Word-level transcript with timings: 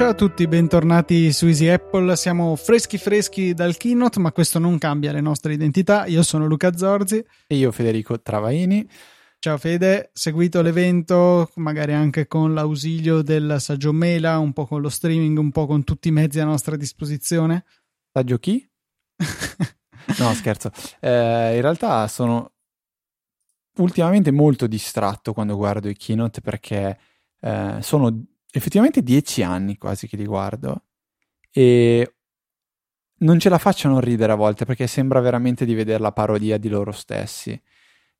Ciao 0.00 0.08
a 0.08 0.14
tutti, 0.14 0.48
bentornati 0.48 1.30
su 1.30 1.46
Easy 1.46 1.68
Apple. 1.68 2.16
Siamo 2.16 2.56
freschi 2.56 2.96
freschi 2.96 3.52
dal 3.52 3.76
keynote, 3.76 4.18
ma 4.18 4.32
questo 4.32 4.58
non 4.58 4.78
cambia 4.78 5.12
le 5.12 5.20
nostre 5.20 5.52
identità. 5.52 6.06
Io 6.06 6.22
sono 6.22 6.46
Luca 6.46 6.74
Zorzi. 6.74 7.22
E 7.46 7.56
io 7.56 7.70
Federico 7.70 8.20
Travaini. 8.20 8.88
Ciao 9.42 9.56
Fede, 9.56 10.10
seguito 10.12 10.60
l'evento, 10.60 11.50
magari 11.54 11.94
anche 11.94 12.26
con 12.26 12.52
l'ausilio 12.52 13.22
del 13.22 13.56
Saggio 13.58 13.90
Mela, 13.90 14.36
un 14.36 14.52
po' 14.52 14.66
con 14.66 14.82
lo 14.82 14.90
streaming, 14.90 15.38
un 15.38 15.50
po' 15.50 15.64
con 15.64 15.82
tutti 15.82 16.08
i 16.08 16.10
mezzi 16.10 16.40
a 16.40 16.44
nostra 16.44 16.76
disposizione. 16.76 17.64
Saggio 18.12 18.36
chi? 18.36 18.70
no, 20.18 20.34
scherzo. 20.34 20.70
Eh, 21.00 21.54
in 21.54 21.60
realtà 21.62 22.06
sono 22.08 22.52
ultimamente 23.78 24.30
molto 24.30 24.66
distratto 24.66 25.32
quando 25.32 25.56
guardo 25.56 25.88
i 25.88 25.96
keynote 25.96 26.42
perché 26.42 26.98
eh, 27.40 27.78
sono 27.80 28.22
effettivamente 28.52 29.02
dieci 29.02 29.42
anni 29.42 29.78
quasi 29.78 30.06
che 30.06 30.18
li 30.18 30.26
guardo 30.26 30.84
e 31.50 32.16
non 33.20 33.38
ce 33.38 33.48
la 33.48 33.56
faccio 33.56 33.88
a 33.88 33.92
non 33.92 34.00
ridere 34.00 34.32
a 34.32 34.36
volte 34.36 34.66
perché 34.66 34.86
sembra 34.86 35.20
veramente 35.20 35.64
di 35.64 35.72
vedere 35.72 35.98
la 35.98 36.12
parodia 36.12 36.58
di 36.58 36.68
loro 36.68 36.92
stessi. 36.92 37.58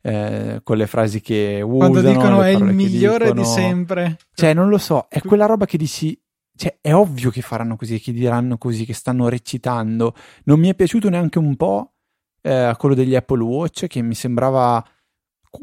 Eh, 0.03 0.61
con 0.63 0.79
le 0.79 0.87
frasi 0.87 1.21
che 1.21 1.61
usano 1.63 1.91
quando 1.91 2.01
dicono 2.01 2.43
è 2.43 2.49
il 2.49 2.65
migliore 2.65 3.33
dicono... 3.33 3.43
di 3.43 3.47
sempre 3.47 4.17
cioè 4.33 4.55
non 4.55 4.71
lo 4.71 4.79
so 4.79 5.09
è 5.11 5.21
quella 5.21 5.45
roba 5.45 5.67
che 5.67 5.77
dici 5.77 6.19
cioè 6.57 6.79
è 6.81 6.95
ovvio 6.95 7.29
che 7.29 7.43
faranno 7.43 7.77
così 7.77 8.01
che 8.01 8.11
diranno 8.11 8.57
così 8.57 8.87
che 8.87 8.95
stanno 8.95 9.29
recitando 9.29 10.15
non 10.45 10.59
mi 10.59 10.71
è 10.71 10.75
piaciuto 10.75 11.11
neanche 11.11 11.39
un 11.39 11.55
po' 11.55 11.93
eh, 12.41 12.75
quello 12.79 12.95
degli 12.95 13.15
Apple 13.15 13.43
Watch 13.43 13.89
che 13.89 14.01
mi 14.01 14.15
sembrava 14.15 14.83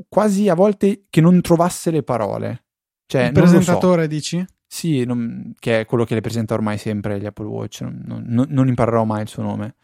quasi 0.07 0.49
a 0.49 0.53
volte 0.53 1.05
che 1.09 1.19
non 1.19 1.41
trovasse 1.41 1.89
le 1.89 2.03
parole 2.03 2.65
cioè, 3.07 3.23
il 3.23 3.31
presentatore 3.31 4.03
so. 4.03 4.07
dici? 4.07 4.45
Sì, 4.67 5.05
non, 5.05 5.53
che 5.57 5.81
è 5.81 5.85
quello 5.85 6.03
che 6.03 6.13
le 6.13 6.21
presenta 6.21 6.53
ormai 6.53 6.77
sempre 6.77 7.19
gli 7.19 7.25
Apple 7.25 7.45
Watch, 7.45 7.81
non, 7.81 8.23
non, 8.27 8.45
non 8.49 8.67
imparerò 8.67 9.05
mai 9.05 9.21
il 9.21 9.29
suo 9.29 9.41
nome. 9.41 9.75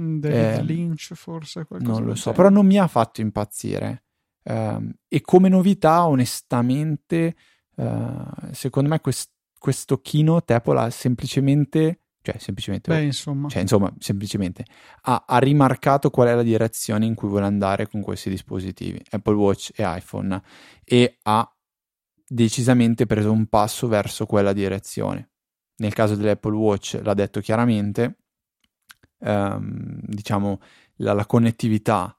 Mm, 0.00 0.18
David 0.18 0.38
eh, 0.38 0.62
Lynch 0.62 1.14
forse 1.14 1.64
qualcosa 1.64 1.98
Non 1.98 2.08
lo 2.08 2.14
so, 2.14 2.32
però 2.32 2.48
non 2.48 2.66
mi 2.66 2.78
ha 2.78 2.86
fatto 2.86 3.20
impazzire. 3.20 4.04
Um, 4.44 4.92
e 5.08 5.20
come 5.20 5.48
novità, 5.48 6.06
onestamente, 6.06 7.36
uh, 7.76 8.52
secondo 8.52 8.88
me 8.88 9.00
quest- 9.00 9.32
questo 9.58 10.00
keynote 10.00 10.54
Apple 10.54 10.80
ha 10.80 10.90
semplicemente, 10.90 12.02
cioè 12.22 12.38
semplicemente, 12.38 12.90
Beh, 12.90 13.02
insomma. 13.02 13.48
Cioè, 13.48 13.60
insomma, 13.60 13.92
semplicemente 13.98 14.64
ha, 15.02 15.24
ha, 15.26 15.38
rimarcato 15.38 16.10
qual 16.10 16.28
è 16.28 16.34
la 16.34 16.42
direzione 16.42 17.04
in 17.04 17.14
cui 17.14 17.28
vuole 17.28 17.44
andare 17.44 17.88
con 17.88 18.00
questi 18.00 18.30
dispositivi, 18.30 19.02
Apple 19.10 19.34
Watch 19.34 19.72
e 19.74 19.82
iPhone, 19.84 20.40
e 20.84 21.18
ha 21.22 21.52
decisamente 22.26 23.04
preso 23.04 23.32
un 23.32 23.46
passo 23.46 23.88
verso 23.88 24.26
quella 24.26 24.52
direzione. 24.52 25.30
Nel 25.76 25.92
caso 25.92 26.16
dell'Apple 26.16 26.56
Watch 26.56 27.00
l'ha 27.02 27.14
detto 27.14 27.40
chiaramente, 27.40 28.16
ehm, 29.20 30.00
diciamo 30.02 30.60
la, 30.96 31.12
la 31.12 31.26
connettività, 31.26 32.18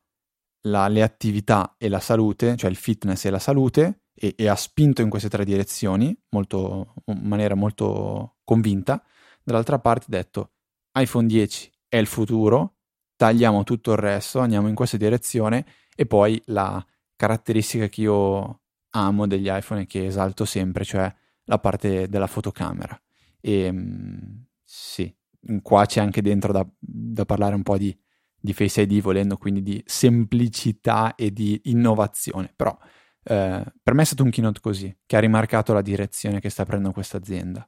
la, 0.63 0.87
le 0.87 1.01
attività 1.01 1.75
e 1.77 1.89
la 1.89 1.99
salute, 1.99 2.55
cioè 2.55 2.69
il 2.69 2.75
fitness 2.75 3.25
e 3.25 3.29
la 3.29 3.39
salute, 3.39 4.03
e, 4.13 4.35
e 4.37 4.47
ha 4.47 4.55
spinto 4.55 5.01
in 5.01 5.09
queste 5.09 5.29
tre 5.29 5.45
direzioni 5.45 6.17
molto, 6.29 6.93
in 7.05 7.21
maniera 7.23 7.55
molto 7.55 8.37
convinta. 8.43 9.03
Dall'altra 9.43 9.79
parte 9.79 10.05
ha 10.05 10.17
detto 10.17 10.51
iPhone 10.93 11.27
10 11.27 11.71
è 11.87 11.97
il 11.97 12.07
futuro, 12.07 12.75
tagliamo 13.15 13.63
tutto 13.63 13.91
il 13.91 13.97
resto, 13.97 14.39
andiamo 14.39 14.67
in 14.67 14.75
questa 14.75 14.97
direzione 14.97 15.65
e 15.95 16.05
poi 16.05 16.41
la 16.45 16.85
caratteristica 17.15 17.87
che 17.87 18.01
io 18.01 18.61
amo 18.91 19.27
degli 19.27 19.49
iPhone 19.49 19.81
e 19.81 19.85
che 19.87 20.05
esalto 20.05 20.45
sempre, 20.45 20.83
cioè 20.83 21.13
la 21.45 21.59
parte 21.59 22.07
della 22.07 22.27
fotocamera. 22.27 22.99
E 23.41 23.71
mm, 23.71 24.17
sì, 24.63 25.13
qua 25.61 25.85
c'è 25.85 26.01
anche 26.01 26.21
dentro 26.21 26.51
da, 26.51 26.67
da 26.77 27.25
parlare 27.25 27.55
un 27.55 27.63
po' 27.63 27.77
di, 27.77 27.97
di, 28.39 28.53
Face 28.53 28.81
ID, 28.81 29.01
volendo 29.01 29.37
quindi 29.37 29.61
di 29.61 29.81
semplicità 29.85 31.15
e 31.15 31.31
di 31.31 31.59
innovazione. 31.65 32.53
Però 32.55 32.77
eh, 33.23 33.63
per 33.81 33.93
me 33.93 34.01
è 34.01 34.05
stato 34.05 34.23
un 34.23 34.29
keynote 34.29 34.59
così, 34.59 34.95
che 35.05 35.15
ha 35.15 35.19
rimarcato 35.19 35.73
la 35.73 35.81
direzione 35.81 36.39
che 36.39 36.49
sta 36.49 36.65
prendendo 36.65 36.93
questa 36.93 37.17
azienda. 37.17 37.67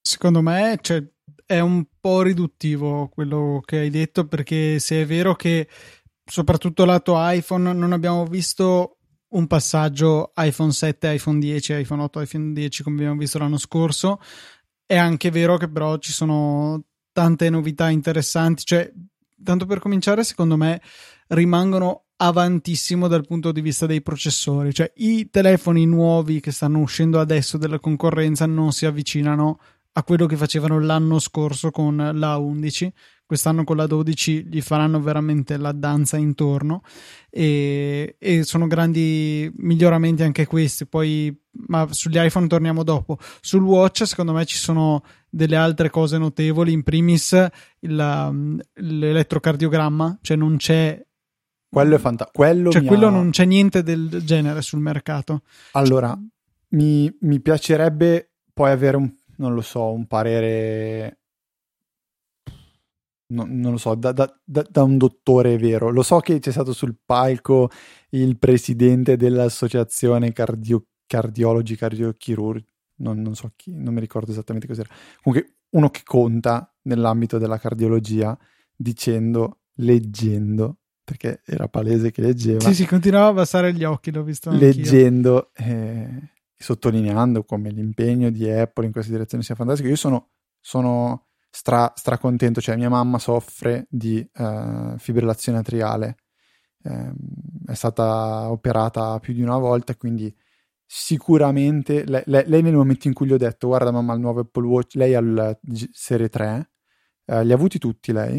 Secondo 0.00 0.40
me 0.40 0.78
cioè, 0.80 1.02
è 1.44 1.60
un 1.60 1.84
po' 2.00 2.22
riduttivo 2.22 3.08
quello 3.08 3.60
che 3.64 3.78
hai 3.78 3.90
detto, 3.90 4.26
perché 4.26 4.78
se 4.78 5.02
è 5.02 5.06
vero 5.06 5.34
che 5.34 5.68
soprattutto 6.24 6.84
lato 6.84 7.14
iPhone 7.16 7.72
non 7.72 7.92
abbiamo 7.92 8.24
visto 8.26 8.98
un 9.30 9.46
passaggio 9.46 10.32
iPhone 10.36 10.72
7, 10.72 11.12
iPhone 11.12 11.38
10, 11.38 11.74
iPhone 11.74 12.02
8, 12.02 12.20
iPhone 12.20 12.52
10 12.52 12.82
come 12.82 12.96
abbiamo 12.96 13.18
visto 13.18 13.38
l'anno 13.38 13.58
scorso. 13.58 14.20
È 14.90 14.96
anche 14.96 15.30
vero 15.30 15.58
che 15.58 15.68
però 15.68 15.98
ci 15.98 16.12
sono 16.12 16.82
tante 17.12 17.50
novità 17.50 17.90
interessanti, 17.90 18.64
cioè 18.64 18.90
tanto 19.44 19.66
per 19.66 19.80
cominciare 19.80 20.24
secondo 20.24 20.56
me 20.56 20.80
rimangono 21.26 22.04
avantissimo 22.16 23.06
dal 23.06 23.26
punto 23.26 23.52
di 23.52 23.60
vista 23.60 23.84
dei 23.84 24.00
processori, 24.00 24.72
cioè 24.72 24.90
i 24.96 25.28
telefoni 25.28 25.84
nuovi 25.84 26.40
che 26.40 26.52
stanno 26.52 26.78
uscendo 26.78 27.20
adesso 27.20 27.58
della 27.58 27.78
concorrenza 27.78 28.46
non 28.46 28.72
si 28.72 28.86
avvicinano 28.86 29.60
a 29.92 30.02
quello 30.04 30.24
che 30.24 30.36
facevano 30.36 30.80
l'anno 30.80 31.18
scorso 31.18 31.70
con 31.70 32.12
la 32.14 32.38
11 32.38 32.90
quest'anno 33.28 33.62
con 33.62 33.76
la 33.76 33.86
12 33.86 34.46
gli 34.46 34.62
faranno 34.62 35.02
veramente 35.02 35.58
la 35.58 35.72
danza 35.72 36.16
intorno 36.16 36.80
e, 37.28 38.16
e, 38.18 38.42
sono 38.42 38.66
grandi 38.66 39.52
miglioramenti 39.58 40.22
anche 40.22 40.46
questi. 40.46 40.86
Poi 40.86 41.38
ma 41.66 41.86
sugli 41.90 42.16
iPhone 42.16 42.46
torniamo 42.46 42.82
dopo. 42.82 43.18
Sul 43.42 43.62
watch 43.64 44.06
secondo 44.06 44.32
me 44.32 44.46
ci 44.46 44.56
sono 44.56 45.04
delle 45.28 45.56
altre 45.56 45.90
cose 45.90 46.16
notevoli. 46.16 46.72
In 46.72 46.82
primis 46.82 47.46
il, 47.80 48.64
l'elettrocardiogramma 48.72 50.20
cioè 50.22 50.36
non 50.38 50.56
c'è 50.56 51.04
quello 51.68 51.96
è 51.96 51.98
fantastico 51.98 52.42
quello, 52.42 52.70
cioè, 52.70 52.82
quello 52.82 53.08
ha... 53.08 53.10
non 53.10 53.28
c'è 53.28 53.44
niente 53.44 53.82
del 53.82 54.22
genere 54.24 54.62
sul 54.62 54.80
mercato. 54.80 55.42
Allora 55.72 56.18
mi, 56.70 57.14
mi 57.20 57.40
piacerebbe 57.40 58.30
poi 58.54 58.70
avere 58.70 58.96
un 58.96 59.12
non 59.36 59.52
lo 59.52 59.60
so 59.60 59.92
un 59.92 60.06
parere 60.06 61.18
no, 63.28 63.44
non 63.46 63.72
lo 63.72 63.78
so, 63.78 63.94
da, 63.94 64.12
da, 64.12 64.32
da, 64.44 64.64
da, 64.68 64.82
un 64.82 64.96
dottore 64.96 65.56
vero. 65.58 65.90
Lo 65.90 66.02
so 66.02 66.20
che 66.20 66.38
c'è 66.38 66.50
stato 66.50 66.72
sul 66.72 66.96
palco 67.04 67.70
il 68.10 68.38
presidente 68.38 69.16
dell'associazione 69.16 70.32
cardio, 70.32 70.86
cardiologi, 71.06 71.76
cardiochirurgi, 71.76 72.64
non, 72.96 73.20
non 73.20 73.34
so 73.34 73.52
chi, 73.56 73.72
non 73.74 73.94
mi 73.94 74.00
ricordo 74.00 74.30
esattamente 74.30 74.66
cos'era. 74.66 74.88
Comunque 75.22 75.56
uno 75.70 75.90
che 75.90 76.02
conta 76.04 76.72
nell'ambito 76.82 77.38
della 77.38 77.58
cardiologia 77.58 78.36
dicendo, 78.74 79.60
leggendo, 79.76 80.78
perché 81.04 81.42
era 81.44 81.68
palese 81.68 82.10
che 82.10 82.22
leggeva. 82.22 82.60
Sì, 82.60 82.74
sì, 82.74 82.86
continuava 82.86 83.26
a 83.26 83.30
abbassare 83.30 83.72
gli 83.72 83.84
occhi, 83.84 84.10
l'ho 84.10 84.22
visto 84.22 84.50
Leggendo 84.50 85.50
e 85.54 86.30
sottolineando 86.54 87.44
come 87.44 87.70
l'impegno 87.70 88.30
di 88.30 88.48
Apple 88.48 88.86
in 88.86 88.92
questa 88.92 89.12
direzione 89.12 89.44
sia 89.44 89.54
fantastico. 89.54 89.88
Io 89.88 89.96
sono, 89.96 90.30
sono 90.60 91.27
stra, 91.50 91.92
stra 91.96 92.18
contento, 92.18 92.60
cioè 92.60 92.76
mia 92.76 92.88
mamma 92.88 93.18
soffre 93.18 93.86
di 93.90 94.26
uh, 94.36 94.96
fibrillazione 94.98 95.58
atriale, 95.58 96.16
eh, 96.84 97.12
è 97.66 97.74
stata 97.74 98.50
operata 98.50 99.18
più 99.18 99.34
di 99.34 99.42
una 99.42 99.58
volta, 99.58 99.94
quindi 99.96 100.34
sicuramente 100.84 102.04
lei, 102.06 102.22
lei, 102.26 102.44
lei, 102.46 102.62
nel 102.62 102.74
momento 102.74 103.08
in 103.08 103.14
cui 103.14 103.26
gli 103.26 103.32
ho 103.32 103.36
detto 103.36 103.68
guarda 103.68 103.90
mamma 103.90 104.14
il 104.14 104.20
nuovo 104.20 104.40
Apple 104.40 104.66
Watch, 104.66 104.94
lei 104.94 105.14
ha 105.14 105.20
il 105.20 105.58
serie 105.92 106.28
3, 106.28 106.70
eh, 107.26 107.44
li 107.44 107.52
ha 107.52 107.54
avuti 107.54 107.78
tutti 107.78 108.12
lei, 108.12 108.38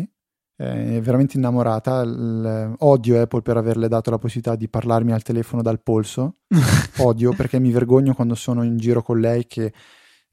eh, 0.57 0.97
è 0.97 1.01
veramente 1.01 1.37
innamorata, 1.37 2.03
l, 2.03 2.75
odio 2.79 3.21
Apple 3.21 3.41
per 3.41 3.57
averle 3.57 3.87
dato 3.87 4.09
la 4.09 4.17
possibilità 4.17 4.55
di 4.55 4.67
parlarmi 4.67 5.11
al 5.11 5.23
telefono 5.23 5.61
dal 5.61 5.81
polso, 5.81 6.37
odio 6.99 7.33
perché 7.33 7.59
mi 7.59 7.71
vergogno 7.71 8.13
quando 8.13 8.35
sono 8.35 8.63
in 8.63 8.77
giro 8.77 9.03
con 9.03 9.19
lei 9.19 9.45
che 9.45 9.73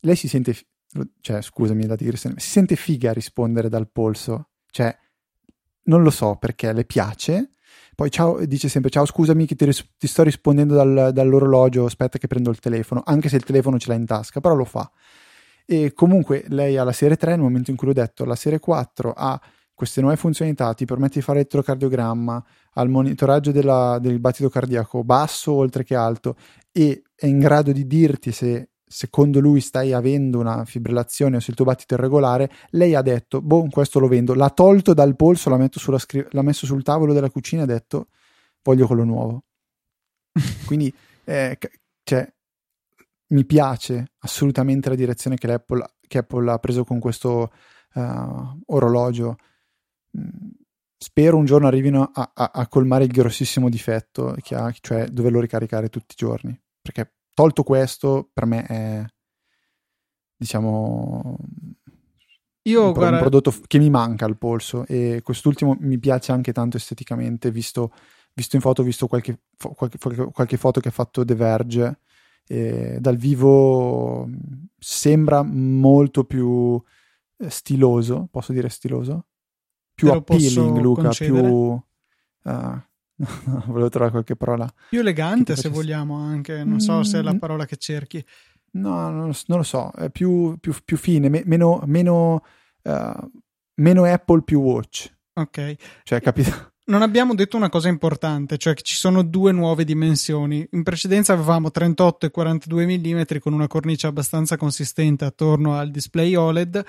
lei 0.00 0.16
si 0.16 0.28
sente 0.28 0.54
cioè 1.20 1.42
scusami 1.42 1.86
da 1.86 1.96
dire, 1.96 2.16
si 2.16 2.32
sente 2.36 2.76
figa 2.76 3.10
a 3.10 3.12
rispondere 3.12 3.68
dal 3.68 3.88
polso, 3.90 4.48
cioè 4.70 4.96
non 5.84 6.02
lo 6.02 6.10
so 6.10 6.36
perché 6.36 6.72
le 6.72 6.84
piace. 6.84 7.52
Poi 7.94 8.10
ciao, 8.10 8.44
dice 8.44 8.68
sempre 8.68 8.90
ciao 8.90 9.06
scusami 9.06 9.46
che 9.46 9.54
ti, 9.54 9.64
ris- 9.64 9.94
ti 9.96 10.06
sto 10.06 10.22
rispondendo 10.22 10.74
dal, 10.74 11.12
dall'orologio, 11.12 11.86
aspetta 11.86 12.18
che 12.18 12.26
prendo 12.26 12.50
il 12.50 12.58
telefono, 12.58 13.02
anche 13.04 13.28
se 13.28 13.36
il 13.36 13.44
telefono 13.44 13.78
ce 13.78 13.88
l'ha 13.88 13.94
in 13.94 14.04
tasca, 14.04 14.40
però 14.40 14.54
lo 14.54 14.64
fa. 14.64 14.90
E 15.64 15.92
comunque 15.94 16.44
lei 16.48 16.76
ha 16.76 16.84
la 16.84 16.92
serie 16.92 17.16
3 17.16 17.32
nel 17.32 17.40
momento 17.40 17.70
in 17.70 17.76
cui 17.76 17.88
l'ho 17.88 17.92
detto, 17.92 18.24
la 18.24 18.36
serie 18.36 18.60
4 18.60 19.12
ha 19.12 19.40
queste 19.74 20.00
nuove 20.00 20.16
funzionalità, 20.16 20.72
ti 20.72 20.86
permette 20.86 21.18
di 21.18 21.24
fare 21.24 21.40
elettrocardiogramma, 21.40 22.44
ha 22.72 22.82
il 22.82 22.88
monitoraggio 22.88 23.52
della, 23.52 23.98
del 24.00 24.20
battito 24.20 24.48
cardiaco 24.48 25.04
basso 25.04 25.52
oltre 25.52 25.84
che 25.84 25.94
alto 25.94 26.36
e 26.72 27.02
è 27.14 27.26
in 27.26 27.38
grado 27.38 27.72
di 27.72 27.86
dirti 27.86 28.32
se 28.32 28.70
secondo 28.86 29.40
lui 29.40 29.60
stai 29.60 29.92
avendo 29.92 30.38
una 30.38 30.64
fibrillazione 30.64 31.36
o 31.36 31.40
se 31.40 31.50
il 31.50 31.56
tuo 31.56 31.64
battito 31.64 31.94
è 31.94 31.98
irregolare, 31.98 32.50
lei 32.70 32.94
ha 32.94 33.02
detto, 33.02 33.42
boh, 33.42 33.66
questo 33.68 33.98
lo 33.98 34.06
vendo, 34.06 34.34
l'ha 34.34 34.50
tolto 34.50 34.94
dal 34.94 35.16
polso, 35.16 35.50
l'ha, 35.50 35.98
scri- 35.98 36.26
l'ha 36.30 36.42
messo 36.42 36.66
sul 36.66 36.82
tavolo 36.82 37.12
della 37.12 37.30
cucina 37.30 37.62
e 37.62 37.64
ha 37.64 37.68
detto, 37.68 38.08
voglio 38.62 38.86
quello 38.86 39.04
nuovo. 39.04 39.44
Quindi, 40.66 40.94
eh, 41.24 41.58
cioè, 42.04 42.32
mi 43.28 43.44
piace 43.44 44.12
assolutamente 44.18 44.88
la 44.88 44.94
direzione 44.94 45.36
che 45.36 45.52
Apple, 45.52 45.84
che 46.06 46.18
Apple 46.18 46.50
ha 46.50 46.58
preso 46.58 46.84
con 46.84 47.00
questo 47.00 47.50
uh, 47.94 48.60
orologio. 48.66 49.36
Mm, 50.16 50.50
spero 50.96 51.36
un 51.36 51.44
giorno 51.44 51.66
arrivino 51.66 52.10
a, 52.14 52.30
a, 52.32 52.50
a, 52.54 52.68
colmare 52.68 53.04
il 53.04 53.10
grossissimo 53.10 53.68
difetto 53.68 54.36
che 54.40 54.54
ha, 54.54 54.72
cioè 54.80 55.06
doverlo 55.08 55.40
ricaricare 55.40 55.88
tutti 55.88 56.12
i 56.12 56.16
giorni. 56.16 56.58
Perché 56.80 57.12
tolto 57.36 57.62
questo, 57.64 58.30
per 58.32 58.46
me 58.46 58.64
è 58.64 59.04
diciamo 60.38 61.36
io, 62.62 62.86
un, 62.86 62.92
guarda... 62.92 63.16
un 63.16 63.20
prodotto 63.20 63.54
che 63.66 63.78
mi 63.78 63.90
manca 63.90 64.24
al 64.24 64.38
polso 64.38 64.86
e 64.86 65.20
quest'ultimo 65.22 65.76
mi 65.80 65.98
piace 65.98 66.32
anche 66.32 66.52
tanto 66.52 66.78
esteticamente 66.78 67.50
visto, 67.50 67.92
visto 68.32 68.56
in 68.56 68.62
foto 68.62 68.80
ho 68.80 68.84
visto 68.84 69.06
qualche, 69.06 69.40
qualche, 69.74 69.98
qualche, 70.32 70.56
foto 70.56 70.80
che 70.80 70.88
ha 70.88 70.92
fatto 70.92 71.26
The 71.26 71.34
Verge 71.34 71.98
e 72.46 72.96
dal 73.00 73.16
vivo 73.16 74.26
sembra 74.78 75.42
molto 75.42 76.24
più 76.24 76.82
eh, 77.36 77.50
stiloso 77.50 78.28
posso 78.30 78.52
dire 78.52 78.70
stiloso 78.70 79.26
più 79.92 80.10
appealing 80.10 80.78
Luca 80.78 81.02
concedere? 81.02 81.48
più 81.48 81.50
uh, 81.50 82.82
volevo 83.66 83.88
trovare 83.88 84.10
qualche 84.10 84.36
parola. 84.36 84.70
Più 84.88 85.00
elegante, 85.00 85.56
se 85.56 85.68
vogliamo, 85.68 86.16
anche. 86.16 86.64
Non 86.64 86.80
so 86.80 87.02
se 87.02 87.18
è 87.18 87.22
la 87.22 87.34
mm. 87.34 87.38
parola 87.38 87.64
che 87.64 87.76
cerchi. 87.76 88.24
No, 88.72 89.10
non, 89.10 89.32
non 89.46 89.58
lo 89.58 89.62
so. 89.62 89.90
È 89.90 90.10
più, 90.10 90.56
più, 90.60 90.74
più 90.84 90.96
fine, 90.96 91.28
me, 91.28 91.42
meno, 91.46 91.82
meno, 91.86 92.44
uh, 92.82 93.30
meno 93.76 94.04
Apple, 94.04 94.42
più 94.42 94.60
Watch. 94.60 95.10
Ok. 95.34 95.74
Cioè, 96.02 96.20
capito? 96.20 96.72
Non 96.88 97.02
abbiamo 97.02 97.34
detto 97.34 97.56
una 97.56 97.68
cosa 97.68 97.88
importante, 97.88 98.58
cioè 98.58 98.74
che 98.74 98.82
ci 98.82 98.94
sono 98.94 99.24
due 99.24 99.50
nuove 99.50 99.84
dimensioni. 99.84 100.66
In 100.70 100.84
precedenza 100.84 101.32
avevamo 101.32 101.70
38 101.70 102.26
e 102.26 102.30
42 102.30 102.86
mm 102.86 103.22
con 103.40 103.52
una 103.52 103.66
cornice 103.66 104.06
abbastanza 104.06 104.56
consistente 104.56 105.24
attorno 105.24 105.74
al 105.74 105.90
display 105.90 106.36
OLED. 106.36 106.84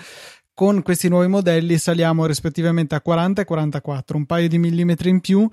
Con 0.54 0.84
questi 0.84 1.08
nuovi 1.08 1.28
modelli 1.28 1.78
saliamo 1.78 2.26
rispettivamente 2.26 2.94
a 2.94 3.02
40 3.02 3.42
e 3.42 3.46
44, 3.46 4.18
un 4.18 4.26
paio 4.26 4.48
di 4.48 4.58
millimetri 4.60 5.10
in 5.10 5.20
più 5.20 5.50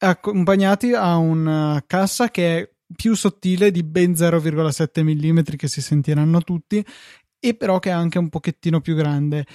accompagnati 0.00 0.92
a 0.92 1.16
una 1.16 1.82
cassa 1.86 2.30
che 2.30 2.58
è 2.58 2.70
più 2.94 3.14
sottile 3.14 3.70
di 3.70 3.82
ben 3.82 4.12
0,7 4.12 5.02
mm 5.02 5.40
che 5.56 5.68
si 5.68 5.80
sentiranno 5.80 6.40
tutti 6.42 6.84
e 7.38 7.54
però 7.54 7.78
che 7.78 7.90
è 7.90 7.92
anche 7.92 8.18
un 8.18 8.28
pochettino 8.28 8.80
più 8.80 8.94
grande. 8.94 9.46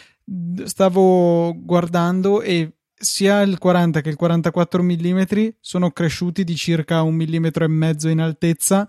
Stavo 0.63 1.53
guardando 1.57 2.41
e 2.41 2.77
sia 2.93 3.41
il 3.41 3.57
40 3.57 4.01
che 4.01 4.09
il 4.09 4.15
44 4.15 4.81
mm 4.83 5.21
sono 5.59 5.91
cresciuti 5.91 6.43
di 6.43 6.55
circa 6.55 7.01
un 7.01 7.15
millimetro 7.15 7.65
e 7.65 7.67
mezzo 7.67 8.07
in 8.07 8.21
altezza 8.21 8.87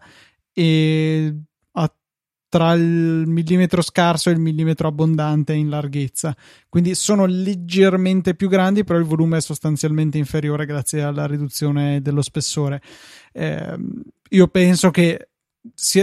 e 0.53 1.35
tra 2.57 2.73
il 2.73 3.25
millimetro 3.27 3.83
scarso 3.83 4.31
e 4.31 4.33
il 4.33 4.39
millimetro 4.39 4.89
abbondante 4.89 5.53
in 5.53 5.69
larghezza. 5.69 6.35
Quindi 6.71 6.95
sono 6.95 7.27
leggermente 7.27 8.35
più 8.35 8.49
grandi, 8.49 8.83
però 8.83 8.99
il 8.99 9.05
volume 9.05 9.37
è 9.37 9.41
sostanzialmente 9.43 10.17
inferiore 10.17 10.65
grazie 10.65 11.03
alla 11.03 11.27
riduzione 11.27 12.01
dello 12.01 12.23
spessore. 12.23 12.81
Eh, 13.33 13.77
io 14.31 14.49
penso 14.49 14.91
che 14.91 15.29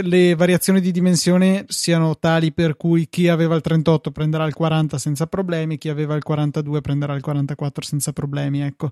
le 0.03 0.35
variazioni 0.35 0.79
di 0.79 0.91
dimensione 0.91 1.65
siano 1.69 2.19
tali 2.19 2.53
per 2.53 2.77
cui 2.77 3.07
chi 3.09 3.29
aveva 3.29 3.55
il 3.55 3.61
38 3.61 4.11
prenderà 4.11 4.45
il 4.45 4.53
40 4.53 4.99
senza 4.99 5.25
problemi, 5.25 5.79
chi 5.79 5.89
aveva 5.89 6.13
il 6.13 6.21
42 6.21 6.81
prenderà 6.81 7.15
il 7.15 7.21
44 7.21 7.83
senza 7.83 8.13
problemi. 8.13 8.61
Ecco. 8.61 8.91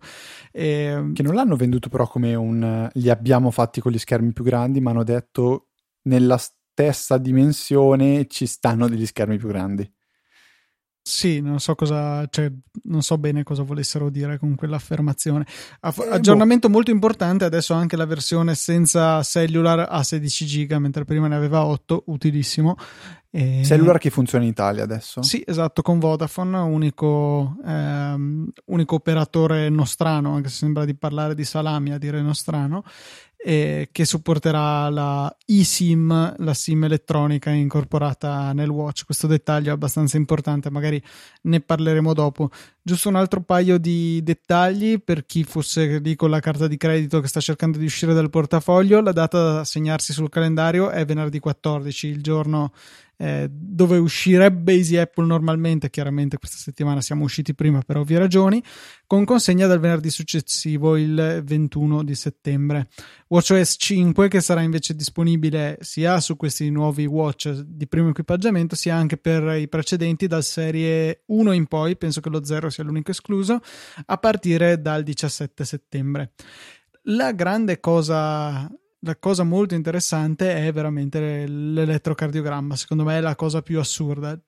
E... 0.51 0.67
Ehm, 0.67 1.13
che 1.13 1.21
non 1.21 1.35
l'hanno 1.35 1.55
venduto 1.55 1.89
però 1.89 2.07
come 2.07 2.33
un 2.33 2.89
li 2.91 3.09
abbiamo 3.11 3.51
fatti 3.51 3.81
con 3.81 3.91
gli 3.91 3.99
schermi 3.99 4.33
più 4.33 4.43
grandi, 4.43 4.81
ma 4.81 4.89
hanno 4.89 5.03
detto 5.03 5.67
nella 6.03 6.39
stessa 6.71 7.17
dimensione 7.17 8.27
ci 8.27 8.45
stanno 8.45 8.87
degli 8.87 9.05
schermi 9.05 9.37
più 9.37 9.49
grandi. 9.49 9.89
Sì, 11.03 11.41
non 11.41 11.59
so 11.59 11.73
cosa, 11.73 12.27
cioè, 12.29 12.51
non 12.83 13.01
so 13.01 13.17
bene 13.17 13.41
cosa 13.41 13.63
volessero 13.63 14.11
dire 14.11 14.37
con 14.37 14.53
quell'affermazione. 14.53 15.45
Aff- 15.79 15.99
eh, 15.99 16.07
boh. 16.07 16.13
aggiornamento 16.13 16.69
molto 16.69 16.91
importante, 16.91 17.43
adesso 17.43 17.73
anche 17.73 17.97
la 17.97 18.05
versione 18.05 18.53
senza 18.53 19.21
cellular 19.23 19.87
a 19.89 20.03
16 20.03 20.45
giga, 20.45 20.77
mentre 20.77 21.03
prima 21.03 21.27
ne 21.27 21.35
aveva 21.35 21.65
8, 21.65 22.03
utilissimo. 22.07 22.77
E... 23.31 23.63
Cellular 23.63 23.97
che 23.97 24.11
funziona 24.11 24.43
in 24.43 24.51
Italia 24.51 24.83
adesso? 24.83 25.23
Sì, 25.23 25.43
esatto, 25.45 25.81
con 25.81 25.97
Vodafone, 25.97 26.59
unico, 26.59 27.55
ehm, 27.65 28.49
unico 28.65 28.95
operatore 28.95 29.69
nostrano, 29.69 30.35
anche 30.35 30.49
se 30.49 30.57
sembra 30.57 30.85
di 30.85 30.95
parlare 30.95 31.33
di 31.33 31.45
salami 31.45 31.93
a 31.93 31.97
dire 31.97 32.21
nostrano, 32.21 32.83
eh, 33.43 33.89
che 33.91 34.05
supporterà 34.05 34.89
la 34.89 35.35
eSIM, 35.45 36.35
la 36.37 36.53
SIM 36.53 36.83
elettronica 36.83 37.49
incorporata 37.49 38.53
nel 38.53 38.69
watch. 38.69 39.05
Questo 39.05 39.25
dettaglio 39.25 39.69
è 39.69 39.73
abbastanza 39.73 40.17
importante, 40.17 40.69
magari 40.69 41.01
ne 41.43 41.59
parleremo 41.59 42.13
dopo. 42.13 42.49
Giusto 42.83 43.09
un 43.09 43.15
altro 43.15 43.41
paio 43.41 43.77
di 43.77 44.21
dettagli 44.23 45.01
per 45.01 45.25
chi 45.25 45.43
fosse 45.43 45.99
lì 45.99 46.15
con 46.15 46.29
la 46.29 46.39
carta 46.39 46.67
di 46.67 46.77
credito 46.77 47.19
che 47.19 47.27
sta 47.27 47.39
cercando 47.39 47.77
di 47.77 47.85
uscire 47.85 48.13
dal 48.13 48.29
portafoglio. 48.29 49.01
La 49.01 49.11
data 49.11 49.53
da 49.53 49.63
segnarsi 49.63 50.13
sul 50.13 50.29
calendario 50.29 50.89
è 50.89 51.03
venerdì 51.05 51.39
14, 51.39 52.07
il 52.07 52.21
giorno 52.21 52.71
eh, 53.21 53.47
dove 53.51 53.99
uscirebbe 53.99 54.73
Easy 54.73 54.97
Apple 54.97 55.27
normalmente, 55.27 55.91
chiaramente 55.91 56.39
questa 56.39 56.57
settimana 56.57 57.01
siamo 57.01 57.23
usciti 57.23 57.53
prima 57.53 57.79
per 57.85 57.97
ovvie 57.97 58.17
ragioni, 58.17 58.63
con 59.05 59.25
consegna 59.25 59.67
dal 59.67 59.79
venerdì 59.79 60.09
successivo, 60.09 60.97
il 60.97 61.43
21 61.45 62.03
di 62.03 62.15
settembre. 62.15 62.87
WatchOS 63.27 63.75
5 63.77 64.27
che 64.27 64.41
sarà 64.41 64.61
invece 64.61 64.95
disponibile 64.95 65.77
sia 65.81 66.19
su 66.19 66.35
questi 66.35 66.71
nuovi 66.71 67.05
watch 67.05 67.51
di 67.51 67.87
primo 67.87 68.09
equipaggiamento, 68.09 68.75
sia 68.75 68.95
anche 68.95 69.17
per 69.17 69.55
i 69.55 69.67
precedenti 69.67 70.25
dal 70.25 70.43
serie 70.43 71.21
1 71.27 71.51
in 71.51 71.67
poi, 71.67 71.95
penso 71.97 72.21
che 72.21 72.29
lo 72.29 72.43
0 72.43 72.71
sia 72.71 72.83
l'unico 72.83 73.11
escluso, 73.11 73.59
a 74.03 74.17
partire 74.17 74.81
dal 74.81 75.03
17 75.03 75.63
settembre. 75.63 76.31
La 77.03 77.33
grande 77.33 77.79
cosa 77.79 78.67
la 79.03 79.17
cosa 79.17 79.43
molto 79.43 79.75
interessante 79.75 80.53
è 80.67 80.71
veramente 80.71 81.47
l'elettrocardiogramma. 81.47 82.75
Secondo 82.75 83.03
me 83.03 83.17
è 83.17 83.21
la 83.21 83.35
cosa 83.35 83.61
più 83.61 83.79
assurda. 83.79 84.39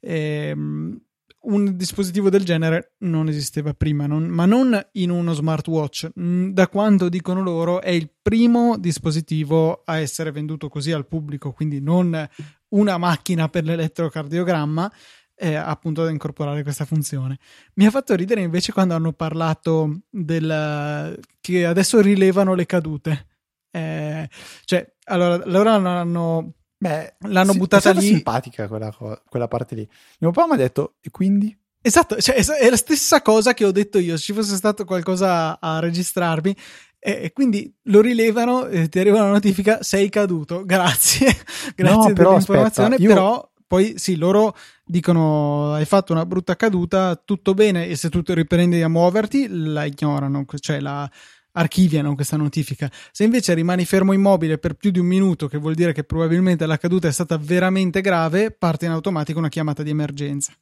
Ehm, 0.00 1.00
un 1.42 1.76
dispositivo 1.76 2.30
del 2.30 2.44
genere 2.44 2.94
non 2.98 3.28
esisteva 3.28 3.74
prima, 3.74 4.06
non, 4.06 4.24
ma 4.24 4.44
non 4.44 4.80
in 4.92 5.10
uno 5.10 5.32
smartwatch. 5.32 6.10
Mm, 6.18 6.50
da 6.50 6.68
quanto 6.68 7.08
dicono 7.08 7.42
loro, 7.42 7.80
è 7.80 7.90
il 7.90 8.10
primo 8.20 8.76
dispositivo 8.78 9.82
a 9.84 9.98
essere 9.98 10.30
venduto 10.30 10.68
così 10.68 10.92
al 10.92 11.06
pubblico, 11.06 11.52
quindi 11.52 11.80
non 11.80 12.28
una 12.68 12.98
macchina 12.98 13.48
per 13.48 13.64
l'elettrocardiogramma. 13.64 14.92
Eh, 15.34 15.54
appunto 15.54 16.04
da 16.04 16.10
incorporare 16.10 16.62
questa 16.62 16.84
funzione. 16.84 17.38
Mi 17.74 17.86
ha 17.86 17.90
fatto 17.90 18.14
ridere 18.14 18.42
invece 18.42 18.70
quando 18.70 18.94
hanno 18.94 19.12
parlato 19.12 20.02
del 20.08 21.18
che 21.40 21.66
adesso 21.66 22.00
rilevano 22.00 22.54
le 22.54 22.64
cadute. 22.64 23.26
Eh, 23.72 24.28
cioè, 24.64 24.86
allora, 25.04 25.42
loro 25.46 25.70
hanno, 25.70 26.52
Beh, 26.82 27.14
l'hanno 27.28 27.52
sì, 27.52 27.58
buttata 27.58 27.92
lì. 27.92 27.98
È 27.98 28.02
simpatica 28.02 28.66
quella, 28.66 28.92
quella 29.28 29.46
parte 29.46 29.76
lì. 29.76 29.88
Mio 30.18 30.32
papà 30.32 30.48
mi 30.48 30.54
ha 30.54 30.56
detto, 30.56 30.94
e 31.00 31.10
quindi? 31.10 31.56
Esatto, 31.80 32.20
cioè, 32.20 32.34
è 32.36 32.70
la 32.70 32.76
stessa 32.76 33.22
cosa 33.22 33.54
che 33.54 33.64
ho 33.64 33.70
detto 33.70 33.98
io. 33.98 34.16
Se 34.16 34.22
ci 34.24 34.32
fosse 34.32 34.56
stato 34.56 34.84
qualcosa 34.84 35.60
a, 35.60 35.78
registrarmi, 35.78 36.56
e 36.98 37.32
quindi 37.32 37.72
lo 37.84 38.00
rilevano 38.00 38.66
e 38.66 38.88
ti 38.88 39.00
arriva 39.00 39.22
una 39.22 39.32
notifica 39.32 39.82
sei 39.82 40.08
caduto 40.08 40.64
grazie 40.64 41.36
grazie 41.74 42.08
no, 42.08 42.12
però, 42.12 42.36
aspetta, 42.36 42.94
io... 42.94 43.08
però 43.08 43.50
poi 43.66 43.94
sì 43.96 44.14
loro 44.14 44.54
dicono 44.84 45.72
hai 45.72 45.84
fatto 45.84 46.12
una 46.12 46.24
brutta 46.24 46.54
caduta 46.54 47.16
tutto 47.16 47.54
bene 47.54 47.88
e 47.88 47.96
se 47.96 48.08
tu 48.08 48.22
riprendi 48.24 48.80
a 48.82 48.88
muoverti 48.88 49.48
la 49.48 49.84
ignorano 49.84 50.44
cioè 50.60 50.78
la, 50.78 51.10
archiviano 51.52 52.14
questa 52.14 52.36
notifica. 52.36 52.90
Se 53.10 53.24
invece 53.24 53.54
rimani 53.54 53.84
fermo 53.84 54.12
immobile 54.12 54.58
per 54.58 54.74
più 54.74 54.90
di 54.90 54.98
un 54.98 55.06
minuto, 55.06 55.48
che 55.48 55.58
vuol 55.58 55.74
dire 55.74 55.92
che 55.92 56.04
probabilmente 56.04 56.66
la 56.66 56.76
caduta 56.76 57.08
è 57.08 57.12
stata 57.12 57.36
veramente 57.36 58.00
grave, 58.00 58.50
parte 58.50 58.86
in 58.86 58.92
automatico 58.92 59.38
una 59.38 59.48
chiamata 59.48 59.82
di 59.82 59.90
emergenza. 59.90 60.52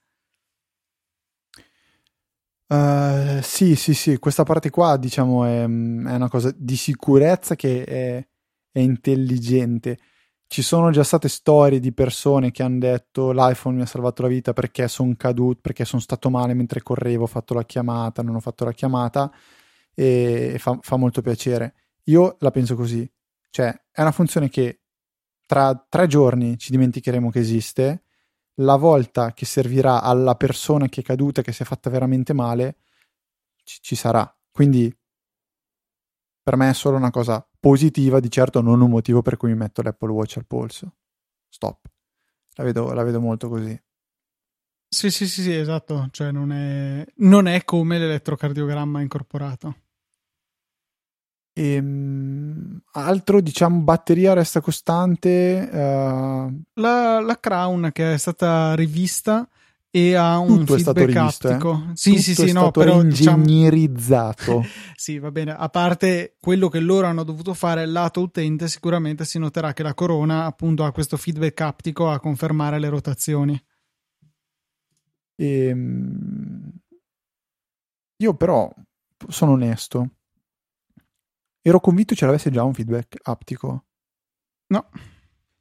Uh, 2.67 3.41
sì, 3.43 3.75
sì, 3.75 3.95
sì, 3.95 4.19
questa 4.19 4.45
parte 4.45 4.71
qua 4.71 4.97
diciamo 4.97 5.45
è, 5.45 5.63
è 5.63 5.65
una 5.65 6.29
cosa 6.29 6.55
di 6.57 6.77
sicurezza 6.77 7.57
che 7.57 7.85
è, 7.85 8.27
è, 8.71 8.79
intelligente. 8.79 9.99
Ci 10.47 10.63
sono 10.63 10.91
già 10.91 11.03
state 11.03 11.29
storie 11.29 11.81
di 11.81 11.93
persone 11.93 12.53
che 12.53 12.63
hanno 12.63 12.79
detto 12.79 13.33
l'iPhone 13.33 13.77
mi 13.77 13.83
ha 13.83 13.87
salvato 13.87 14.23
la 14.23 14.29
vita 14.29 14.53
perché 14.53 14.87
sono 14.87 15.15
caduto, 15.17 15.61
perché 15.63 15.85
sono 15.85 16.01
stato 16.01 16.31
male 16.31 16.55
mentre 16.55 16.83
correvo, 16.83 17.25
ho 17.25 17.27
fatto 17.27 17.55
la 17.55 17.65
chiamata, 17.65 18.23
non 18.23 18.37
ho 18.37 18.41
fatto 18.41 18.65
la 18.65 18.73
chiamata 18.73 19.33
e 20.01 20.57
fa, 20.59 20.79
fa 20.81 20.97
molto 20.97 21.21
piacere. 21.21 21.75
Io 22.05 22.37
la 22.41 22.51
penso 22.51 22.75
così, 22.75 23.09
cioè 23.51 23.69
è 23.91 24.01
una 24.01 24.13
funzione 24.13 24.49
che 24.49 24.81
tra 25.47 25.75
tre 25.89 26.07
giorni 26.07 26.57
ci 26.57 26.71
dimenticheremo 26.71 27.29
che 27.31 27.41
esiste, 27.41 28.05
la 28.61 28.77
volta 28.77 29.35
che 29.35 29.45
servirà 29.45 30.01
alla 30.01 30.37
persona 30.37 30.89
che 30.89 31.03
è 31.03 31.05
caduta, 31.05 31.43
che 31.43 31.53
si 31.53 31.63
è 31.63 31.67
fatta 31.67 31.91
veramente 31.91 32.33
male, 32.33 32.79
ci, 33.63 33.79
ci 33.83 33.95
sarà. 33.95 34.27
Quindi 34.51 34.91
per 36.43 36.57
me 36.57 36.71
è 36.71 36.75
solo 36.75 36.97
una 36.97 37.11
cosa 37.11 37.47
positiva, 37.59 38.21
di 38.21 38.31
certo 38.31 38.63
non 38.63 38.81
un 38.81 38.89
motivo 38.89 39.21
per 39.21 39.37
cui 39.37 39.51
mi 39.51 39.57
metto 39.57 39.83
l'Apple 39.83 40.13
Watch 40.13 40.39
al 40.39 40.47
polso. 40.47 40.95
Stop. 41.47 41.85
La 42.55 42.65
vedo, 42.65 42.93
la 42.95 43.03
vedo 43.03 43.21
molto 43.21 43.51
così. 43.51 43.79
Sì, 44.89 45.11
sì, 45.11 45.29
sì, 45.29 45.43
sì, 45.43 45.55
esatto. 45.55 46.09
Cioè, 46.11 46.33
non 46.33 46.53
è, 46.53 47.07
non 47.17 47.47
è 47.47 47.65
come 47.65 47.99
l'elettrocardiogramma 47.99 49.03
incorporato. 49.03 49.89
E, 51.53 51.75
ehm, 51.75 52.81
altro, 52.93 53.41
diciamo, 53.41 53.81
batteria 53.81 54.33
resta 54.33 54.61
costante. 54.61 55.69
Uh... 55.73 56.63
La, 56.75 57.21
la 57.21 57.39
Crown 57.41 57.91
che 57.93 58.15
è 58.15 58.17
stata 58.17 58.75
rivista 58.75 59.49
e 59.93 60.15
ha 60.15 60.39
un 60.39 60.61
Tutto 60.61 60.77
feedback 60.77 61.07
rivisto, 61.07 61.49
aptico. 61.49 61.87
Eh? 61.91 61.97
Sì, 61.97 62.11
Tutto 62.11 62.23
sì, 62.23 62.35
sì, 62.35 62.53
no, 62.53 62.71
però 62.71 63.03
ingegnerizzato. 63.03 64.61
Diciamo... 64.61 64.67
sì, 64.95 65.19
va 65.19 65.31
bene. 65.33 65.53
A 65.53 65.69
parte 65.69 66.37
quello 66.41 66.69
che 66.69 66.79
loro 66.79 67.09
hanno 67.09 67.25
dovuto 67.25 67.55
fare 67.55 67.85
lato 67.87 68.21
utente, 68.21 68.69
sicuramente 68.69 69.25
si 69.25 69.39
noterà 69.39 69.73
che 69.73 69.83
la 69.83 69.95
corona 69.95 70.45
appunto 70.45 70.85
ha 70.85 70.93
questo 70.93 71.17
feedback 71.17 71.61
aptico 71.61 72.09
a 72.09 72.21
confermare 72.21 72.79
le 72.79 72.89
rotazioni. 72.89 73.61
E, 75.35 75.65
ehm, 75.67 76.71
io 78.19 78.35
però 78.35 78.73
sono 79.29 79.53
onesto. 79.53 80.09
Ero 81.63 81.81
convinto 81.81 82.15
ce 82.15 82.27
l'avesse 82.27 82.51
già 82.51 82.65
un 82.65 82.75
feedback 82.75 83.19
aptico. 83.23 83.85
No. 84.69 84.89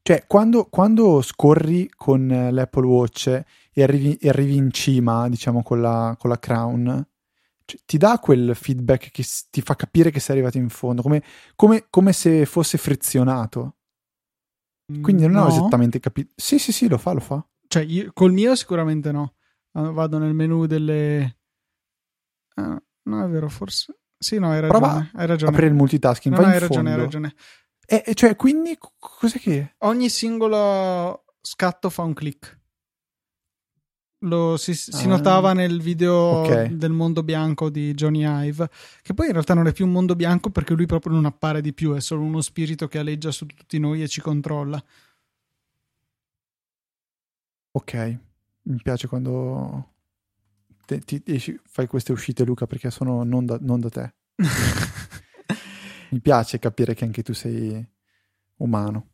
Cioè, 0.02 0.26
quando, 0.28 0.66
quando 0.66 1.22
scorri 1.22 1.90
con 1.96 2.28
l'Apple 2.52 2.86
Watch 2.86 3.28
e 3.72 3.84
arrivi, 3.84 4.16
e 4.16 4.30
arrivi 4.30 4.56
in 4.56 4.72
cima, 4.72 5.28
diciamo, 5.30 5.62
con 5.62 5.82
la, 5.82 6.16
con 6.18 6.30
la 6.30 6.40
crown, 6.40 7.08
cioè, 7.66 7.80
ti 7.86 7.98
dà 7.98 8.18
quel 8.20 8.56
feedback 8.56 9.12
che 9.12 9.24
ti 9.50 9.62
fa 9.62 9.76
capire 9.76 10.10
che 10.10 10.20
sei 10.20 10.38
arrivato 10.38 10.58
in 10.58 10.70
fondo, 10.70 11.02
come, 11.02 11.24
come, 11.56 11.88
come 11.90 12.14
se 12.14 12.46
fosse 12.46 12.78
frizionato. 12.78 13.76
Quindi 15.02 15.24
non 15.24 15.34
no. 15.34 15.44
ho 15.44 15.48
esattamente 15.50 16.00
capito. 16.00 16.32
Sì, 16.36 16.58
sì, 16.58 16.72
sì, 16.72 16.88
lo 16.88 16.98
fa, 16.98 17.12
lo 17.12 17.20
fa. 17.20 17.46
Cioè, 17.68 17.84
io, 17.84 18.12
col 18.14 18.32
mio 18.32 18.56
sicuramente 18.56 19.12
no. 19.12 19.36
Vado 19.72 20.18
nel 20.18 20.34
menu 20.34 20.66
delle... 20.66 21.38
Ah, 22.56 22.82
no, 23.04 23.24
è 23.24 23.28
vero, 23.28 23.50
forse... 23.50 24.00
Sì, 24.22 24.38
no, 24.38 24.52
hai 24.52 24.60
ragione. 24.60 24.80
Prova 24.80 25.10
hai 25.14 25.26
ragione. 25.28 25.52
aprire 25.52 25.68
il 25.70 25.76
multitasking. 25.76 26.36
No, 26.36 26.42
no, 26.42 26.48
hai 26.48 26.60
ragione, 26.60 26.74
fondo. 26.76 26.90
hai 26.90 26.98
ragione. 26.98 27.34
E, 27.86 28.04
e 28.06 28.14
cioè, 28.14 28.36
quindi, 28.36 28.78
cos'è 29.00 29.40
che... 29.40 29.76
Ogni 29.80 30.10
singolo 30.10 31.24
scatto 31.42 31.90
fa 31.90 32.04
un 32.04 32.14
click. 32.14 32.58
Lo 34.24 34.58
si, 34.58 34.74
si 34.76 35.06
Ah. 35.06 35.08
notava 35.08 35.54
nel 35.54 35.82
video 35.82 36.14
Ok. 36.16 36.66
del 36.66 36.92
mondo 36.92 37.24
bianco 37.24 37.70
di 37.70 37.94
Johnny 37.94 38.26
Ive, 38.48 38.70
che 39.02 39.14
poi 39.14 39.28
in 39.28 39.32
realtà 39.32 39.54
non 39.54 39.68
è 39.68 39.72
più 39.72 39.86
un 39.86 39.94
mondo 39.94 40.14
bianco 40.18 40.50
perché 40.50 40.74
lui 40.74 40.86
proprio 40.86 41.14
non 41.14 41.24
appare 41.26 41.62
di 41.62 41.72
più, 41.74 41.94
è 41.94 42.02
solo 42.02 42.22
uno 42.22 42.42
spirito 42.42 42.90
che 42.90 43.00
aleggia 43.00 43.32
su 43.32 43.46
tutti 43.46 43.80
noi 43.80 44.04
e 44.04 44.10
ci 44.10 44.20
controlla. 44.20 44.84
Ok, 47.72 47.94
mi 48.64 48.82
piace 48.84 49.08
quando 49.08 49.94
te- 50.98 51.22
ti 51.22 51.34
esci- 51.36 51.60
fai 51.66 51.88
queste 51.88 52.12
uscite, 52.12 52.44
Luca, 52.44 52.66
perché 52.66 52.90
sono 52.90 53.24
non 53.24 53.46
da, 53.46 53.58
non 53.62 53.80
da 53.80 53.90
te. 53.90 54.14
Mi 56.12 56.20
piace 56.22 56.58
capire 56.60 56.94
che 56.96 57.04
anche 57.06 57.22
tu 57.22 57.34
sei 57.34 57.86
umano. 58.58 59.10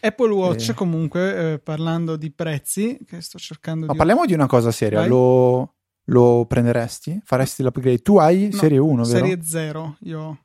Apple 0.00 0.32
Watch 0.32 0.70
Eh. 0.70 0.74
comunque, 0.74 1.52
eh, 1.52 1.58
parlando 1.58 2.16
di 2.16 2.30
prezzi, 2.30 2.98
che 3.06 3.20
sto 3.20 3.38
cercando 3.38 3.84
Ma 3.86 3.92
di... 3.92 3.98
parliamo 3.98 4.24
di 4.24 4.32
una 4.32 4.46
cosa 4.46 4.70
seria. 4.70 5.04
Lo, 5.06 5.74
lo 6.04 6.46
prenderesti? 6.46 7.20
Faresti 7.22 7.62
l'upgrade? 7.62 7.98
Tu 7.98 8.16
hai 8.16 8.48
No, 8.50 8.56
serie 8.56 8.78
1, 8.78 9.02
vero? 9.04 9.04
Serie 9.26 9.42
0, 9.42 9.96
io... 10.00 10.44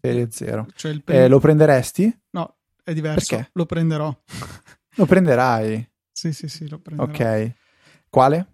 Serie 0.00 0.30
0. 0.30 0.66
Cioè 0.74 0.90
il 0.92 0.98
Eh, 0.98 1.02
primo- 1.02 1.28
lo 1.28 1.38
prenderesti? 1.40 2.20
No, 2.30 2.56
è 2.82 2.94
diverso. 2.94 3.36
Perché? 3.36 3.50
Lo 3.52 3.66
prenderò. 3.66 4.18
Lo 4.94 5.04
prenderai. 5.04 5.86
Sì, 6.10 6.32
sì, 6.32 6.48
sì, 6.48 6.68
lo 6.68 6.78
prenderò. 6.78 7.10
Ok. 7.10 7.52
Quale? 8.08 8.46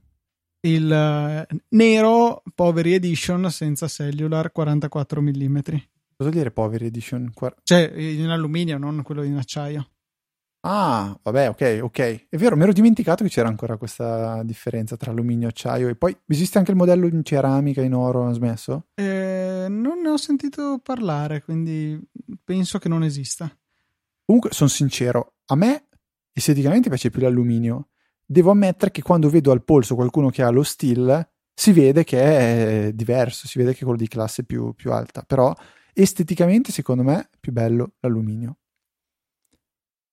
Il 0.64 0.92
eh, 0.92 1.47
nero 1.71 2.42
Poveri 2.54 2.95
Edition 2.95 3.50
senza 3.50 3.88
cellular 3.88 4.52
44 4.52 5.21
mm. 5.21 5.59
Cosa 5.59 5.83
vuol 6.16 6.31
dire 6.31 6.50
Poveri 6.52 6.87
Edition? 6.87 7.33
Qua- 7.35 7.52
Cioè 7.64 7.92
in 7.97 8.28
alluminio, 8.28 8.78
non 8.78 9.02
quello 9.02 9.25
in 9.25 9.37
acciaio. 9.37 9.88
Ah, 10.64 11.19
vabbè, 11.21 11.49
ok, 11.49 11.81
ok. 11.83 12.26
È 12.28 12.37
vero, 12.37 12.54
mi 12.54 12.62
ero 12.62 12.73
dimenticato 12.73 13.25
che 13.25 13.31
c'era 13.31 13.49
ancora 13.49 13.76
questa 13.76 14.45
differenza 14.45 14.97
tra 14.97 15.11
alluminio 15.11 15.49
e 15.49 15.50
acciaio. 15.50 15.88
E 15.88 15.97
poi 15.97 16.16
esiste 16.28 16.59
anche 16.59 16.71
il 16.71 16.76
modello 16.76 17.09
in 17.09 17.25
ceramica, 17.25 17.83
in 17.83 17.95
oro, 17.95 18.23
hanno 18.23 18.33
smesso? 18.33 18.87
Eh, 18.95 19.66
non 19.69 20.00
ne 20.00 20.09
ho 20.11 20.16
sentito 20.16 20.78
parlare, 20.81 21.42
quindi 21.42 22.00
penso 22.45 22.78
che 22.78 22.88
non 22.88 23.02
esista. 23.02 23.50
Comunque, 24.25 24.52
sono 24.52 24.71
sincero, 24.71 25.35
a 25.47 25.57
me 25.57 25.88
esteticamente 26.33 26.88
piace 26.88 27.11
più 27.11 27.21
l'alluminio. 27.23 27.88
Devo 28.33 28.51
ammettere 28.51 28.91
che 28.91 29.03
quando 29.03 29.29
vedo 29.29 29.53
al 29.53 29.62
polso 29.62 29.95
qualcuno 29.95 30.31
che 30.31 30.43
ha 30.43 30.49
lo 30.49 30.62
steel, 30.62 31.29
si 31.53 31.73
vede 31.73 32.03
che 32.03 32.87
è 32.87 32.93
diverso, 32.95 33.47
si 33.47 33.59
vede 33.59 33.73
che 33.73 33.81
è 33.81 33.83
quello 33.83 33.99
di 33.99 34.09
classe 34.09 34.45
più, 34.45 34.73
più 34.73 34.91
alta. 34.91 35.23
Però 35.23 35.55
esteticamente, 35.93 36.73
secondo 36.73 37.03
me, 37.03 37.29
è 37.31 37.37
più 37.39 37.53
bello 37.53 37.93
l'alluminio. 38.01 38.57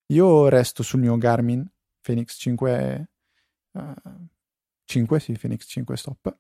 Io 0.07 0.49
resto 0.49 0.83
sul 0.83 0.99
mio 0.99 1.17
Garmin 1.17 1.65
Phoenix 2.01 2.37
5, 2.37 3.09
eh, 3.71 3.93
5, 4.83 5.19
sì, 5.19 5.37
Phoenix 5.39 5.65
5 5.65 5.95
stop. 5.95 6.37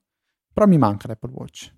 Però 0.51 0.67
mi 0.67 0.77
manca 0.77 1.07
l'Apple 1.07 1.31
Watch. 1.31 1.73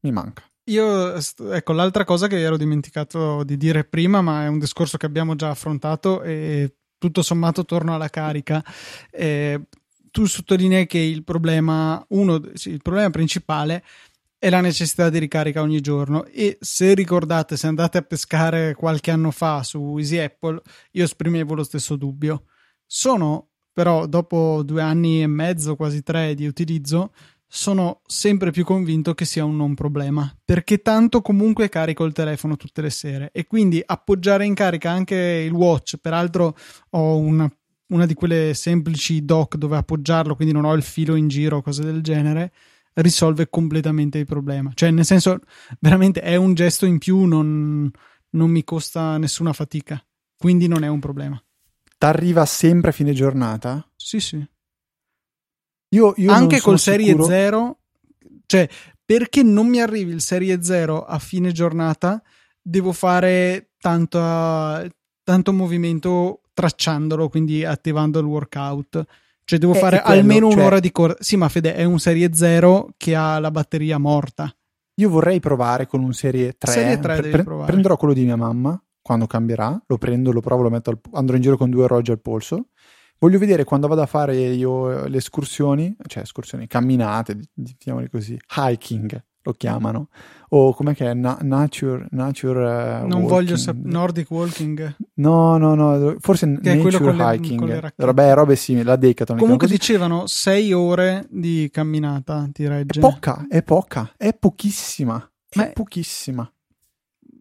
Mi 0.00 0.10
manca. 0.10 0.42
Io, 0.64 1.14
ecco, 1.14 1.72
l'altra 1.72 2.04
cosa 2.04 2.26
che 2.26 2.40
ero 2.40 2.56
dimenticato 2.56 3.44
di 3.44 3.56
dire 3.56 3.84
prima, 3.84 4.20
ma 4.22 4.44
è 4.44 4.48
un 4.48 4.58
discorso 4.58 4.96
che 4.96 5.06
abbiamo 5.06 5.36
già 5.36 5.50
affrontato 5.50 6.22
e 6.22 6.78
tutto 6.98 7.22
sommato 7.22 7.64
torno 7.64 7.94
alla 7.94 8.08
carica. 8.08 8.64
Eh, 9.10 9.60
tu 10.10 10.24
sottolinei 10.24 10.86
che 10.86 10.98
il 10.98 11.24
problema, 11.24 12.04
uno, 12.10 12.40
sì, 12.54 12.70
il 12.70 12.82
problema 12.82 13.10
principale 13.10 13.84
è 14.38 14.50
la 14.50 14.60
necessità 14.60 15.10
di 15.10 15.18
ricarica 15.18 15.60
ogni 15.60 15.80
giorno 15.80 16.24
e 16.26 16.56
se 16.60 16.94
ricordate, 16.94 17.56
se 17.56 17.66
andate 17.66 17.98
a 17.98 18.02
pescare 18.02 18.74
qualche 18.74 19.10
anno 19.10 19.30
fa 19.30 19.62
su 19.62 19.96
Easy 19.98 20.18
Apple, 20.18 20.60
io 20.92 21.04
esprimevo 21.04 21.54
lo 21.54 21.64
stesso 21.64 21.96
dubbio. 21.96 22.44
Sono 22.86 23.48
però 23.76 24.06
dopo 24.06 24.62
due 24.64 24.80
anni 24.80 25.20
e 25.20 25.26
mezzo, 25.26 25.76
quasi 25.76 26.02
tre 26.02 26.34
di 26.34 26.46
utilizzo, 26.46 27.12
sono 27.48 28.00
sempre 28.06 28.50
più 28.50 28.64
convinto 28.64 29.14
che 29.14 29.24
sia 29.24 29.44
un 29.44 29.56
non 29.56 29.74
problema 29.74 30.34
perché 30.44 30.82
tanto 30.82 31.22
comunque 31.22 31.68
carico 31.68 32.04
il 32.04 32.12
telefono 32.12 32.56
tutte 32.56 32.82
le 32.82 32.90
sere 32.90 33.30
e 33.32 33.46
quindi 33.46 33.80
appoggiare 33.84 34.44
in 34.44 34.54
carica 34.54 34.90
anche 34.90 35.14
il 35.14 35.52
watch 35.52 35.96
peraltro 35.98 36.56
ho 36.90 37.16
una, 37.16 37.50
una 37.88 38.06
di 38.06 38.14
quelle 38.14 38.52
semplici 38.54 39.24
dock 39.24 39.56
dove 39.56 39.76
appoggiarlo 39.76 40.34
quindi 40.34 40.52
non 40.52 40.64
ho 40.64 40.74
il 40.74 40.82
filo 40.82 41.14
in 41.14 41.28
giro 41.28 41.58
o 41.58 41.62
cose 41.62 41.84
del 41.84 42.02
genere 42.02 42.52
risolve 42.96 43.48
completamente 43.48 44.18
il 44.18 44.24
problema. 44.24 44.70
Cioè 44.74 44.90
nel 44.90 45.04
senso 45.04 45.40
veramente 45.80 46.20
è 46.20 46.36
un 46.36 46.54
gesto 46.54 46.86
in 46.86 46.98
più 46.98 47.24
non, 47.24 47.90
non 48.30 48.50
mi 48.50 48.64
costa 48.64 49.18
nessuna 49.18 49.52
fatica 49.52 50.02
quindi 50.36 50.66
non 50.66 50.84
è 50.84 50.88
un 50.88 51.00
problema. 51.00 51.40
T'arriva 51.98 52.44
sempre 52.44 52.90
a 52.90 52.92
fine 52.92 53.12
giornata? 53.12 53.86
sì 53.96 54.20
sì 54.20 54.46
Io, 55.90 56.14
io 56.16 56.32
anche 56.32 56.60
col 56.60 56.78
Serie 56.78 57.06
sicuro- 57.06 57.24
0, 57.26 57.78
cioè 58.46 58.68
perché 59.04 59.42
non 59.42 59.68
mi 59.68 59.80
arrivi 59.80 60.12
il 60.12 60.20
Serie 60.20 60.62
0 60.62 61.04
a 61.04 61.18
fine 61.18 61.52
giornata, 61.52 62.20
devo 62.60 62.92
fare 62.92 63.70
tanto, 63.78 64.18
tanto 65.22 65.52
movimento 65.52 66.40
tracciandolo, 66.52 67.28
quindi 67.28 67.64
attivando 67.64 68.18
il 68.18 68.26
workout. 68.26 69.04
Cioè 69.44 69.58
devo 69.60 69.74
Eh, 69.74 69.78
fare 69.78 69.98
è 69.98 70.02
quello, 70.02 70.20
almeno 70.20 70.50
cioè- 70.50 70.58
un'ora 70.60 70.80
di 70.80 70.90
corsa. 70.90 71.18
Sì, 71.20 71.36
ma 71.36 71.48
Fede 71.48 71.74
è 71.76 71.84
un 71.84 72.00
Serie 72.00 72.34
0 72.34 72.94
che 72.96 73.14
ha 73.14 73.38
la 73.38 73.52
batteria 73.52 73.96
morta. 73.98 74.52
Io 74.98 75.08
vorrei 75.08 75.38
provare 75.40 75.86
con 75.86 76.02
un 76.02 76.12
serie 76.14 76.54
3. 76.58 76.72
Serie 76.72 76.98
3 76.98 77.16
devi 77.16 77.30
Pre- 77.30 77.42
provare. 77.44 77.70
Prenderò 77.70 77.96
quello 77.96 78.14
di 78.14 78.24
mia 78.24 78.34
mamma 78.36 78.82
quando 79.02 79.26
cambierà. 79.26 79.80
Lo 79.86 79.98
prendo, 79.98 80.32
lo 80.32 80.40
provo, 80.40 80.62
lo 80.62 80.70
metto 80.70 80.90
al, 80.90 80.98
andrò 81.12 81.36
in 81.36 81.42
giro 81.42 81.56
con 81.58 81.70
due 81.70 81.84
orologi 81.84 82.10
al 82.10 82.20
polso. 82.20 82.68
Voglio 83.18 83.38
vedere 83.38 83.64
quando 83.64 83.88
vado 83.88 84.02
a 84.02 84.06
fare 84.06 84.36
io 84.36 85.06
le 85.06 85.16
escursioni, 85.16 85.96
cioè 86.06 86.22
escursioni, 86.22 86.66
camminate, 86.66 87.34
di- 87.36 87.48
diciamole 87.52 88.08
così, 88.10 88.38
hiking 88.56 89.24
lo 89.46 89.52
chiamano, 89.52 90.08
o 90.48 90.74
com'è 90.74 90.92
che 90.92 91.10
è? 91.10 91.14
Na- 91.14 91.38
nature, 91.40 92.08
nature 92.10 92.62
eh, 92.62 92.98
non 93.02 93.04
walking. 93.22 93.28
voglio 93.28 93.56
sapere. 93.56 93.88
Nordic 93.88 94.30
Walking. 94.32 94.96
No, 95.14 95.56
no, 95.56 95.74
no, 95.76 96.16
forse 96.18 96.58
Che 96.60 96.72
è 96.72 96.74
nature 96.74 96.98
con 96.98 97.16
le- 97.16 97.34
hiking. 97.36 97.58
con 97.60 97.68
le. 97.68 97.92
Vabbè, 97.94 98.34
robe 98.34 98.56
simili, 98.56 98.84
la 98.84 98.96
Decathlon. 98.96 99.38
Comunque 99.38 99.68
dicevano 99.68 100.26
6 100.26 100.72
ore 100.72 101.26
di 101.30 101.68
camminata 101.72 102.48
ti 102.52 102.64
È 102.64 102.68
regge. 102.68 102.98
poca, 102.98 103.46
è 103.48 103.62
poca, 103.62 104.12
è 104.16 104.34
pochissima, 104.34 105.16
è 105.48 105.58
Ma- 105.58 105.70
pochissima. 105.72 106.50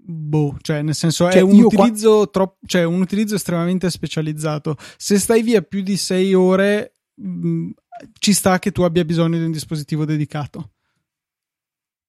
Boh, 0.08 0.56
cioè 0.62 0.82
nel 0.82 0.96
senso 0.96 1.26
Cioè, 1.30 1.40
è 1.40 1.42
un 1.42 1.60
utilizzo, 1.64 2.30
tro- 2.30 2.58
cioè, 2.66 2.84
un 2.84 3.02
utilizzo 3.02 3.36
estremamente 3.36 3.90
specializzato. 3.90 4.76
Se 4.98 5.18
stai 5.20 5.42
via 5.42 5.62
più 5.62 5.82
di 5.82 5.98
6 5.98 6.34
ore, 6.34 6.94
mh, 7.16 7.70
ci 8.20 8.34
sta 8.34 8.60
che 8.60 8.72
tu 8.72 8.84
abbia 8.84 9.04
bisogno 9.06 9.38
di 9.38 9.44
un 9.46 9.52
dispositivo 9.52 10.06
dedicato. 10.06 10.72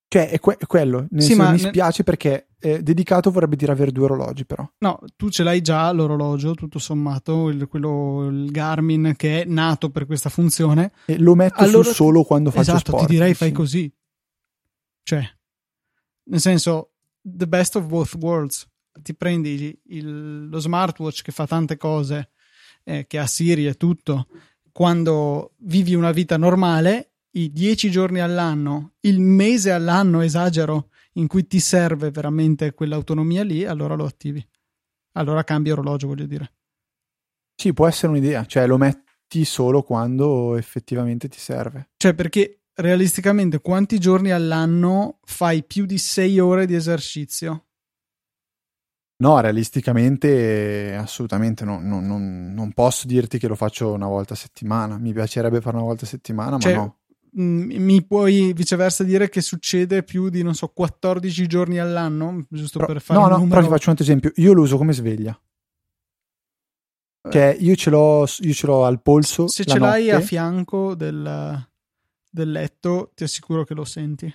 Cioè, 0.08 0.28
è, 0.30 0.38
que- 0.38 0.56
è 0.56 0.66
quello. 0.66 1.06
Nel 1.10 1.22
Sì, 1.22 1.28
senso, 1.28 1.42
ma 1.42 1.50
mi 1.50 1.60
ne- 1.60 1.68
spiace 1.68 2.04
perché 2.04 2.48
eh, 2.60 2.80
dedicato 2.82 3.30
vorrebbe 3.30 3.56
dire 3.56 3.72
avere 3.72 3.90
due 3.90 4.04
orologi, 4.04 4.44
però. 4.46 4.68
No, 4.78 4.98
tu 5.16 5.30
ce 5.30 5.42
l'hai 5.42 5.60
già 5.62 5.90
l'orologio, 5.90 6.54
tutto 6.54 6.78
sommato, 6.78 7.48
il, 7.48 7.66
quello, 7.66 8.28
il 8.28 8.50
Garmin 8.50 9.14
che 9.16 9.42
è 9.42 9.44
nato 9.46 9.90
per 9.90 10.06
questa 10.06 10.28
funzione. 10.28 10.92
E 11.06 11.18
lo 11.18 11.34
metto 11.34 11.60
Allora 11.62 11.92
solo 11.92 12.22
quando 12.22 12.50
faccio 12.50 12.70
esatto, 12.72 12.90
sport. 12.92 13.06
ti 13.06 13.12
direi 13.14 13.34
fai 13.34 13.48
sì. 13.48 13.54
così. 13.54 13.94
Cioè, 15.02 15.22
nel 16.28 16.40
senso, 16.40 16.92
the 17.28 17.46
best 17.46 17.76
of 17.76 17.86
both 17.86 18.14
worlds. 18.14 18.66
Ti 18.92 19.14
prendi 19.14 19.78
il- 19.86 20.48
lo 20.48 20.58
smartwatch 20.58 21.22
che 21.22 21.32
fa 21.32 21.46
tante 21.46 21.76
cose, 21.76 22.30
eh, 22.84 23.06
che 23.06 23.18
ha 23.18 23.26
Siri 23.26 23.66
e 23.66 23.74
tutto, 23.74 24.28
quando 24.72 25.54
vivi 25.58 25.94
una 25.94 26.12
vita 26.12 26.36
normale, 26.36 27.12
i 27.32 27.52
10 27.52 27.90
giorni 27.90 28.20
all'anno, 28.20 28.94
il 29.00 29.20
mese 29.20 29.70
all'anno, 29.70 30.20
esagero, 30.20 30.90
in 31.14 31.26
cui 31.26 31.46
ti 31.46 31.60
serve 31.60 32.10
veramente 32.10 32.72
quell'autonomia 32.72 33.42
lì, 33.42 33.64
allora 33.64 33.94
lo 33.94 34.04
attivi. 34.04 34.46
Allora 35.12 35.44
cambi 35.44 35.70
orologio, 35.70 36.06
voglio 36.06 36.26
dire. 36.26 36.52
Sì, 37.54 37.72
può 37.72 37.86
essere 37.86 38.12
un'idea. 38.12 38.44
Cioè, 38.44 38.66
lo 38.66 38.76
metti 38.76 39.44
solo 39.44 39.82
quando 39.82 40.56
effettivamente 40.56 41.28
ti 41.28 41.38
serve. 41.38 41.90
Cioè, 41.96 42.14
perché 42.14 42.55
realisticamente 42.76 43.60
quanti 43.60 43.98
giorni 43.98 44.30
all'anno 44.30 45.18
fai 45.24 45.64
più 45.64 45.84
di 45.86 45.98
6 45.98 46.38
ore 46.38 46.66
di 46.66 46.74
esercizio? 46.74 47.64
No, 49.18 49.40
realisticamente, 49.40 50.90
eh, 50.90 50.94
assolutamente 50.94 51.64
no, 51.64 51.80
no- 51.80 52.00
non, 52.00 52.52
non 52.52 52.72
posso 52.72 53.06
dirti 53.06 53.38
che 53.38 53.48
lo 53.48 53.54
faccio 53.54 53.92
una 53.92 54.06
volta 54.06 54.34
a 54.34 54.36
settimana. 54.36 54.98
Mi 54.98 55.12
piacerebbe 55.14 55.60
fare 55.62 55.76
una 55.76 55.86
volta 55.86 56.04
a 56.04 56.08
settimana, 56.08 56.58
Cioè, 56.58 56.74
ma 56.74 56.82
no. 56.82 56.98
Mm, 57.38 57.70
Mi 57.82 58.04
puoi 58.04 58.52
viceversa 58.52 59.04
dire 59.04 59.28
che 59.30 59.40
succede 59.40 60.02
più 60.02 60.28
di, 60.28 60.42
non 60.42 60.54
so, 60.54 60.68
14 60.68 61.46
giorni 61.46 61.78
all'anno? 61.78 62.44
Giusto 62.50 62.78
Però- 62.78 62.92
per 62.92 63.00
fare 63.02 63.18
no, 63.18 63.24
un 63.26 63.30
no, 63.32 63.36
numero. 63.38 63.54
però 63.56 63.66
ti 63.66 63.72
faccio 63.72 63.90
un 63.90 63.96
altro 63.96 64.04
esempio. 64.04 64.32
Io 64.36 64.52
lo 64.52 64.62
uso 64.62 64.76
come 64.76 64.92
sveglia. 64.92 65.38
Cioè, 67.28 67.56
io 67.58 67.74
ce 67.74 67.90
l'ho, 67.90 68.24
io 68.40 68.52
ce 68.52 68.66
l'ho 68.66 68.84
al 68.84 69.02
polso. 69.02 69.48
Se 69.48 69.64
ce 69.64 69.78
l'hai 69.78 70.10
a 70.10 70.14
notte. 70.14 70.26
fianco 70.26 70.94
del, 70.94 71.68
del 72.36 72.52
letto, 72.52 73.12
ti 73.14 73.24
assicuro 73.24 73.64
che 73.64 73.72
lo 73.72 73.84
senti. 73.84 74.32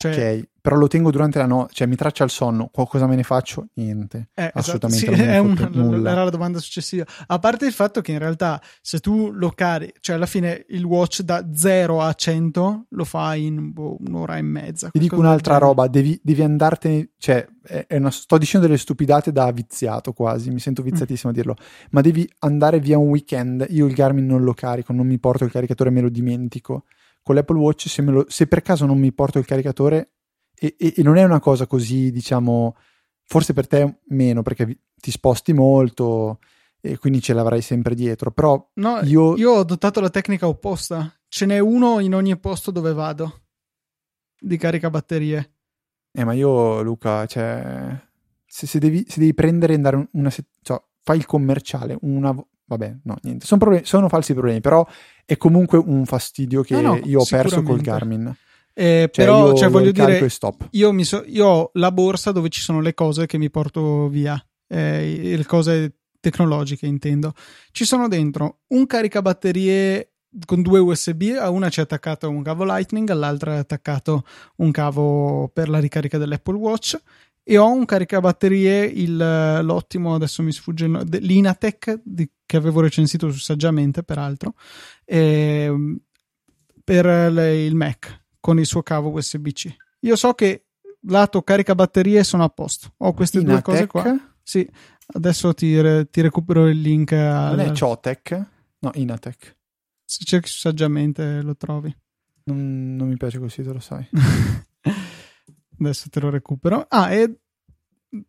Cioè, 0.00 0.12
Ok, 0.38 0.48
però 0.60 0.76
lo 0.76 0.86
tengo 0.86 1.10
durante 1.10 1.38
la 1.38 1.46
notte, 1.46 1.72
cioè 1.74 1.88
mi 1.88 1.96
traccia 1.96 2.22
il 2.22 2.30
sonno. 2.30 2.70
Cosa 2.72 3.06
me 3.08 3.16
ne 3.16 3.24
faccio? 3.24 3.66
Niente. 3.74 4.28
Eh, 4.34 4.42
esatto, 4.54 4.58
Assolutamente 4.58 5.04
sì, 5.04 5.10
non 5.10 5.18
me 5.18 5.26
ne 5.26 5.32
è 5.32 5.38
un- 5.38 5.56
fotte 5.56 5.76
nulla. 5.78 6.10
era 6.12 6.22
la 6.24 6.30
domanda 6.30 6.58
successiva. 6.60 7.04
A 7.26 7.38
parte 7.40 7.66
il 7.66 7.72
fatto 7.72 8.00
che 8.00 8.12
in 8.12 8.18
realtà 8.20 8.62
se 8.80 9.00
tu 9.00 9.32
lo 9.32 9.50
cari, 9.50 9.92
cioè 9.98 10.14
alla 10.14 10.26
fine 10.26 10.66
il 10.68 10.84
watch 10.84 11.22
da 11.22 11.48
0 11.52 12.00
a 12.00 12.12
100 12.12 12.84
lo 12.90 13.04
fai 13.04 13.46
in 13.46 13.72
boh, 13.72 13.96
un'ora 14.06 14.36
e 14.36 14.42
mezza. 14.42 14.90
Ti 14.90 14.98
dico 15.00 15.16
un'altra 15.18 15.58
roba, 15.58 15.88
devi, 15.88 16.20
devi 16.22 16.42
andartene, 16.42 17.08
cioè, 17.18 17.44
una- 17.90 18.10
sto 18.12 18.38
dicendo 18.38 18.66
delle 18.66 18.78
stupidate 18.78 19.32
da 19.32 19.50
viziato 19.50 20.12
quasi, 20.12 20.50
mi 20.50 20.60
sento 20.60 20.82
viziatissimo 20.82 21.32
a 21.32 21.34
dirlo, 21.34 21.56
ma 21.90 22.02
devi 22.02 22.30
andare 22.40 22.78
via 22.78 22.98
un 22.98 23.08
weekend, 23.08 23.66
io 23.70 23.86
il 23.86 23.94
Garmin 23.94 24.26
non 24.26 24.44
lo 24.44 24.54
carico, 24.54 24.92
non 24.92 25.06
mi 25.08 25.18
porto 25.18 25.44
il 25.44 25.50
caricatore, 25.50 25.90
me 25.90 26.02
lo 26.02 26.08
dimentico. 26.08 26.84
Con 27.28 27.36
l'Apple 27.36 27.58
Watch, 27.58 27.88
se, 27.90 28.00
lo- 28.00 28.24
se 28.26 28.46
per 28.46 28.62
caso 28.62 28.86
non 28.86 28.98
mi 28.98 29.12
porto 29.12 29.38
il 29.38 29.44
caricatore, 29.44 30.12
e, 30.54 30.76
e- 30.78 30.94
e 30.96 31.02
non 31.02 31.18
è 31.18 31.24
una 31.24 31.40
cosa 31.40 31.66
così, 31.66 32.10
diciamo, 32.10 32.74
forse 33.24 33.52
per 33.52 33.66
te 33.66 33.98
meno, 34.06 34.40
perché 34.40 34.78
ti 34.94 35.10
sposti 35.10 35.52
molto 35.52 36.38
e 36.80 36.96
quindi 36.96 37.20
ce 37.20 37.34
l'avrai 37.34 37.60
sempre 37.60 37.94
dietro, 37.94 38.30
però 38.30 38.70
No, 38.76 39.00
io, 39.02 39.36
io 39.36 39.50
ho 39.52 39.58
adottato 39.58 40.00
la 40.00 40.08
tecnica 40.08 40.48
opposta. 40.48 41.12
Ce 41.28 41.44
n'è 41.44 41.58
uno 41.58 42.00
in 42.00 42.14
ogni 42.14 42.34
posto 42.38 42.70
dove 42.70 42.94
vado 42.94 43.42
di 44.40 44.56
caricabatterie. 44.56 45.52
Eh, 46.12 46.24
ma 46.24 46.32
io, 46.32 46.80
Luca, 46.80 47.26
cioè, 47.26 47.94
se, 48.46 48.66
se 48.66 48.78
devi, 48.78 49.04
se 49.06 49.20
devi 49.20 49.34
prendere 49.34 49.74
e 49.74 49.76
andare 49.76 49.96
un- 49.96 50.08
una 50.12 50.30
se- 50.30 50.46
cioè, 50.62 50.82
fai 51.02 51.18
il 51.18 51.26
commerciale, 51.26 51.98
una, 52.00 52.34
vabbè, 52.68 52.96
no, 53.04 53.16
niente, 53.22 53.46
sono, 53.46 53.58
problemi- 53.60 53.84
sono 53.86 54.08
falsi 54.08 54.34
problemi, 54.34 54.60
però 54.60 54.86
è 55.24 55.36
comunque 55.36 55.78
un 55.78 56.04
fastidio 56.04 56.62
che 56.62 56.74
No, 56.74 56.80
no, 56.80 57.00
io 57.04 57.20
ho 57.20 57.26
perso 57.28 57.62
col. 57.62 57.80
Garmin. 57.80 58.34
Eh, 58.74 59.08
Cioè, 59.10 59.24
però, 59.24 59.48
io 59.48 59.54
cioè, 59.56 59.68
voglio 59.70 59.90
dire, 59.90 60.24
io, 60.70 60.92
mi 60.92 61.04
so- 61.04 61.24
io 61.26 61.46
ho 61.46 61.70
la 61.74 61.90
borsa 61.90 62.30
dove 62.30 62.48
ci 62.48 62.60
sono 62.60 62.80
le 62.80 62.94
cose 62.94 63.26
che 63.26 63.36
mi 63.36 63.50
porto 63.50 64.08
via, 64.08 64.40
eh, 64.68 65.34
le 65.36 65.44
cose 65.46 65.94
tecnologiche 66.20 66.86
intendo. 66.86 67.32
Ci 67.72 67.84
sono 67.84 68.06
dentro 68.06 68.60
un 68.68 68.86
caricabatterie 68.86 70.12
con 70.44 70.62
due 70.62 70.78
USB, 70.78 71.36
a 71.40 71.48
una 71.50 71.68
c'è 71.70 71.82
attaccato 71.82 72.28
un 72.28 72.42
cavo 72.42 72.64
Lightning, 72.64 73.08
all'altra 73.10 73.54
è 73.54 73.58
attaccato 73.58 74.24
un 74.56 74.70
cavo 74.70 75.50
per 75.52 75.68
la 75.68 75.78
ricarica 75.80 76.18
dell'Apple 76.18 76.56
Watch 76.56 76.96
e 77.42 77.56
ho 77.56 77.72
un 77.72 77.84
caricabatterie, 77.86 78.84
il, 78.84 79.16
l'ottimo, 79.62 80.14
adesso 80.14 80.42
mi 80.42 80.52
sfugge, 80.52 80.86
l'Inatec 80.86 82.00
di- 82.04 82.30
che 82.48 82.56
avevo 82.56 82.80
recensito 82.80 83.30
su 83.30 83.38
Saggiamente 83.38 84.02
peraltro, 84.02 84.54
ehm, 85.04 85.98
per 86.82 87.04
le- 87.30 87.64
il 87.66 87.74
Mac 87.74 88.24
con 88.40 88.58
il 88.58 88.64
suo 88.64 88.82
cavo 88.82 89.10
USB-C. 89.10 89.76
Io 90.00 90.16
so 90.16 90.32
che 90.32 90.64
lato 91.02 91.42
caricabatterie 91.42 92.24
sono 92.24 92.44
a 92.44 92.48
posto. 92.48 92.94
Ho 92.98 93.12
queste 93.12 93.42
due 93.42 93.60
cose 93.60 93.86
qua. 93.86 94.00
Inatec? 94.08 94.36
Sì, 94.42 94.66
adesso 95.08 95.52
ti, 95.52 95.78
re- 95.78 96.08
ti 96.08 96.22
recupero 96.22 96.66
il 96.68 96.80
link. 96.80 97.12
Al, 97.12 97.56
Non 97.56 97.60
è 97.66 97.72
Ciotec? 97.72 98.46
No, 98.78 98.90
Inatec. 98.94 99.56
se 100.04 100.24
cerchi 100.24 100.48
su 100.48 100.58
saggiamente 100.58 101.42
lo 101.42 101.54
trovi. 101.54 101.94
Non, 102.44 102.96
non 102.96 103.08
mi 103.08 103.16
piace 103.18 103.38
così, 103.38 103.62
te 103.62 103.72
lo 103.74 103.80
sai. 103.80 104.08
adesso 105.80 106.08
te 106.08 106.20
lo 106.20 106.30
recupero. 106.30 106.86
Ah, 106.88 107.12
e 107.12 107.40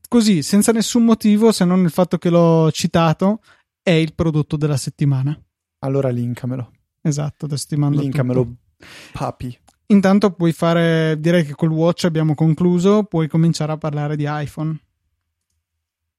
così, 0.10 0.42
senza 0.44 0.72
nessun 0.74 1.06
motivo, 1.06 1.52
se 1.54 1.64
non 1.66 1.82
il 1.84 1.90
fatto 1.92 2.18
che 2.18 2.30
l'ho 2.30 2.70
citato, 2.72 3.42
è 3.82 3.92
il 3.92 4.14
prodotto 4.14 4.58
della 4.58 4.78
settimana. 4.78 5.40
Allora 5.80 6.10
linkamelo. 6.10 6.72
Esatto, 7.02 7.46
adesso 7.46 7.66
ti 7.68 7.76
mando 7.78 8.02
Linkamelo, 8.02 8.44
tutto. 8.44 8.86
papi. 9.14 9.58
Intanto 9.88 10.32
puoi 10.34 10.52
fare, 10.52 11.20
direi 11.20 11.44
che 11.46 11.56
col 11.56 11.72
watch 11.72 12.04
abbiamo 12.06 12.36
concluso, 12.36 13.04
puoi 13.06 13.28
cominciare 13.28 13.72
a 13.72 13.78
parlare 13.78 14.16
di 14.16 14.26
iPhone. 14.28 14.78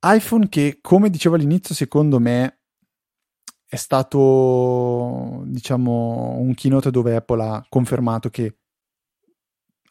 iPhone 0.03 0.49
che, 0.49 0.79
come 0.81 1.11
dicevo 1.11 1.35
all'inizio, 1.37 1.75
secondo 1.75 2.18
me 2.18 2.61
è 3.66 3.77
stato, 3.77 5.42
diciamo, 5.46 6.37
un 6.38 6.55
keynote 6.55 6.90
dove 6.90 7.14
Apple 7.14 7.42
ha 7.44 7.64
confermato 7.68 8.31
che, 8.31 8.57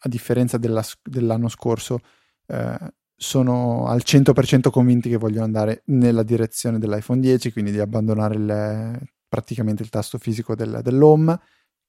a 0.00 0.08
differenza 0.08 0.58
della- 0.58 0.84
dell'anno 1.02 1.48
scorso, 1.48 2.00
eh, 2.46 2.92
sono 3.22 3.86
al 3.86 4.00
100% 4.02 4.70
convinti 4.70 5.10
che 5.10 5.18
vogliono 5.18 5.44
andare 5.44 5.82
nella 5.86 6.22
direzione 6.22 6.78
dell'iPhone 6.78 7.20
10, 7.20 7.52
quindi 7.52 7.70
di 7.70 7.78
abbandonare 7.78 8.34
il- 8.34 9.08
praticamente 9.28 9.82
il 9.82 9.90
tasto 9.90 10.16
fisico 10.16 10.54
del- 10.54 10.80
dell'home, 10.82 11.38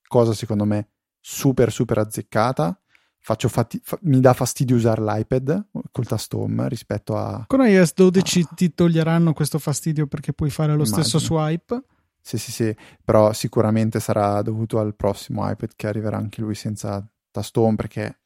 cosa 0.08 0.34
secondo 0.34 0.66
me 0.66 0.90
super 1.22 1.72
super 1.72 2.00
azzeccata. 2.00 2.78
Fati- 3.24 3.80
fa- 3.82 3.98
mi 4.02 4.20
dà 4.20 4.34
fastidio 4.34 4.76
usare 4.76 5.02
l'iPad 5.02 5.68
col 5.92 6.06
tasto 6.08 6.40
home 6.40 6.68
rispetto 6.68 7.16
a 7.16 7.46
Con 7.48 7.66
iOS 7.66 7.94
12 7.94 8.42
Ah. 8.42 8.54
ti 8.54 8.74
toglieranno 8.74 9.32
questo 9.32 9.58
fastidio 9.58 10.08
perché 10.08 10.34
puoi 10.34 10.50
fare 10.50 10.76
lo 10.76 10.84
stesso 10.86 11.18
Immagino. 11.18 11.40
swipe. 11.40 11.84
Sì, 12.20 12.38
sì, 12.38 12.52
sì, 12.52 12.76
però 13.06 13.32
sicuramente 13.32 14.00
sarà 14.02 14.42
dovuto 14.42 14.80
al 14.80 14.96
prossimo 14.96 15.50
iPad 15.50 15.72
che 15.78 15.88
arriverà 15.88 16.18
anche 16.18 16.42
lui 16.42 16.56
senza 16.56 17.08
tasto 17.32 17.62
home 17.62 17.76
perché, 17.78 18.20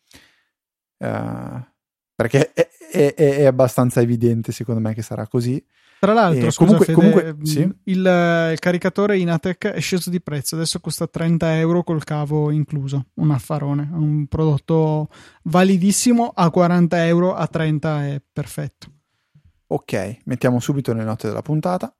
eh, 0.98 1.68
perché 2.16 2.54
è, 2.54 2.70
è- 2.96 3.14
è- 3.14 3.36
è 3.38 3.46
abbastanza 3.46 4.02
evidente 4.02 4.52
secondo 4.52 4.80
me 4.82 4.94
che 4.94 5.02
sarà 5.02 5.28
così. 5.28 5.64
Tra 6.00 6.14
l'altro, 6.14 6.48
Eh, 6.48 6.52
scusa, 6.52 6.76
comunque- 6.78 6.86
Fede, 6.86 6.98
comunque, 6.98 7.34
mh, 7.34 7.44
sì. 7.46 7.60
il, 7.86 8.50
il 8.52 8.60
caricatore 8.60 9.18
Inatec 9.18 9.68
è 9.68 9.80
sceso 9.80 10.10
di 10.10 10.22
prezzo, 10.22 10.56
adesso 10.56 10.80
costa 10.80 11.08
30 11.08 11.58
euro 11.58 11.84
col 11.84 12.04
cavo 12.04 12.52
incluso, 12.52 13.08
un 13.16 13.32
affarone, 13.32 13.90
un 13.92 14.28
prodotto 14.28 15.10
validissimo 15.44 16.32
a 16.36 16.50
40 16.52 17.06
euro, 17.08 17.34
a 17.34 17.48
30 17.48 18.06
è 18.08 18.22
perfetto. 18.32 18.88
Ok, 19.68 20.18
mettiamo 20.26 20.60
subito 20.60 20.94
le 20.94 21.04
note 21.04 21.28
della 21.28 21.42
puntata. 21.42 21.96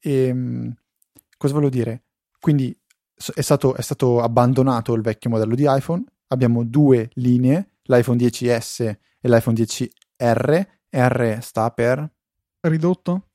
E, 0.00 0.32
mh, 0.32 0.74
cosa 1.36 1.52
volevo 1.52 1.70
dire? 1.70 2.04
Quindi 2.38 2.74
è 3.34 3.40
stato, 3.42 3.74
è 3.74 3.82
stato 3.82 4.22
abbandonato 4.22 4.94
il 4.94 5.02
vecchio 5.02 5.28
modello 5.28 5.54
di 5.54 5.64
iPhone. 5.66 6.02
Abbiamo 6.28 6.64
due 6.64 7.10
linee, 7.14 7.72
l'iPhone 7.82 8.16
10S 8.16 8.80
e 9.20 9.28
l'iPhone 9.28 9.54
10R. 9.56 9.88
R 10.20 11.38
sta 11.40 11.70
per... 11.70 12.10
Ridotto? 12.60 13.28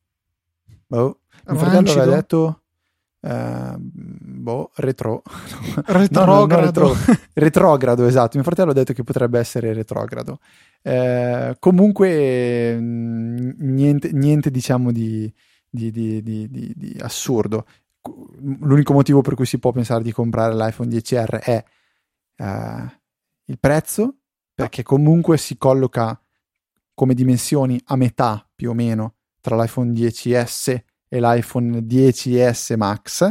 boh, 0.87 1.19
mio 1.47 1.57
fratello 1.57 1.91
aveva 1.91 2.15
detto 2.15 2.59
Uh, 3.25 3.73
boh, 3.79 4.69
retro. 4.75 5.23
Retrogrado. 5.87 6.45
No, 6.45 6.45
no, 6.45 6.61
retro. 6.61 6.95
retrogrado, 7.33 8.05
esatto. 8.05 8.37
Mio 8.37 8.43
fratello 8.43 8.69
ha 8.69 8.73
detto 8.75 8.93
che 8.93 9.03
potrebbe 9.03 9.39
essere 9.39 9.73
retrogrado. 9.73 10.37
Uh, 10.83 11.55
comunque, 11.57 12.77
mm, 12.79 13.49
niente, 13.57 14.11
niente 14.11 14.51
diciamo 14.51 14.91
di, 14.91 15.33
di, 15.67 15.89
di, 15.89 16.21
di, 16.21 16.97
assurdo. 16.99 17.65
L'unico 18.59 18.93
motivo 18.93 19.21
per 19.21 19.33
cui 19.33 19.47
si 19.47 19.57
può 19.57 19.71
pensare 19.71 20.03
di 20.03 20.11
comprare 20.11 20.53
l'iPhone 20.53 20.89
10R 20.89 21.39
è 21.39 21.63
uh, 22.37 22.87
il 23.45 23.57
prezzo, 23.57 24.17
perché 24.53 24.83
comunque 24.83 25.37
si 25.37 25.57
colloca 25.57 26.19
come 26.95 27.13
dimensioni 27.13 27.79
a 27.85 27.95
metà 27.95 28.49
più 28.55 28.71
o 28.71 28.73
meno 28.73 29.15
tra 29.41 29.55
l'iPhone 29.55 29.91
10S 29.91 30.81
e 31.07 31.19
l'iPhone 31.19 31.81
10S 31.81 32.75
Max. 32.77 33.21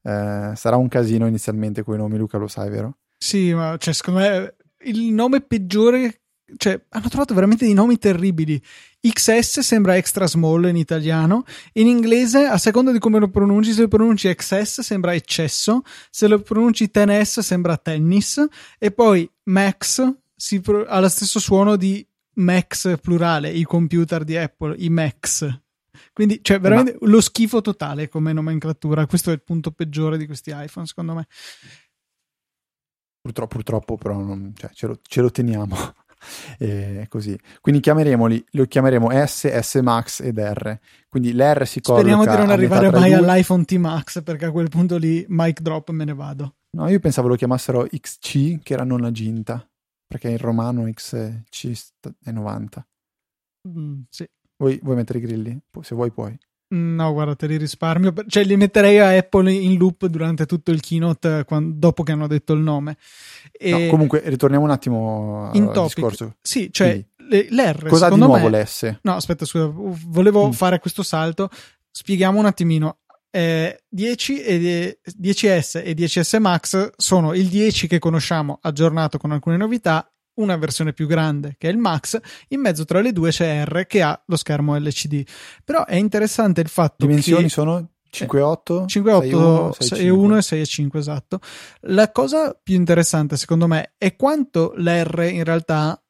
Eh, 0.00 0.52
sarà 0.54 0.76
un 0.76 0.86
casino 0.86 1.26
inizialmente 1.26 1.82
quei 1.82 1.98
nomi, 1.98 2.16
Luca, 2.16 2.38
lo 2.38 2.46
sai, 2.46 2.70
vero? 2.70 2.98
Sì, 3.18 3.52
ma 3.52 3.76
cioè, 3.78 3.92
secondo 3.92 4.20
me 4.20 4.54
il 4.84 5.12
nome 5.12 5.40
peggiore. 5.40 6.20
Cioè, 6.56 6.80
hanno 6.90 7.08
trovato 7.08 7.34
veramente 7.34 7.66
dei 7.66 7.74
nomi 7.74 7.98
terribili. 7.98 8.62
XS 9.00 9.60
sembra 9.60 9.96
extra 9.96 10.26
small 10.26 10.66
in 10.68 10.76
italiano. 10.76 11.44
In 11.74 11.88
inglese, 11.88 12.44
a 12.44 12.56
seconda 12.56 12.92
di 12.92 12.98
come 12.98 13.18
lo 13.18 13.28
pronunci, 13.28 13.72
se 13.72 13.82
lo 13.82 13.88
pronunci 13.88 14.34
XS 14.34 14.80
sembra 14.80 15.14
eccesso, 15.14 15.82
se 16.10 16.26
lo 16.26 16.40
pronunci 16.40 16.90
10S 16.92 17.40
sembra 17.40 17.76
tennis. 17.76 18.42
E 18.78 18.92
poi 18.92 19.28
Max 19.44 20.10
si, 20.34 20.62
ha 20.86 21.00
lo 21.00 21.08
stesso 21.08 21.38
suono 21.38 21.76
di 21.76 22.06
Max 22.38 22.98
plurale, 23.00 23.50
i 23.50 23.64
computer 23.64 24.24
di 24.24 24.36
Apple, 24.36 24.74
i 24.78 24.88
Max. 24.88 25.60
Quindi, 26.12 26.40
cioè, 26.42 26.60
veramente 26.60 26.96
Ma... 27.00 27.08
lo 27.10 27.20
schifo 27.20 27.60
totale 27.60 28.08
come 28.08 28.32
nomenclatura. 28.32 29.06
Questo 29.06 29.30
è 29.30 29.32
il 29.32 29.42
punto 29.42 29.70
peggiore 29.70 30.16
di 30.16 30.26
questi 30.26 30.52
iPhone, 30.54 30.86
secondo 30.86 31.14
me. 31.14 31.26
Purtroppo, 33.20 33.56
purtroppo 33.56 33.96
però, 33.96 34.16
non, 34.16 34.52
cioè, 34.56 34.70
ce, 34.72 34.86
lo, 34.86 34.98
ce, 35.02 35.20
lo, 35.20 35.30
teniamo. 35.30 35.76
e 36.58 37.06
così. 37.08 37.38
Quindi 37.60 37.80
chiameremoli, 37.80 38.44
lo 38.52 38.64
chiameremo 38.64 39.10
S, 39.26 39.58
S 39.58 39.74
Max 39.82 40.20
ed 40.20 40.38
R. 40.38 40.78
Quindi 41.08 41.32
l'R 41.32 41.66
si 41.66 41.80
colloca 41.80 42.02
Speriamo 42.02 42.24
di 42.24 42.36
non 42.36 42.50
arrivare 42.50 42.90
mai 42.90 43.12
all'iPhone 43.12 43.64
T 43.64 43.72
Max, 43.72 44.22
perché 44.22 44.46
a 44.46 44.50
quel 44.50 44.68
punto 44.68 44.96
lì, 44.96 45.24
mic 45.28 45.60
drop, 45.60 45.90
me 45.90 46.04
ne 46.04 46.14
vado. 46.14 46.54
No, 46.70 46.88
io 46.88 47.00
pensavo 47.00 47.28
lo 47.28 47.34
chiamassero 47.34 47.86
XC, 47.90 48.62
che 48.62 48.72
era 48.74 48.84
non 48.84 49.04
agginta, 49.04 49.67
perché 50.08 50.30
in 50.30 50.38
romano 50.38 50.90
XC 50.90 51.90
è 52.24 52.30
90. 52.30 52.86
Mm, 53.68 54.00
sì. 54.08 54.28
Vuoi, 54.56 54.80
vuoi 54.82 54.96
mettere 54.96 55.18
i 55.18 55.22
grilli? 55.22 55.60
Se 55.82 55.94
vuoi 55.94 56.10
puoi. 56.10 56.36
No, 56.70 57.12
guarda, 57.12 57.34
te 57.34 57.46
li 57.46 57.56
risparmio. 57.56 58.12
Cioè, 58.26 58.44
li 58.44 58.56
metterei 58.56 58.98
a 58.98 59.16
Apple 59.16 59.50
in 59.52 59.78
loop 59.78 60.06
durante 60.06 60.44
tutto 60.44 60.70
il 60.70 60.80
keynote 60.80 61.44
quando, 61.46 61.74
dopo 61.78 62.02
che 62.02 62.12
hanno 62.12 62.26
detto 62.26 62.52
il 62.52 62.60
nome. 62.60 62.96
E... 63.52 63.70
No, 63.70 63.90
comunque, 63.90 64.22
ritorniamo 64.24 64.64
un 64.64 64.70
attimo 64.70 65.50
in 65.52 65.68
al 65.68 65.72
topic. 65.72 65.94
discorso. 65.94 66.36
Sì, 66.42 66.70
cioè, 66.72 67.04
Quindi, 67.16 67.54
l'R. 67.54 67.88
Cosa 67.88 68.10
di 68.10 68.16
nuovo 68.16 68.48
me... 68.48 68.62
l'S? 68.62 68.98
No, 69.02 69.14
aspetta, 69.14 69.44
scusa, 69.46 69.70
volevo 69.72 70.48
mm. 70.48 70.52
fare 70.52 70.78
questo 70.78 71.02
salto. 71.02 71.48
Spieghiamo 71.90 72.38
un 72.38 72.46
attimino. 72.46 72.98
Eh, 73.30 73.84
10 73.88 74.42
e 74.42 75.00
10S 75.04 75.82
e 75.84 75.94
10S 75.94 76.40
Max 76.40 76.90
sono 76.96 77.34
il 77.34 77.48
10 77.48 77.86
che 77.86 77.98
conosciamo 77.98 78.58
aggiornato 78.62 79.18
con 79.18 79.32
alcune 79.32 79.58
novità 79.58 80.10
una 80.38 80.56
versione 80.56 80.92
più 80.92 81.06
grande 81.06 81.56
che 81.58 81.68
è 81.68 81.70
il 81.70 81.78
Max, 81.78 82.18
in 82.48 82.60
mezzo 82.60 82.84
tra 82.84 83.00
le 83.00 83.12
due 83.12 83.30
c'è 83.30 83.64
R 83.64 83.86
che 83.86 84.02
ha 84.02 84.20
lo 84.26 84.36
schermo 84.36 84.76
LCD. 84.76 85.26
Però 85.64 85.84
è 85.84 85.96
interessante 85.96 86.60
il 86.60 86.68
fatto 86.68 87.06
Dimensioni 87.06 87.44
che... 87.44 87.48
sono 87.48 87.90
5,8, 88.10 88.84
5,8, 88.86 89.70
6,1 89.78 90.36
e 90.36 90.62
6,5 90.62 90.96
esatto. 90.96 91.40
La 91.82 92.10
cosa 92.10 92.58
più 92.60 92.74
interessante 92.74 93.36
secondo 93.36 93.66
me 93.66 93.94
è 93.98 94.16
quanto 94.16 94.72
l'R 94.76 95.28
in 95.30 95.44
realtà 95.44 96.00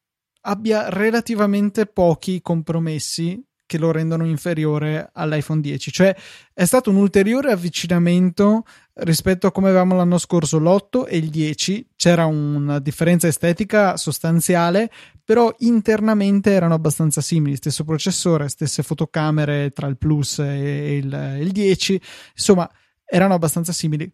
abbia 0.42 0.88
relativamente 0.88 1.86
pochi 1.86 2.40
compromessi 2.40 3.42
che 3.68 3.78
lo 3.78 3.92
rendono 3.92 4.26
inferiore 4.26 5.10
all'iPhone 5.12 5.60
10. 5.60 5.92
Cioè 5.92 6.16
è 6.54 6.64
stato 6.64 6.88
un 6.90 6.96
ulteriore 6.96 7.52
avvicinamento 7.52 8.64
rispetto 8.94 9.46
a 9.46 9.52
come 9.52 9.68
avevamo 9.68 9.94
l'anno 9.94 10.16
scorso 10.16 10.58
l'8 10.58 11.06
e 11.06 11.18
il 11.18 11.28
10. 11.28 11.90
C'era 11.94 12.24
una 12.24 12.78
differenza 12.80 13.28
estetica 13.28 13.98
sostanziale, 13.98 14.90
però 15.22 15.54
internamente 15.58 16.50
erano 16.50 16.74
abbastanza 16.74 17.20
simili. 17.20 17.56
Stesso 17.56 17.84
processore, 17.84 18.48
stesse 18.48 18.82
fotocamere 18.82 19.70
tra 19.70 19.86
il 19.86 19.98
Plus 19.98 20.38
e 20.38 20.96
il, 20.96 21.38
il 21.40 21.52
10. 21.52 22.00
Insomma, 22.32 22.68
erano 23.04 23.34
abbastanza 23.34 23.72
simili. 23.72 24.10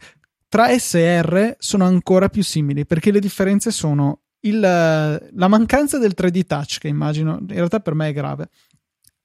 Tra 0.49 0.77
S 0.77 0.95
e 0.95 1.23
R 1.23 1.57
sono 1.59 1.85
ancora 1.85 2.29
più 2.29 2.43
simili 2.43 2.85
perché 2.85 3.13
le 3.13 3.21
differenze 3.21 3.71
sono 3.71 4.23
il, 4.45 4.61
la 4.61 5.49
mancanza 5.49 5.99
del 5.99 6.15
3D 6.17 6.45
touch, 6.45 6.79
che 6.79 6.89
immagino 6.89 7.39
in 7.41 7.47
realtà 7.49 7.81
per 7.81 7.95
me 7.95 8.09
è 8.09 8.13
grave, 8.13 8.49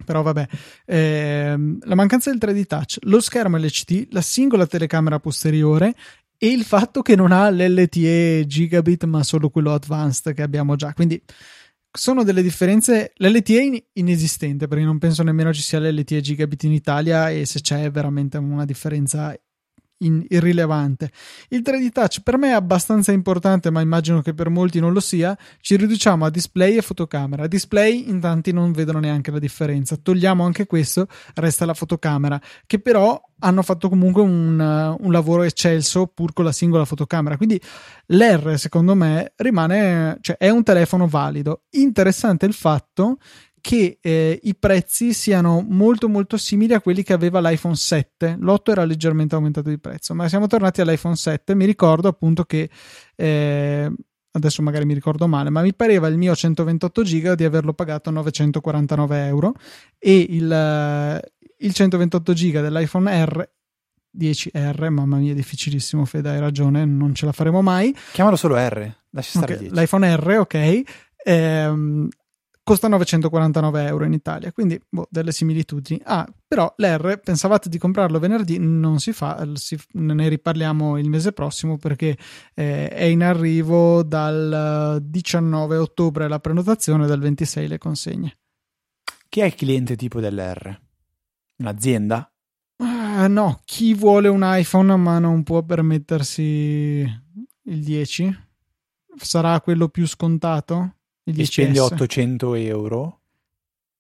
però 0.04 0.22
vabbè, 0.22 0.48
ehm, 0.86 1.80
la 1.84 1.96
mancanza 1.96 2.30
del 2.30 2.40
3D 2.40 2.66
touch, 2.66 2.98
lo 3.02 3.20
schermo 3.20 3.58
LCD, 3.58 4.08
la 4.12 4.22
singola 4.22 4.66
telecamera 4.66 5.20
posteriore 5.20 5.96
e 6.38 6.48
il 6.48 6.64
fatto 6.64 7.02
che 7.02 7.16
non 7.16 7.32
ha 7.32 7.50
l'LTE 7.50 8.46
gigabit 8.48 9.04
ma 9.04 9.24
solo 9.24 9.50
quello 9.50 9.74
advanced 9.74 10.34
che 10.34 10.42
abbiamo 10.42 10.76
già. 10.76 10.94
Quindi 10.94 11.22
sono 11.92 12.24
delle 12.24 12.42
differenze. 12.42 13.14
L'LTE 13.18 13.60
è 13.60 13.84
inesistente 13.94 14.68
perché 14.68 14.84
non 14.84 15.00
penso 15.00 15.24
nemmeno 15.24 15.54
ci 15.54 15.62
sia 15.62 15.80
l'LTE 15.80 16.22
gigabit 16.22 16.64
in 16.64 16.72
Italia 16.74 17.30
e 17.30 17.46
se 17.46 17.62
c'è 17.62 17.84
è 17.84 17.92
veramente 17.92 18.38
una 18.38 18.66
differenza 18.66 19.36
in, 20.00 20.26
irrilevante. 20.28 21.12
Il 21.50 21.62
3D 21.64 21.90
touch 21.92 22.22
per 22.22 22.38
me 22.38 22.50
è 22.50 22.54
abbastanza 22.54 23.12
importante, 23.12 23.70
ma 23.70 23.82
immagino 23.82 24.22
che 24.22 24.34
per 24.34 24.50
molti 24.50 24.80
non 24.80 24.94
lo 24.94 25.00
sia. 25.00 25.38
Ci 25.60 25.76
riduciamo 25.76 26.26
a 26.26 26.30
display 26.30 26.78
e 26.78 26.82
fotocamera. 26.82 27.48
Display 27.48 28.10
in 28.10 28.20
tanti 28.20 28.52
non 28.52 28.72
vedono 28.72 29.00
neanche 29.00 29.32
la 29.32 29.40
differenza. 29.40 29.98
Togliamo 29.98 30.44
anche 30.44 30.66
questo, 30.66 31.08
resta 31.36 31.66
la 31.66 31.74
fotocamera, 31.74 32.40
che 32.66 32.80
però 32.80 33.22
hanno 33.42 33.62
fatto 33.62 33.88
comunque 33.90 34.22
un, 34.22 34.60
un 35.00 35.12
lavoro 35.12 35.44
eccelso 35.44 36.08
pur 36.08 36.34
con 36.34 36.46
la 36.46 36.52
singola 36.52 36.86
fotocamera. 36.86 37.38
Quindi 37.38 37.60
l'R, 38.08 38.58
secondo 38.58 38.96
me, 38.96 39.34
rimane, 39.38 40.18
cioè 40.22 40.38
è 40.38 40.50
un 40.50 40.64
telefono 40.64 41.08
valido. 41.08 41.64
Interessante 41.72 42.46
il 42.46 42.54
fatto 42.54 43.18
che 43.62 43.98
eh, 44.02 44.40
i 44.44 44.56
prezzi 44.56 45.14
siano 45.14 45.66
molto 45.68 46.08
molto 46.10 46.38
simili 46.38 46.74
a 46.74 46.82
quelli 46.82 47.04
che 47.04 47.14
aveva 47.14 47.40
l'iPhone 47.40 47.76
7. 47.76 48.38
L'8 48.40 48.72
era 48.72 48.86
leggermente 48.86 49.36
aumentato 49.36 49.70
di 49.70 49.80
prezzo, 49.80 50.14
ma 50.14 50.28
siamo 50.28 50.48
tornati 50.48 50.82
all'iPhone 50.82 51.16
7. 51.16 51.56
Mi 51.56 51.66
ricordo 51.66 52.08
appunto 52.08 52.44
che 52.44 52.70
eh, 53.16 53.92
adesso 54.32 54.62
magari 54.62 54.86
mi 54.86 54.94
ricordo 54.94 55.28
male, 55.28 55.50
ma 55.50 55.62
mi 55.62 55.74
pareva 55.74 56.08
il 56.08 56.18
mio 56.18 56.36
128 56.36 57.04
giga 57.04 57.36
di 57.36 57.44
averlo 57.44 57.74
pagato 57.74 58.10
949 58.12 59.26
euro 59.26 59.54
e 59.98 60.26
il, 60.30 60.52
eh, 60.52 61.22
il 61.58 61.74
128 61.74 62.34
giga 62.34 62.62
dell'iPhone 62.62 63.26
R 63.26 63.50
10R, 64.18 64.90
mamma 64.90 65.18
mia, 65.18 65.34
difficilissimo, 65.34 66.04
Fede, 66.06 66.30
hai 66.30 66.40
ragione, 66.40 66.84
non 66.86 67.14
ce 67.14 67.26
la 67.26 67.32
faremo 67.32 67.62
mai. 67.62 67.96
Chiamalo 68.12 68.36
solo 68.36 68.56
R, 68.56 68.92
lascia 69.12 69.38
stare 69.38 69.56
okay, 69.56 69.70
L'iPhone 69.70 70.16
R, 70.16 70.38
ok. 70.40 70.82
Ehm, 71.24 72.08
costa 72.70 72.88
949 72.88 73.86
euro 73.88 74.06
in 74.06 74.14
Italia, 74.14 74.52
quindi 74.52 74.80
boh, 74.88 75.08
delle 75.10 75.32
similitudini. 75.32 76.00
Ah, 76.04 76.28
però 76.48 76.72
l'R 76.78 77.20
pensavate 77.20 77.68
di 77.68 77.80
comprarlo 77.80 78.20
venerdì, 78.20 78.60
non 78.60 79.00
si 79.00 79.12
fa, 79.12 79.44
si, 79.56 79.76
ne 79.94 80.30
riparliamo 80.30 81.00
il 81.00 81.10
mese 81.10 81.32
prossimo 81.32 81.80
perché 81.80 82.16
eh, 82.54 82.90
è 82.90 83.06
in 83.06 83.24
arrivo 83.24 84.04
dal 84.04 85.00
19 85.02 85.78
ottobre 85.78 86.28
la 86.28 86.40
prenotazione, 86.40 87.08
dal 87.08 87.20
26 87.20 87.68
le 87.68 87.78
consegne. 87.80 88.38
Chi 89.30 89.40
è 89.40 89.46
il 89.46 89.56
cliente 89.56 89.96
tipo 89.96 90.20
dell'R? 90.20 90.80
Un'azienda? 91.58 92.32
Uh, 92.78 93.26
no, 93.28 93.62
chi 93.66 93.96
vuole 93.96 94.28
un 94.28 94.42
iPhone 94.44 94.96
ma 94.96 95.18
non 95.18 95.42
può 95.42 95.64
permettersi 95.64 96.44
il 96.44 97.84
10? 97.84 98.48
Sarà 99.18 99.60
quello 99.60 99.90
più 99.90 100.06
scontato? 100.06 100.98
E 101.36 101.46
spende 101.46 101.80
800 101.80 102.56
euro. 102.56 103.20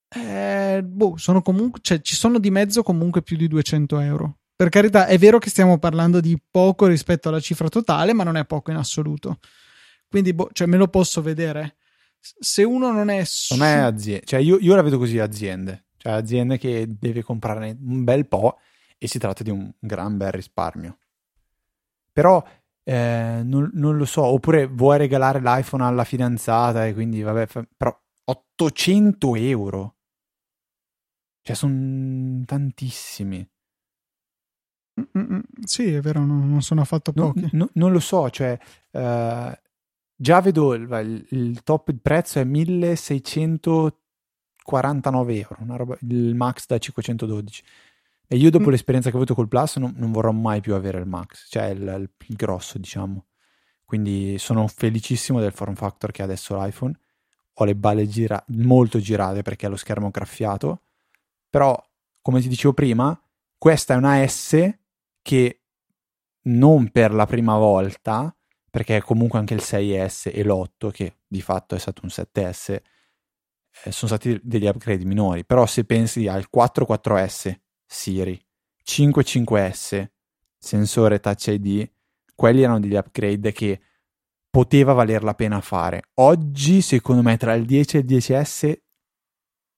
Eh, 0.09 0.81
boh, 0.83 1.17
sono 1.17 1.41
comunque, 1.41 1.79
cioè, 1.83 2.01
ci 2.01 2.15
sono 2.15 2.39
di 2.39 2.49
mezzo 2.49 2.83
comunque 2.83 3.21
più 3.21 3.37
di 3.37 3.47
200 3.47 3.99
euro. 3.99 4.37
Per 4.55 4.69
carità, 4.69 5.05
è 5.05 5.17
vero 5.17 5.37
che 5.37 5.49
stiamo 5.49 5.77
parlando 5.77 6.19
di 6.19 6.37
poco 6.49 6.87
rispetto 6.87 7.29
alla 7.29 7.39
cifra 7.39 7.69
totale, 7.69 8.13
ma 8.13 8.23
non 8.23 8.35
è 8.35 8.45
poco 8.45 8.71
in 8.71 8.77
assoluto. 8.77 9.39
Quindi, 10.09 10.33
boh, 10.33 10.49
cioè, 10.51 10.67
me 10.67 10.77
lo 10.77 10.87
posso 10.87 11.21
vedere. 11.21 11.75
Se 12.19 12.63
uno 12.63 12.91
non 12.91 13.09
è. 13.09 13.23
Su... 13.23 13.55
Non 13.55 13.65
è 13.65 13.77
azienda, 13.77 14.25
cioè, 14.25 14.39
io, 14.39 14.57
io 14.59 14.75
la 14.75 14.81
vedo 14.81 14.97
così: 14.97 15.19
aziende, 15.19 15.85
cioè, 15.97 16.13
aziende 16.13 16.57
che 16.57 16.87
deve 16.89 17.23
comprare 17.23 17.77
un 17.79 18.03
bel 18.03 18.27
po' 18.27 18.57
e 18.97 19.07
si 19.07 19.19
tratta 19.19 19.43
di 19.43 19.49
un 19.49 19.71
gran 19.79 20.17
bel 20.17 20.31
risparmio. 20.31 20.97
Però 22.11 22.43
eh, 22.89 23.41
non, 23.43 23.69
non, 23.73 23.97
lo 23.97 24.05
so, 24.05 24.23
oppure 24.23 24.65
vuoi 24.65 24.97
regalare 24.97 25.39
l'iPhone 25.39 25.83
alla 25.83 26.03
fidanzata 26.03 26.87
e 26.87 26.95
quindi 26.95 27.21
vabbè, 27.21 27.45
fa... 27.45 27.63
però 27.77 27.95
800 28.23 29.35
euro. 29.35 29.97
Cioè, 31.43 31.55
sono 31.55 32.43
tantissimi. 32.45 33.47
Mm-mm. 34.99 35.43
Sì, 35.63 35.93
è 35.93 36.01
vero, 36.01 36.25
non, 36.25 36.49
non 36.49 36.63
sono 36.63 36.81
affatto 36.81 37.13
pochi. 37.13 37.41
No, 37.41 37.49
no, 37.51 37.69
non 37.73 37.91
lo 37.91 37.99
so, 37.99 38.31
cioè 38.31 38.57
uh, 38.91 39.51
già 40.15 40.41
vedo 40.41 40.73
il, 40.73 41.27
il, 41.29 41.61
top 41.61 41.93
prezzo 41.93 42.39
è 42.39 42.43
1649 42.43 45.35
euro, 45.35 45.57
roba, 45.77 45.95
il 46.01 46.33
max 46.33 46.65
da 46.65 46.79
512. 46.79 47.63
E 48.31 48.35
io 48.35 48.51
dopo 48.51 48.67
mm. 48.67 48.69
l'esperienza 48.69 49.09
che 49.09 49.15
ho 49.15 49.17
avuto 49.17 49.33
col 49.33 49.47
Plus 49.47 49.77
non, 49.77 49.91
non, 49.97 50.11
vorrò 50.11 50.31
mai 50.31 50.61
più 50.61 50.75
avere 50.75 50.99
il 50.99 51.07
max, 51.07 51.47
cioè 51.49 51.69
il, 51.69 51.81
il, 51.81 52.09
il 52.27 52.35
grosso, 52.35 52.77
diciamo. 52.77 53.25
Quindi 53.83 54.37
sono 54.37 54.67
felicissimo 54.67 55.39
del 55.39 55.51
form 55.51 55.73
factor 55.73 56.11
che 56.11 56.21
ha 56.21 56.25
adesso 56.25 56.55
l'iPhone. 56.55 56.93
Ho 57.53 57.65
le 57.65 57.75
balle 57.75 58.07
gira- 58.07 58.43
molto 58.49 58.99
girate 58.99 59.41
perché 59.41 59.65
ha 59.65 59.69
lo 59.69 59.75
schermo 59.77 60.11
graffiato. 60.11 60.83
Però, 61.49 61.75
come 62.21 62.39
ti 62.39 62.47
dicevo 62.47 62.73
prima, 62.73 63.19
questa 63.57 63.95
è 63.95 63.97
una 63.97 64.23
S 64.27 64.77
che 65.23 65.61
non 66.43 66.91
per 66.91 67.11
la 67.11 67.25
prima 67.25 67.57
volta, 67.57 68.31
perché 68.69 69.01
comunque 69.01 69.39
anche 69.39 69.55
il 69.55 69.61
6S 69.63 70.29
e 70.31 70.43
l'8, 70.43 70.91
che 70.91 71.15
di 71.25 71.41
fatto 71.41 71.73
è 71.73 71.79
stato 71.79 72.01
un 72.03 72.09
7S, 72.09 72.73
eh, 72.73 73.91
sono 73.91 74.11
stati 74.11 74.39
degli 74.43 74.67
upgrade 74.67 75.03
minori. 75.03 75.43
Però 75.45 75.65
se 75.65 75.83
pensi 75.83 76.27
al 76.27 76.47
4.4S 76.55 77.59
Siri, 77.91 78.39
5.5S, 78.85 80.07
sensore 80.59 81.19
Touch 81.19 81.47
ID, 81.47 81.89
quelli 82.35 82.61
erano 82.61 82.79
degli 82.79 82.93
upgrade 82.93 83.51
che 83.51 83.81
poteva 84.47 84.93
valer 84.93 85.23
la 85.23 85.33
pena 85.33 85.59
fare. 85.59 86.03
Oggi, 86.15 86.81
secondo 86.81 87.23
me, 87.23 87.35
tra 87.37 87.55
il 87.55 87.65
10 87.65 87.97
e 87.97 87.99
il 88.01 88.05
10S, 88.05 88.77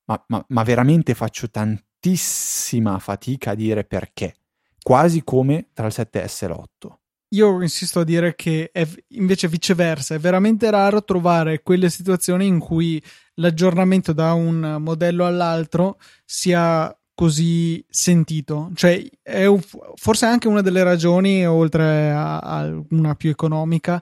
ma, 0.06 0.26
ma, 0.28 0.46
ma 0.50 0.64
veramente 0.64 1.14
faccio 1.14 1.50
tantissima 1.50 3.00
fatica 3.00 3.52
a 3.52 3.56
dire 3.56 3.86
perché. 3.86 4.36
Quasi 4.82 5.24
come 5.24 5.70
tra 5.74 5.86
il 5.86 5.94
7S 5.96 6.44
e 6.44 6.48
l'8. 6.50 6.96
Io 7.34 7.62
insisto 7.62 8.02
a 8.02 8.04
dire 8.04 8.36
che 8.36 8.72
è 8.74 8.86
invece 9.10 9.48
viceversa, 9.48 10.16
è 10.16 10.20
veramente 10.20 10.70
raro 10.70 11.02
trovare 11.06 11.62
quelle 11.62 11.90
situazioni 11.90 12.46
in 12.46 12.60
cui 12.60 13.02
l'aggiornamento 13.36 14.12
da 14.12 14.34
un 14.34 14.78
modello 14.82 15.26
all'altro 15.26 15.98
sia 16.26 16.94
così 17.22 17.86
sentito. 17.88 18.72
Cioè, 18.74 19.08
è 19.22 19.46
un, 19.46 19.62
forse 19.94 20.26
anche 20.26 20.48
una 20.48 20.62
delle 20.62 20.82
ragioni, 20.82 21.46
oltre 21.46 22.10
a, 22.10 22.40
a, 22.40 22.84
una 22.90 23.14
più 23.14 23.30
economica, 23.30 24.02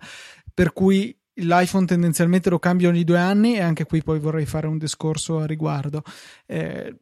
per 0.53 0.71
cui 0.71 1.13
l'iPhone 1.33 1.85
tendenzialmente 1.85 2.49
lo 2.49 2.59
cambio 2.59 2.87
ogni 2.87 3.03
due 3.03 3.19
anni 3.19 3.55
e 3.55 3.59
anche 3.59 3.83
qui 3.83 4.01
poi 4.01 4.19
vorrei 4.19 4.45
fare 4.45 4.67
un 4.67 4.77
discorso 4.77 5.39
a 5.39 5.45
riguardo. 5.45 6.01
Eh, 6.45 6.97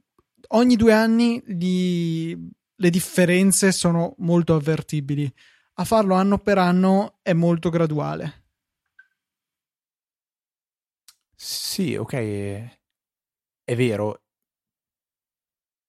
ogni 0.49 0.75
due 0.75 0.91
anni 0.91 1.39
gli, 1.45 2.35
le 2.77 2.89
differenze 2.89 3.71
sono 3.71 4.15
molto 4.17 4.55
avvertibili. 4.55 5.31
A 5.75 5.83
farlo 5.83 6.15
anno 6.15 6.39
per 6.39 6.57
anno 6.57 7.19
è 7.21 7.33
molto 7.33 7.69
graduale. 7.69 8.45
Sì, 11.35 11.95
ok, 11.95 12.13
è 12.13 13.75
vero, 13.75 14.21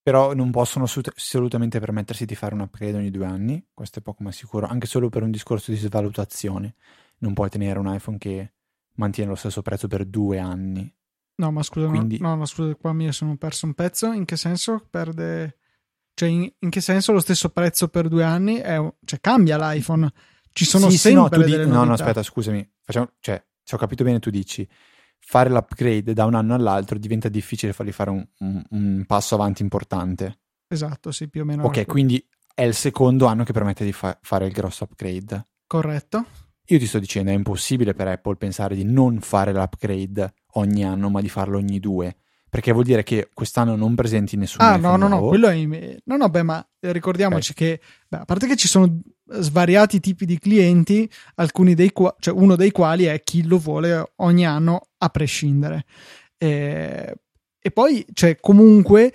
però 0.09 0.33
non 0.33 0.51
possono 0.51 0.87
assolutamente 0.87 1.79
permettersi 1.79 2.25
di 2.25 2.35
fare 2.35 2.55
un 2.55 2.63
upgrade 2.63 2.97
ogni 2.97 3.11
due 3.11 3.27
anni, 3.27 3.63
questo 3.75 3.99
è 3.99 4.03
poco 4.03 4.23
ma 4.23 4.33
sicuro, 4.33 4.67
anche 4.67 4.87
solo 4.87 5.11
per 5.11 5.23
un 5.23 5.31
discorso 5.31 5.71
di 5.71 5.77
svalutazione. 5.77 6.77
Non 7.19 7.35
puoi 7.35 7.51
tenere 7.51 7.79
un 7.79 7.93
iPhone 7.93 8.17
che 8.17 8.55
mantiene 8.95 9.29
lo 9.29 9.37
stesso 9.37 9.61
prezzo 9.61 9.87
per 9.87 10.07
due 10.07 10.39
anni. 10.39 10.91
No, 11.35 11.51
ma 11.53 11.63
scusa, 11.63 11.89
Quindi... 11.89 12.19
no, 12.21 12.35
no, 12.37 12.47
scusa, 12.47 12.75
qua 12.77 12.95
mi 12.95 13.13
sono 13.13 13.37
perso 13.37 13.67
un 13.67 13.75
pezzo. 13.75 14.11
In 14.13 14.25
che 14.25 14.39
senso 14.39 14.83
perde? 14.89 15.59
Cioè, 16.15 16.31
in, 16.31 16.51
in 16.59 16.71
che 16.71 16.81
senso 16.81 17.13
lo 17.13 17.21
stesso 17.21 17.51
prezzo 17.51 17.89
per 17.89 18.09
due 18.09 18.25
anni? 18.25 18.57
È... 18.57 18.79
Cioè, 19.05 19.21
cambia 19.21 19.59
l'iPhone. 19.59 20.11
Ci 20.53 20.65
sono 20.65 20.89
sì, 20.89 20.97
sempre 20.97 21.45
sì, 21.45 21.55
no, 21.55 21.65
di... 21.65 21.71
no, 21.71 21.85
no, 21.85 21.93
aspetta, 21.93 22.23
scusami. 22.23 22.67
Facciamo... 22.81 23.11
Cioè, 23.21 23.45
se 23.63 23.75
ho 23.75 23.79
capito 23.79 24.05
bene, 24.05 24.21
tu 24.21 24.31
dici 24.31 24.67
fare 25.21 25.51
l'upgrade 25.51 26.13
da 26.13 26.25
un 26.25 26.35
anno 26.35 26.55
all'altro 26.55 26.99
diventa 26.99 27.29
difficile 27.29 27.73
fargli 27.73 27.93
fare 27.93 28.11
un, 28.11 28.27
un, 28.39 28.63
un 28.71 29.05
passo 29.07 29.35
avanti 29.35 29.63
importante. 29.63 30.41
Esatto, 30.69 31.11
sì, 31.11 31.29
più 31.29 31.43
o 31.43 31.45
meno. 31.45 31.65
Ok, 31.65 31.87
quindi 31.87 32.25
è 32.55 32.63
il 32.63 32.75
secondo 32.75 33.27
anno 33.27 33.45
che 33.45 33.53
permette 33.53 33.85
di 33.85 33.93
fa- 33.93 34.19
fare 34.21 34.47
il 34.47 34.53
grosso 34.53 34.85
upgrade. 34.85 35.47
Corretto. 35.67 36.25
Io 36.67 36.79
ti 36.79 36.87
sto 36.87 36.99
dicendo, 36.99 37.31
è 37.31 37.35
impossibile 37.35 37.95
per 37.95 38.09
Apple 38.09 38.37
pensare 38.37 38.75
di 38.75 38.85
non 38.85 39.21
fare 39.21 39.53
l'upgrade 39.53 40.35
ogni 40.55 40.85
anno, 40.85 41.09
ma 41.09 41.21
di 41.21 41.29
farlo 41.29 41.57
ogni 41.57 41.79
due. 41.79 42.17
Perché 42.51 42.73
vuol 42.73 42.85
dire 42.85 43.03
che 43.03 43.29
quest'anno 43.33 43.77
non 43.77 43.95
presenti 43.95 44.37
nessun 44.37 44.61
Ah, 44.63 44.77
no, 44.77 44.97
no, 44.97 45.09
no, 45.09 45.21
quello 45.21 45.49
è. 45.49 45.97
No, 46.05 46.17
no, 46.17 46.29
beh, 46.29 46.43
ma 46.43 46.67
ricordiamoci 46.81 47.53
okay. 47.53 47.77
che, 47.77 47.81
beh, 48.09 48.19
a 48.19 48.25
parte 48.25 48.47
che 48.47 48.57
ci 48.57 48.69
sono 48.69 49.01
svariati 49.31 50.01
tipi 50.01 50.25
di 50.25 50.39
clienti, 50.39 51.09
alcuni 51.35 51.75
dei 51.75 51.93
quali, 51.93 52.15
cioè 52.21 52.35
uno 52.35 52.57
dei 52.57 52.71
quali 52.71 53.05
è 53.05 53.23
chi 53.23 53.47
lo 53.47 53.59
vuole 53.59 54.13
ogni 54.17 54.47
anno 54.47 54.89
a 54.97 55.09
prescindere. 55.09 55.85
E, 56.39 57.15
e 57.61 57.71
poi, 57.71 58.07
cioè, 58.13 58.37
comunque, 58.41 59.13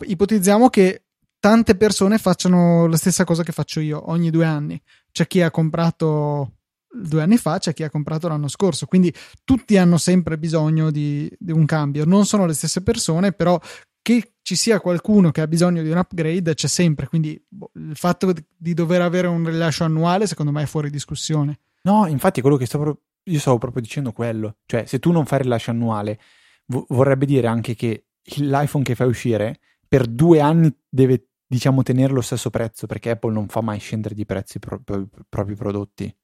ipotizziamo 0.00 0.70
che 0.70 1.02
tante 1.38 1.76
persone 1.76 2.18
facciano 2.18 2.86
la 2.86 2.96
stessa 2.96 3.24
cosa 3.24 3.42
che 3.42 3.52
faccio 3.52 3.80
io 3.80 4.10
ogni 4.10 4.30
due 4.30 4.46
anni. 4.46 4.80
C'è 5.12 5.26
chi 5.26 5.42
ha 5.42 5.50
comprato 5.50 6.52
due 6.96 7.22
anni 7.22 7.36
fa, 7.36 7.58
c'è 7.58 7.72
chi 7.72 7.82
ha 7.82 7.90
comprato 7.90 8.28
l'anno 8.28 8.48
scorso. 8.48 8.86
Quindi 8.86 9.12
tutti 9.44 9.76
hanno 9.76 9.98
sempre 9.98 10.38
bisogno 10.38 10.90
di, 10.90 11.30
di, 11.38 11.52
un 11.52 11.66
cambio. 11.66 12.04
Non 12.04 12.26
sono 12.26 12.46
le 12.46 12.54
stesse 12.54 12.82
persone, 12.82 13.32
però 13.32 13.60
che 14.02 14.34
ci 14.42 14.54
sia 14.54 14.80
qualcuno 14.80 15.32
che 15.32 15.40
ha 15.40 15.48
bisogno 15.48 15.82
di 15.82 15.90
un 15.90 15.96
upgrade 15.96 16.54
c'è 16.54 16.68
sempre, 16.68 17.08
quindi 17.08 17.44
boh, 17.48 17.72
il 17.74 17.96
fatto 17.96 18.32
di 18.56 18.72
dover 18.72 19.02
avere 19.02 19.26
un 19.26 19.44
rilascio 19.44 19.82
annuale 19.82 20.28
secondo 20.28 20.52
me 20.52 20.62
è 20.62 20.66
fuori 20.66 20.90
discussione. 20.90 21.58
No, 21.82 22.06
infatti 22.06 22.40
quello 22.40 22.56
che 22.56 22.66
stavo, 22.66 23.00
io 23.24 23.38
stavo 23.40 23.58
proprio 23.58 23.82
dicendo 23.82 24.12
quello, 24.12 24.58
cioè 24.66 24.84
se 24.86 25.00
tu 25.00 25.10
non 25.10 25.26
fai 25.26 25.38
il 25.38 25.44
rilascio 25.46 25.72
annuale 25.72 26.20
vo- 26.66 26.86
vorrebbe 26.90 27.26
dire 27.26 27.48
anche 27.48 27.74
che 27.74 28.04
l'iPhone 28.36 28.84
che 28.84 28.94
fai 28.94 29.08
uscire 29.08 29.58
per 29.88 30.06
due 30.06 30.38
anni 30.38 30.72
deve 30.88 31.30
diciamo 31.46 31.82
tenere 31.82 32.12
lo 32.12 32.20
stesso 32.20 32.50
prezzo 32.50 32.86
perché 32.86 33.10
Apple 33.10 33.32
non 33.32 33.48
fa 33.48 33.60
mai 33.60 33.78
scendere 33.78 34.14
di 34.14 34.24
prezzi 34.24 34.60
pro- 34.60 34.80
pro- 34.80 35.08
propri 35.28 35.54
prodotti. 35.54 36.16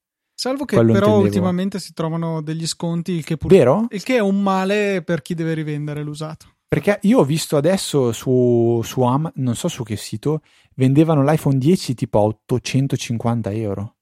Salvo 0.42 0.64
che 0.64 0.74
Quello 0.74 0.90
però 0.90 1.06
intendevo. 1.06 1.28
ultimamente 1.28 1.78
si 1.78 1.92
trovano 1.92 2.42
degli 2.42 2.66
sconti, 2.66 3.12
il 3.12 3.22
che, 3.22 3.36
pur- 3.36 3.48
Vero? 3.48 3.86
il 3.90 4.02
che 4.02 4.16
è 4.16 4.18
un 4.18 4.42
male 4.42 5.00
per 5.04 5.22
chi 5.22 5.34
deve 5.34 5.54
rivendere 5.54 6.02
l'usato. 6.02 6.46
Perché 6.66 6.98
io 7.02 7.20
ho 7.20 7.24
visto 7.24 7.56
adesso 7.56 8.10
su, 8.10 8.80
su 8.82 9.02
Am, 9.02 9.30
non 9.36 9.54
so 9.54 9.68
su 9.68 9.84
che 9.84 9.94
sito, 9.94 10.40
vendevano 10.74 11.22
l'iPhone 11.22 11.58
10 11.58 11.94
tipo 11.94 12.18
a 12.18 12.22
850 12.22 13.52
euro. 13.52 13.94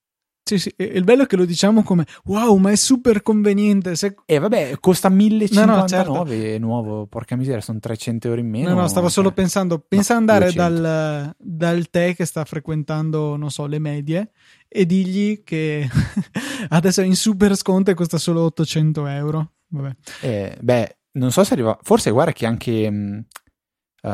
Sì, 0.42 0.58
sì, 0.58 0.72
e 0.76 0.84
il 0.84 1.04
bello 1.04 1.24
è 1.24 1.26
che 1.26 1.36
lo 1.36 1.44
diciamo 1.44 1.82
come 1.82 2.06
wow, 2.24 2.56
ma 2.56 2.70
è 2.70 2.76
super 2.76 3.22
conveniente. 3.22 3.94
Se... 3.94 4.16
E 4.26 4.34
eh, 4.34 4.38
vabbè, 4.38 4.78
costa 4.80 5.08
1059 5.08 5.66
no, 5.66 5.80
no, 5.80 5.86
certo. 5.86 6.58
nuovo, 6.58 7.06
porca 7.06 7.36
miseria, 7.36 7.60
sono 7.60 7.78
300 7.78 8.28
euro 8.28 8.40
in 8.40 8.48
meno. 8.48 8.70
No, 8.70 8.80
no, 8.80 8.88
stavo 8.88 9.06
cioè... 9.06 9.14
solo 9.14 9.32
pensando, 9.32 9.78
pensa 9.78 10.14
no, 10.14 10.20
andare 10.20 10.52
dal, 10.52 11.34
dal 11.38 11.90
te 11.90 12.14
che 12.14 12.24
sta 12.24 12.44
frequentando, 12.44 13.36
non 13.36 13.50
so, 13.50 13.66
le 13.66 13.78
medie 13.78 14.32
e 14.66 14.86
digli 14.86 15.42
che 15.42 15.88
adesso 16.70 17.00
è 17.00 17.04
in 17.04 17.16
super 17.16 17.56
sconto 17.56 17.90
e 17.90 17.94
costa 17.94 18.18
solo 18.18 18.42
800 18.44 19.06
euro. 19.06 19.52
Vabbè. 19.68 19.96
Eh, 20.22 20.56
beh, 20.60 20.96
non 21.12 21.30
so 21.30 21.44
se 21.44 21.52
arriva, 21.52 21.78
forse 21.82 22.10
guarda 22.10 22.32
che 22.32 22.46
anche 22.46 22.90
mh, 22.90 23.24
uh, 24.02 24.08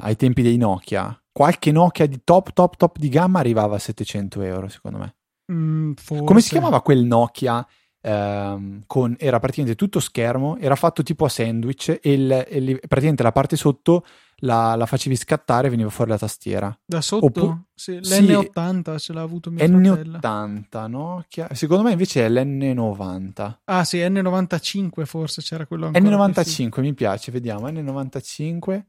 ai 0.00 0.16
tempi 0.16 0.42
dei 0.42 0.56
Nokia, 0.56 1.20
qualche 1.32 1.72
Nokia 1.72 2.06
di 2.06 2.20
top, 2.22 2.52
top, 2.52 2.76
top 2.76 2.98
di 2.98 3.08
gamma 3.08 3.38
arrivava 3.38 3.76
a 3.76 3.80
700 3.80 4.42
euro, 4.42 4.68
secondo 4.68 4.98
me. 4.98 5.14
Mm, 5.52 5.92
Come 6.24 6.40
si 6.40 6.50
chiamava 6.50 6.82
quel 6.82 7.04
Nokia? 7.04 7.66
Uh, 8.06 8.82
con, 8.86 9.16
era 9.18 9.40
praticamente 9.40 9.76
tutto 9.76 9.98
schermo, 9.98 10.56
era 10.58 10.76
fatto 10.76 11.02
tipo 11.02 11.24
a 11.24 11.28
sandwich 11.28 11.98
e, 12.00 12.12
il, 12.12 12.30
e 12.30 12.78
praticamente 12.86 13.24
la 13.24 13.32
parte 13.32 13.56
sotto 13.56 14.04
la, 14.36 14.76
la, 14.76 14.86
facevi 14.86 15.16
scattare 15.16 15.66
e 15.66 15.70
veniva 15.70 15.88
fuori 15.90 16.10
la 16.10 16.18
tastiera. 16.18 16.78
Da 16.84 17.00
sotto? 17.00 17.26
Oppu- 17.26 17.58
sì, 17.74 17.98
l'N80 17.98 18.94
sì, 18.94 19.00
ce 19.00 19.12
l'ha 19.12 19.22
avuto 19.22 19.50
mio 19.50 19.64
N80, 19.64 20.20
fratello. 20.20 20.88
no? 20.88 21.24
Secondo 21.50 21.82
me 21.82 21.90
invece 21.90 22.26
è 22.26 22.28
l'N90. 22.28 23.54
Ah 23.64 23.84
sì, 23.84 23.98
N95 23.98 25.04
forse 25.04 25.42
c'era 25.42 25.66
quello 25.66 25.86
ancora 25.86 26.26
N95 26.28 26.80
mi 26.80 26.94
piace, 26.94 27.32
vediamo, 27.32 27.66
N95. 27.66 28.84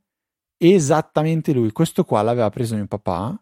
Esattamente 0.60 1.54
lui. 1.54 1.72
Questo 1.72 2.04
qua 2.04 2.22
l'aveva 2.22 2.50
preso 2.50 2.76
mio 2.76 2.88
papà 2.88 3.36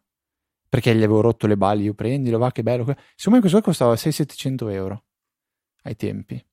perché 0.76 0.94
gli 0.94 1.04
avevo 1.04 1.22
rotto 1.22 1.48
le 1.48 1.56
balle, 1.56 1.84
io 1.84 1.94
prendilo, 1.94 2.38
va 2.38 2.52
che 2.52 2.62
bello. 2.62 2.84
Secondo 2.84 3.38
me 3.38 3.40
questo 3.40 3.62
qua 3.62 3.62
costava 3.62 3.94
600-700 3.94 4.72
euro 4.72 5.04
ai 5.84 5.96
tempi. 5.96 6.46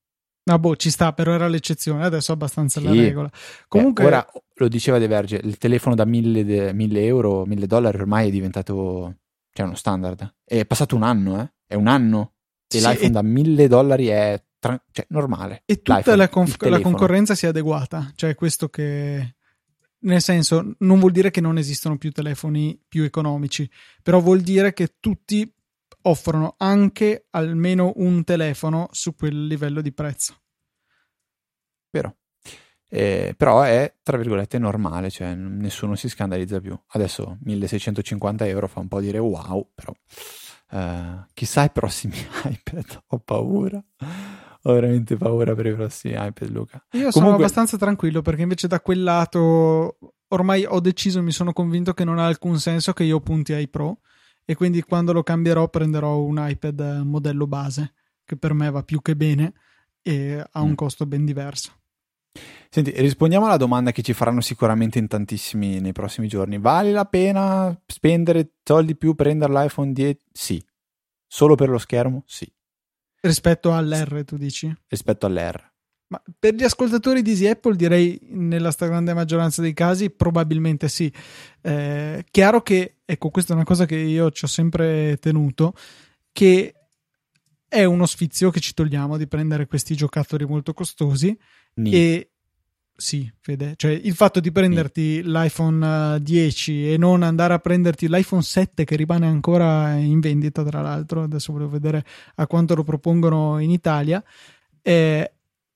No, 0.45 0.59
boh, 0.61 0.77
ci 0.77 0.91
sta, 0.91 1.13
però 1.13 1.33
era 1.33 1.49
l'eccezione, 1.49 2.05
adesso 2.05 2.31
è 2.31 2.35
abbastanza 2.35 2.79
sì. 2.79 2.87
la 2.87 2.93
regola. 2.93 3.31
Comunque... 3.67 4.05
Eh, 4.05 4.07
ora, 4.07 4.25
lo 4.55 4.69
diceva 4.69 4.99
De 4.99 5.09
Verge, 5.09 5.41
il 5.43 5.59
telefono 5.59 5.97
da 5.97 6.05
1000, 6.05 7.05
euro, 7.05 7.45
1000 7.47 7.67
dollari 7.67 7.99
ormai 7.99 8.29
è 8.29 8.31
diventato, 8.31 9.17
cioè, 9.53 9.67
uno 9.67 9.75
standard. 9.75 10.37
È 10.45 10.65
passato 10.67 10.95
un 10.95 11.03
anno, 11.03 11.41
eh? 11.41 11.53
È 11.67 11.75
un 11.75 11.89
anno. 11.89 12.35
E 12.69 12.79
sì, 12.79 12.87
l'iPhone 12.87 13.09
e... 13.09 13.11
da 13.11 13.23
1000 13.23 13.67
dollari 13.67 14.07
è 14.07 14.41
tra... 14.61 14.81
cioè, 14.93 15.05
normale. 15.09 15.63
E 15.65 15.83
tutta 15.83 16.15
la, 16.15 16.29
conf- 16.29 16.63
la, 16.63 16.81
concorrenza 16.81 17.35
si 17.35 17.47
è 17.47 17.49
adeguata, 17.49 18.13
cioè 18.15 18.37
questo 18.37 18.69
che... 18.69 19.35
nel 20.03 20.23
senso, 20.23 20.75
non 20.79 20.99
vuol 20.99 21.13
dire 21.13 21.31
che 21.31 21.41
non 21.41 21.59
esistono 21.59 21.99
più 21.99 22.13
telefoni 22.13 22.81
più 22.89 23.03
economici, 23.05 23.69
però 24.03 24.21
vuol 24.21 24.41
dire 24.41 24.73
che 24.73 24.97
tutti 25.01 25.53
offrono 26.03 26.55
anche 26.59 27.27
almeno 27.31 27.93
un 27.97 28.25
telefono 28.25 28.89
su 28.93 29.15
quel 29.15 29.47
livello 29.47 29.81
di 29.81 29.93
prezzo. 29.93 30.37
Vero. 31.91 32.17
Eh, 32.89 33.35
però 33.37 33.63
è 33.63 33.95
tra 34.03 34.19
virgolette 34.19 34.59
normale, 34.59 35.09
cioè 35.09 35.35
nessuno 35.35 35.95
si 35.95 36.09
scandalizza 36.09 36.61
più. 36.61 36.79
Adesso 36.89 37.39
1650 37.43 38.47
euro 38.47 38.69
fa 38.69 38.81
un 38.81 38.89
po' 38.89 39.01
dire 39.01 39.19
wow, 39.19 39.71
però 39.75 39.95
eh, 40.73 41.27
chissà 41.33 41.65
i 41.65 41.71
prossimi 41.71 42.17
iPad, 42.45 43.03
ho 43.07 43.19
paura. 43.19 43.83
Ho 44.65 44.73
veramente 44.75 45.17
paura 45.17 45.55
per 45.55 45.67
i 45.67 45.75
prossimi 45.75 46.15
iPad, 46.17 46.51
Luca. 46.51 46.77
Io 46.93 47.11
Comunque... 47.11 47.13
sono 47.13 47.35
abbastanza 47.35 47.77
tranquillo 47.77 48.23
perché 48.23 48.43
invece 48.43 48.69
da 48.69 48.81
quel 48.81 49.03
lato 49.03 49.97
ormai 50.29 50.65
ho 50.65 50.81
deciso, 50.81 51.23
mi 51.23 51.33
sono 51.33 51.53
convinto 51.53 51.93
che 51.95 52.05
non 52.05 52.19
ha 52.19 52.27
alcun 52.27 52.59
senso 52.59 52.93
che 52.93 53.05
io 53.05 53.21
punti 53.21 53.53
ai 53.53 53.69
Pro 53.69 54.01
e 54.45 54.55
quindi 54.55 54.83
quando 54.83 55.13
lo 55.13 55.23
cambierò 55.23 55.69
prenderò 55.69 56.19
un 56.19 56.37
iPad 56.39 57.03
modello 57.05 57.47
base 57.47 57.95
che 58.25 58.37
per 58.37 58.55
me 58.55 58.71
va 58.71 58.83
più 58.83 59.03
che 59.03 59.17
bene 59.17 59.53
e 60.01 60.45
ha 60.51 60.61
un 60.61 60.71
mm. 60.71 60.75
costo 60.75 61.07
ben 61.07 61.25
diverso. 61.25 61.73
Senti, 62.71 62.91
rispondiamo 62.97 63.45
alla 63.45 63.59
domanda 63.59 63.93
che 63.93 64.03
ci 64.03 64.15
faranno 64.15 64.41
sicuramente 64.41 64.99
in 64.99 65.07
tantissimi 65.07 65.81
nei 65.81 65.93
prossimi 65.93 66.29
giorni. 66.29 66.59
Vale 66.59 66.91
la 66.91 67.05
pena 67.05 67.79
spendere 67.87 68.55
soldi 68.63 68.97
più 68.97 69.15
per 69.15 69.27
prendere 69.27 69.53
l'iPhone 69.53 69.93
10? 69.93 70.19
Sì. 70.33 70.65
Solo 71.27 71.55
per 71.55 71.69
lo 71.69 71.79
schermo? 71.79 72.23
Sì. 72.27 72.51
Rispetto 73.25 73.73
all'R, 73.73 74.25
tu 74.25 74.37
dici? 74.37 74.75
Rispetto 74.89 75.27
all'R. 75.27 75.71
Ma 76.09 76.21
per 76.39 76.55
gli 76.55 76.65
ascoltatori 76.65 77.23
di 77.23 77.31
Easy 77.31 77.47
Apple 77.47 77.77
direi 77.77 78.19
nella 78.33 78.73
stragrande 78.73 79.15
maggioranza 79.15 79.63
dei 79.63 79.73
casi 79.73 80.11
probabilmente 80.11 80.89
sì. 80.89 81.11
Eh, 81.61 82.25
chiaro 82.31 82.63
che, 82.63 82.97
ecco, 83.05 83.31
questa 83.31 83.53
è 83.53 83.57
una 83.57 83.65
cosa 83.65 83.87
che 83.87 83.97
io 83.97 84.31
ci 84.33 84.45
ho 84.45 84.49
sempre 84.49 85.17
tenuto, 85.19 85.75
che 86.33 86.75
è 87.69 87.85
uno 87.85 88.07
sfizio 88.07 88.51
che 88.51 88.59
ci 88.59 88.75
togliamo 88.75 89.17
di 89.17 89.29
prendere 89.29 89.67
questi 89.67 89.95
giocattoli 89.95 90.45
molto 90.45 90.75
costosi 90.75 91.39
Ni. 91.75 91.93
e 91.95 92.32
sì, 92.95 93.31
Fede, 93.41 93.75
cioè 93.77 93.91
il 93.91 94.15
fatto 94.15 94.39
di 94.39 94.53
prenderti 94.53 95.23
Ni. 95.23 95.23
l'iPhone 95.25 96.21
10 96.23 96.73
eh, 96.73 96.93
e 96.93 96.97
non 96.97 97.23
andare 97.23 97.55
a 97.55 97.59
prenderti 97.59 98.09
l'iPhone 98.09 98.43
7 98.43 98.85
che 98.85 98.97
rimane 98.97 99.27
ancora 99.27 99.95
in 99.95 100.21
vendita, 100.21 100.63
tra 100.63 100.81
l'altro, 100.83 101.23
adesso 101.23 101.53
volevo 101.53 101.71
vedere 101.71 102.05
a 102.37 102.47
quanto 102.47 102.75
lo 102.75 102.85
propongono 102.85 103.59
in 103.59 103.71
Italia, 103.71 104.23
è, 104.81 105.31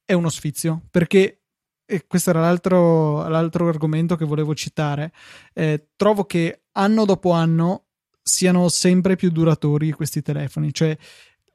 è 0.05 0.13
uno 0.13 0.29
sfizio 0.29 0.83
perché 0.91 1.41
e 1.89 2.05
questo 2.09 2.31
era 2.31 2.41
l'altro, 2.41 3.29
l'altro, 3.29 3.69
argomento 3.69 4.17
che 4.17 4.25
volevo 4.25 4.55
citare. 4.55 5.13
Eh, 5.53 5.91
trovo 5.95 6.25
che 6.25 6.63
anno 6.73 7.05
dopo 7.05 7.31
anno 7.31 7.85
siano 8.21 8.69
sempre 8.69 9.15
più 9.15 9.31
duratori 9.31 9.93
questi 9.93 10.21
telefoni. 10.21 10.75
Cioè, 10.75 10.99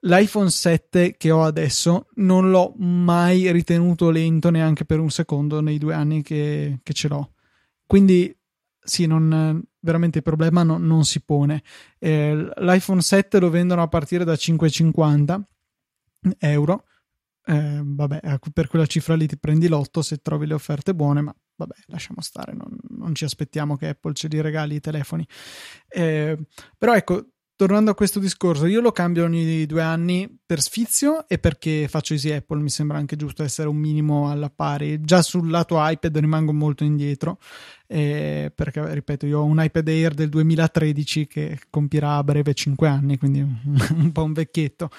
l'iPhone 0.02 0.50
7 0.50 1.16
che 1.18 1.32
ho 1.32 1.44
adesso 1.44 2.08
non 2.16 2.50
l'ho 2.50 2.74
mai 2.78 3.52
ritenuto 3.52 4.10
lento 4.10 4.50
neanche 4.50 4.86
per 4.86 5.00
un 5.00 5.10
secondo 5.10 5.62
nei 5.62 5.78
due 5.78 5.94
anni 5.94 6.22
che, 6.22 6.80
che 6.84 6.94
ce 6.94 7.08
l'ho. 7.08 7.34
Quindi 7.86 8.36
sì, 8.84 9.06
non, 9.06 9.62
veramente 9.80 10.20
il 10.20 10.24
problema 10.24 10.64
no, 10.64 10.78
non 10.78 11.04
si 11.06 11.22
pone. 11.22 11.64
Eh, 12.00 12.36
L'iPhone 12.58 13.02
7 13.02 13.40
lo 13.40 13.50
vendono 13.50 13.82
a 13.82 13.88
partire 13.88 14.24
da 14.24 14.34
5,50 14.34 15.42
euro. 16.40 16.86
Eh, 17.44 17.82
vabbè, 17.84 18.40
per 18.54 18.68
quella 18.68 18.86
cifra 18.86 19.16
lì 19.16 19.28
ti 19.28 19.38
prendi 19.38 19.68
l'otto 19.68 20.02
se 20.02 20.18
trovi 20.18 20.46
le 20.46 20.54
offerte 20.54 20.94
buone, 20.94 21.22
ma 21.22 21.36
vabbè, 21.56 21.74
lasciamo 21.88 22.22
stare, 22.22 22.54
non, 22.54 22.78
non 22.90 23.16
ci 23.16 23.24
aspettiamo 23.24 23.76
che 23.76 23.90
Apple 23.90 24.14
ce 24.14 24.28
li 24.28 24.42
regali 24.42 24.76
i 24.76 24.80
telefoni. 24.80 25.28
Eh, 25.88 26.38
però 26.78 26.96
ecco, 26.96 27.26
tornando 27.62 27.92
a 27.92 27.94
questo 27.94 28.18
discorso, 28.18 28.66
io 28.66 28.82
lo 28.82 28.92
cambio 28.92 29.24
ogni 29.24 29.68
due 29.68 29.84
anni 29.84 30.28
per 30.44 30.60
sfizio 30.64 31.28
e 31.28 31.38
perché 31.38 31.88
faccio 31.88 32.14
Easy 32.14 32.32
Apple, 32.32 32.60
mi 32.60 32.72
sembra 32.72 32.98
anche 32.98 33.16
giusto 33.16 33.44
essere 33.44 33.68
un 33.68 33.76
minimo 33.76 34.32
alla 34.32 34.50
pari. 34.50 35.00
Già 35.02 35.22
sul 35.22 35.48
lato 35.48 35.76
iPad 35.78 36.18
rimango 36.18 36.54
molto 36.54 36.84
indietro, 36.84 37.38
eh, 37.86 38.52
perché 38.56 38.92
ripeto, 38.92 39.28
io 39.28 39.42
ho 39.42 39.44
un 39.44 39.62
iPad 39.62 39.88
Air 39.88 40.16
del 40.16 40.30
2013 40.30 41.28
che 41.28 41.60
compirà 41.70 42.16
a 42.16 42.24
breve 42.24 42.56
5 42.56 42.88
anni, 42.88 43.20
quindi 43.20 43.42
un 43.94 44.12
po' 44.12 44.24
un 44.24 44.34
vecchietto. 44.34 44.90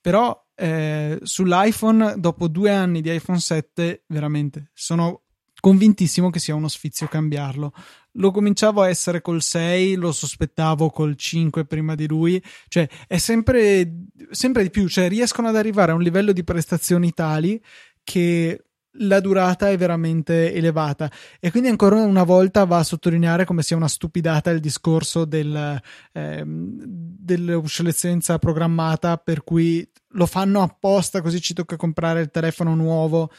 Però 0.00 0.46
eh, 0.54 1.18
sull'iPhone, 1.22 2.14
dopo 2.16 2.48
due 2.48 2.70
anni 2.70 3.02
di 3.02 3.14
iPhone 3.14 3.38
7, 3.38 4.04
veramente 4.06 4.70
sono 4.72 5.24
convintissimo 5.60 6.30
che 6.30 6.38
sia 6.38 6.54
uno 6.54 6.68
sfizio 6.68 7.06
cambiarlo. 7.06 7.74
Lo 8.18 8.30
cominciavo 8.30 8.82
a 8.82 8.88
essere 8.88 9.20
col 9.20 9.42
6, 9.42 9.96
lo 9.96 10.12
sospettavo 10.12 10.90
col 10.90 11.16
5 11.16 11.64
prima 11.64 11.94
di 11.94 12.06
lui, 12.06 12.42
cioè 12.68 12.88
è 13.06 13.18
sempre, 13.18 14.06
sempre 14.30 14.62
di 14.62 14.70
più, 14.70 14.88
cioè 14.88 15.08
riescono 15.08 15.48
ad 15.48 15.56
arrivare 15.56 15.92
a 15.92 15.94
un 15.94 16.02
livello 16.02 16.32
di 16.32 16.44
prestazioni 16.44 17.12
tali 17.12 17.60
che 18.04 18.62
la 19.00 19.20
durata 19.20 19.70
è 19.70 19.76
veramente 19.76 20.52
elevata. 20.52 21.10
E 21.40 21.50
quindi 21.50 21.68
ancora 21.68 21.96
una 21.96 22.22
volta 22.22 22.64
va 22.64 22.78
a 22.78 22.84
sottolineare 22.84 23.44
come 23.44 23.62
sia 23.62 23.76
una 23.76 23.88
stupidata 23.88 24.50
il 24.50 24.60
discorso 24.60 25.24
del, 25.24 25.80
eh, 26.12 26.42
dell'obsolescenza 26.44 28.38
programmata 28.38 29.16
per 29.18 29.44
cui 29.44 29.88
lo 30.12 30.26
fanno 30.26 30.62
apposta 30.62 31.20
così 31.20 31.40
ci 31.40 31.52
tocca 31.52 31.76
comprare 31.76 32.20
il 32.22 32.30
telefono 32.30 32.74
nuovo 32.74 33.30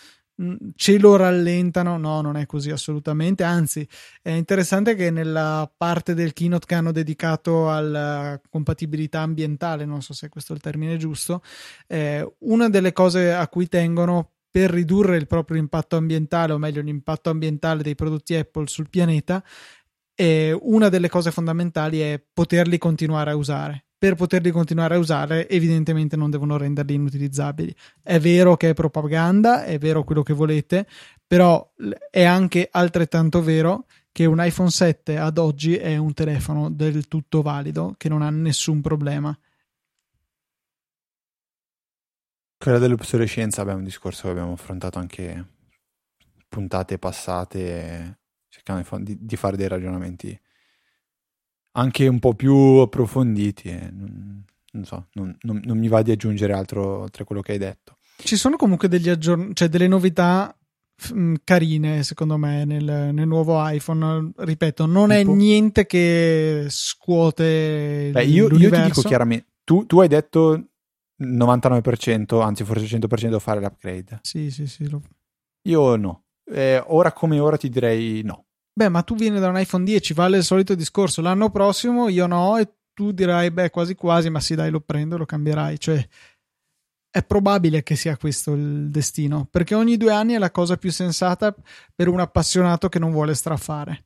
ce 0.75 0.97
lo 0.97 1.15
rallentano. 1.15 1.97
No, 1.97 2.21
non 2.21 2.37
è 2.37 2.45
così 2.45 2.71
assolutamente. 2.71 3.43
Anzi, 3.43 3.87
è 4.21 4.31
interessante 4.31 4.95
che 4.95 5.11
nella 5.11 5.71
parte 5.75 6.13
del 6.13 6.33
keynote 6.33 6.65
che 6.65 6.75
hanno 6.75 6.91
dedicato 6.91 7.71
alla 7.71 8.39
compatibilità 8.49 9.21
ambientale, 9.21 9.85
non 9.85 10.01
so 10.01 10.13
se 10.13 10.29
questo 10.29 10.53
è 10.53 10.55
il 10.55 10.61
termine 10.61 10.97
giusto, 10.97 11.41
eh, 11.87 12.35
una 12.39 12.69
delle 12.69 12.93
cose 12.93 13.33
a 13.33 13.47
cui 13.47 13.67
tengono 13.67 14.31
per 14.51 14.71
ridurre 14.71 15.17
il 15.17 15.27
proprio 15.27 15.57
impatto 15.57 15.95
ambientale, 15.95 16.53
o 16.53 16.57
meglio 16.57 16.81
l'impatto 16.81 17.29
ambientale 17.29 17.83
dei 17.83 17.95
prodotti 17.95 18.35
Apple 18.35 18.67
sul 18.67 18.89
pianeta, 18.89 19.43
eh, 20.15 20.57
una 20.61 20.89
delle 20.89 21.09
cose 21.09 21.31
fondamentali 21.31 21.99
è 21.99 22.21
poterli 22.33 22.77
continuare 22.77 23.31
a 23.31 23.35
usare 23.35 23.88
per 23.99 24.15
poterli 24.15 24.49
continuare 24.49 24.95
a 24.95 24.97
usare, 24.97 25.49
evidentemente 25.49 26.15
non 26.15 26.29
devono 26.29 26.55
renderli 26.55 26.93
inutilizzabili. 26.93 27.75
È 28.01 28.17
vero 28.17 28.55
che 28.55 28.69
è 28.69 28.73
propaganda, 28.73 29.65
è 29.65 29.77
vero 29.77 30.05
quello 30.05 30.23
che 30.23 30.31
volete, 30.31 30.87
però 31.27 31.73
è 32.09 32.23
anche 32.23 32.69
altrettanto 32.71 33.43
vero 33.43 33.87
che 34.13 34.25
un 34.25 34.41
iPhone 34.41 34.69
7 34.69 35.17
ad 35.17 35.37
oggi 35.37 35.75
è 35.75 35.97
un 35.97 36.13
telefono 36.13 36.71
del 36.71 37.09
tutto 37.09 37.41
valido, 37.41 37.93
che 37.97 38.07
non 38.07 38.21
ha 38.21 38.29
nessun 38.29 38.79
problema. 38.79 39.37
Quella 42.57 42.77
dell'obsolescenza 42.77 43.63
è 43.63 43.73
un 43.73 43.83
discorso 43.83 44.23
che 44.23 44.29
abbiamo 44.29 44.53
affrontato 44.53 44.97
anche 44.97 45.45
puntate 46.47 46.97
passate, 46.97 48.19
cercando 48.47 49.03
di 49.03 49.35
fare 49.35 49.57
dei 49.57 49.67
ragionamenti 49.67 50.39
anche 51.79 52.07
un 52.07 52.19
po' 52.19 52.33
più 52.33 52.53
approfonditi. 52.53 53.69
Eh. 53.69 53.89
Non, 53.91 54.85
so, 54.85 55.07
non, 55.13 55.35
non, 55.41 55.61
non, 55.63 55.77
mi 55.77 55.87
va 55.87 56.01
di 56.01 56.11
aggiungere 56.11 56.53
altro 56.53 56.99
oltre 57.01 57.23
quello 57.23 57.41
che 57.41 57.53
hai 57.53 57.57
detto. 57.57 57.97
Ci 58.17 58.35
sono 58.35 58.57
comunque 58.57 58.87
degli 58.87 59.09
aggiorn- 59.09 59.53
cioè 59.53 59.69
delle 59.69 59.87
novità 59.87 60.55
mh, 61.13 61.35
carine, 61.43 62.03
secondo 62.03 62.37
me, 62.37 62.65
nel, 62.65 63.13
nel, 63.13 63.27
nuovo 63.27 63.57
iPhone. 63.67 64.31
Ripeto, 64.35 64.85
non 64.85 65.09
tipo? 65.09 65.31
è 65.31 65.35
niente 65.35 65.85
che 65.85 66.65
scuote 66.69 68.09
Beh, 68.11 68.25
io, 68.25 68.47
io, 68.55 68.69
ti 68.69 68.81
dico 68.81 69.01
chiaramente, 69.01 69.47
tu, 69.63 69.85
tu 69.85 70.01
hai 70.01 70.07
detto 70.07 70.65
99%, 71.21 72.41
anzi 72.41 72.63
forse 72.63 72.85
100% 72.85 73.39
fare 73.39 73.61
l'upgrade. 73.61 74.19
Sì, 74.21 74.51
sì, 74.51 74.67
sì. 74.67 74.89
Lo... 74.89 75.01
Io 75.63 75.95
no. 75.95 76.25
Eh, 76.45 76.83
ora 76.87 77.11
come 77.13 77.39
ora 77.39 77.57
ti 77.57 77.69
direi 77.69 78.21
no. 78.23 78.45
Beh, 78.79 78.87
ma 78.87 79.01
tu 79.01 79.13
vieni 79.13 79.41
da 79.41 79.49
un 79.49 79.59
iPhone 79.59 79.83
10, 79.83 80.13
vale 80.13 80.37
il 80.37 80.43
solito 80.45 80.73
discorso. 80.73 81.21
L'anno 81.21 81.49
prossimo 81.49 82.07
io 82.07 82.27
no, 82.27 82.55
e 82.55 82.75
tu 82.93 83.11
dirai, 83.11 83.51
beh, 83.51 83.71
quasi 83.71 83.93
quasi, 83.93 84.29
ma 84.29 84.39
sì, 84.39 84.55
dai, 84.55 84.71
lo 84.71 84.79
prendo, 84.79 85.17
lo 85.17 85.25
cambierai. 85.25 85.77
Cioè, 85.77 86.07
è 87.09 87.21
probabile 87.25 87.83
che 87.83 87.97
sia 87.97 88.15
questo 88.15 88.53
il 88.53 88.89
destino, 88.89 89.45
perché 89.51 89.75
ogni 89.75 89.97
due 89.97 90.13
anni 90.13 90.35
è 90.35 90.37
la 90.37 90.49
cosa 90.49 90.77
più 90.77 90.93
sensata 90.93 91.53
per 91.93 92.07
un 92.07 92.21
appassionato 92.21 92.87
che 92.87 92.99
non 92.99 93.11
vuole 93.11 93.35
strafare. 93.35 94.05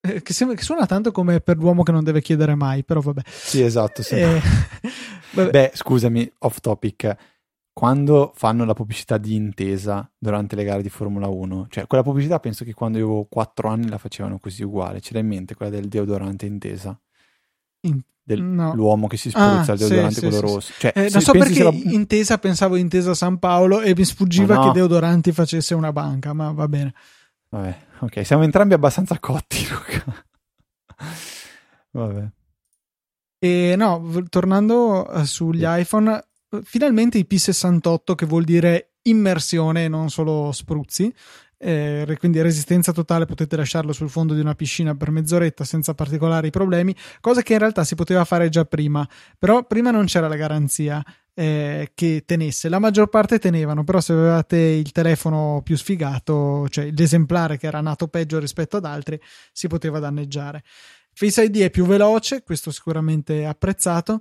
Eh, 0.00 0.22
che, 0.22 0.32
sembra, 0.32 0.56
che 0.56 0.62
suona 0.62 0.86
tanto 0.86 1.10
come 1.10 1.40
per 1.40 1.56
l'uomo 1.56 1.82
che 1.82 1.90
non 1.90 2.04
deve 2.04 2.22
chiedere 2.22 2.54
mai, 2.54 2.84
però 2.84 3.00
vabbè. 3.00 3.22
Sì, 3.26 3.62
esatto. 3.62 4.04
Sì. 4.04 4.14
Eh, 4.14 4.40
Beh, 5.50 5.72
scusami, 5.74 6.34
off 6.38 6.60
topic 6.60 7.16
quando 7.76 8.32
fanno 8.34 8.64
la 8.64 8.72
pubblicità 8.72 9.18
di 9.18 9.34
intesa 9.34 10.10
durante 10.16 10.56
le 10.56 10.64
gare 10.64 10.80
di 10.80 10.88
Formula 10.88 11.28
1, 11.28 11.66
cioè 11.68 11.86
quella 11.86 12.02
pubblicità 12.02 12.40
penso 12.40 12.64
che 12.64 12.72
quando 12.72 12.96
io 12.96 13.04
avevo 13.04 13.26
4 13.28 13.68
anni 13.68 13.90
la 13.90 13.98
facevano 13.98 14.38
così 14.38 14.62
uguale, 14.62 15.02
ce 15.02 15.12
l'hai 15.12 15.20
in 15.20 15.28
mente 15.28 15.54
quella 15.54 15.72
del 15.72 15.86
deodorante 15.86 16.46
intesa? 16.46 16.98
In... 17.80 18.00
Dell'uomo 18.22 19.02
no. 19.02 19.06
che 19.08 19.18
si 19.18 19.28
spruzza 19.28 19.72
ah, 19.72 19.74
il 19.74 19.78
deodorante 19.78 20.14
sì, 20.14 20.20
quello 20.20 20.34
sì, 20.36 20.40
rosso. 20.40 20.72
Cioè, 20.78 20.92
eh, 20.96 21.10
non 21.10 21.20
so 21.20 21.32
perché 21.32 21.62
la... 21.64 21.70
intesa 21.70 22.38
pensavo 22.38 22.76
intesa 22.76 23.12
San 23.12 23.38
Paolo 23.38 23.82
e 23.82 23.94
mi 23.94 24.04
sfuggiva 24.06 24.54
no. 24.54 24.62
che 24.64 24.70
deodoranti 24.72 25.32
facesse 25.32 25.74
una 25.74 25.92
banca, 25.92 26.32
ma 26.32 26.52
va 26.52 26.66
bene. 26.68 26.94
Vabbè, 27.50 27.78
ok, 27.98 28.24
siamo 28.24 28.42
entrambi 28.42 28.72
abbastanza 28.72 29.18
cotti, 29.18 29.58
Luca. 29.68 30.24
Vabbè. 31.90 32.26
E 33.38 33.74
no, 33.76 34.24
tornando 34.30 35.10
eh, 35.10 35.26
sugli 35.26 35.64
iPhone, 35.66 36.24
finalmente 36.62 37.18
i 37.18 37.26
P68, 37.28 38.14
che 38.14 38.26
vuol 38.26 38.44
dire 38.44 38.92
immersione 39.02 39.84
e 39.84 39.88
non 39.88 40.10
solo 40.10 40.52
spruzzi, 40.52 41.12
eh, 41.58 42.16
quindi 42.18 42.42
resistenza 42.42 42.92
totale 42.92 43.24
potete 43.24 43.56
lasciarlo 43.56 43.92
sul 43.92 44.10
fondo 44.10 44.34
di 44.34 44.40
una 44.40 44.54
piscina 44.54 44.94
per 44.94 45.10
mezz'oretta 45.10 45.64
senza 45.64 45.94
particolari 45.94 46.50
problemi, 46.50 46.94
cosa 47.20 47.42
che 47.42 47.54
in 47.54 47.58
realtà 47.60 47.84
si 47.84 47.94
poteva 47.94 48.24
fare 48.24 48.48
già 48.48 48.64
prima, 48.64 49.08
però 49.38 49.64
prima 49.64 49.90
non 49.90 50.04
c'era 50.04 50.28
la 50.28 50.36
garanzia 50.36 51.02
eh, 51.34 51.92
che 51.94 52.24
tenesse, 52.26 52.68
la 52.68 52.78
maggior 52.78 53.08
parte 53.08 53.38
tenevano, 53.38 53.84
però 53.84 54.00
se 54.00 54.12
avevate 54.12 54.56
il 54.56 54.92
telefono 54.92 55.60
più 55.64 55.76
sfigato, 55.76 56.66
cioè 56.68 56.90
l'esemplare 56.90 57.58
che 57.58 57.66
era 57.66 57.80
nato 57.80 58.08
peggio 58.08 58.38
rispetto 58.38 58.76
ad 58.76 58.84
altri, 58.84 59.20
si 59.52 59.66
poteva 59.68 59.98
danneggiare. 59.98 60.62
Face 61.12 61.44
ID 61.44 61.60
è 61.60 61.70
più 61.70 61.86
veloce, 61.86 62.42
questo 62.42 62.70
sicuramente 62.70 63.46
apprezzato 63.46 64.20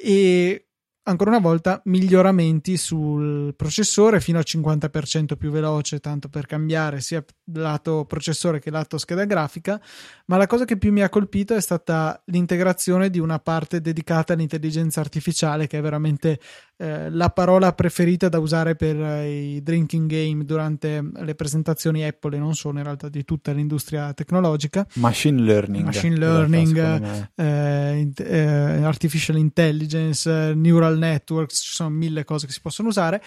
e 0.00 0.67
ancora 1.08 1.30
una 1.30 1.40
volta 1.40 1.80
miglioramenti 1.86 2.76
sul 2.76 3.54
processore 3.56 4.20
fino 4.20 4.38
al 4.38 4.44
50% 4.46 5.36
più 5.36 5.50
veloce, 5.50 6.00
tanto 6.00 6.28
per 6.28 6.46
cambiare 6.46 7.00
sia 7.00 7.24
lato 7.54 8.04
processore 8.04 8.60
che 8.60 8.70
lato 8.70 8.98
scheda 8.98 9.24
grafica, 9.24 9.80
ma 10.26 10.36
la 10.36 10.46
cosa 10.46 10.64
che 10.64 10.76
più 10.76 10.92
mi 10.92 11.02
ha 11.02 11.08
colpito 11.08 11.54
è 11.54 11.60
stata 11.60 12.22
l'integrazione 12.26 13.08
di 13.08 13.18
una 13.18 13.38
parte 13.38 13.80
dedicata 13.80 14.34
all'intelligenza 14.34 15.00
artificiale 15.00 15.66
che 15.66 15.78
è 15.78 15.80
veramente 15.80 16.38
eh, 16.80 17.10
la 17.10 17.30
parola 17.30 17.72
preferita 17.72 18.28
da 18.28 18.38
usare 18.38 18.76
per 18.76 18.94
eh, 18.94 19.56
i 19.56 19.62
drinking 19.64 20.08
game 20.08 20.44
durante 20.44 21.02
le 21.12 21.34
presentazioni 21.34 22.04
Apple 22.04 22.36
e 22.36 22.38
non 22.38 22.54
solo 22.54 22.78
in 22.78 22.84
realtà 22.84 23.08
di 23.08 23.24
tutta 23.24 23.50
l'industria 23.50 24.14
tecnologica. 24.14 24.86
Machine 24.94 25.42
learning. 25.42 25.84
Machine 25.84 26.16
learning, 26.16 27.30
eh, 27.34 28.12
eh, 28.16 28.82
artificial 28.84 29.38
intelligence, 29.38 30.54
neural 30.54 30.98
networks, 30.98 31.56
ci 31.56 31.74
sono 31.74 31.90
mille 31.90 32.22
cose 32.22 32.46
che 32.46 32.52
si 32.52 32.60
possono 32.60 32.88
usare. 32.88 33.20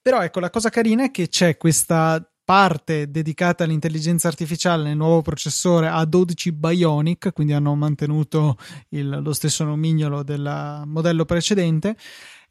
Però 0.00 0.22
ecco, 0.22 0.38
la 0.38 0.50
cosa 0.50 0.68
carina 0.68 1.02
è 1.02 1.10
che 1.10 1.28
c'è 1.28 1.56
questa 1.56 2.24
parte 2.44 3.10
dedicata 3.10 3.64
all'intelligenza 3.64 4.28
artificiale 4.28 4.84
nel 4.84 4.96
nuovo 4.96 5.20
processore 5.20 5.88
A12 5.88 6.50
Bionic, 6.52 7.32
quindi 7.32 7.54
hanno 7.54 7.74
mantenuto 7.74 8.56
il, 8.90 9.20
lo 9.20 9.32
stesso 9.32 9.64
nomignolo 9.64 10.22
del 10.22 10.82
modello 10.84 11.24
precedente 11.24 11.96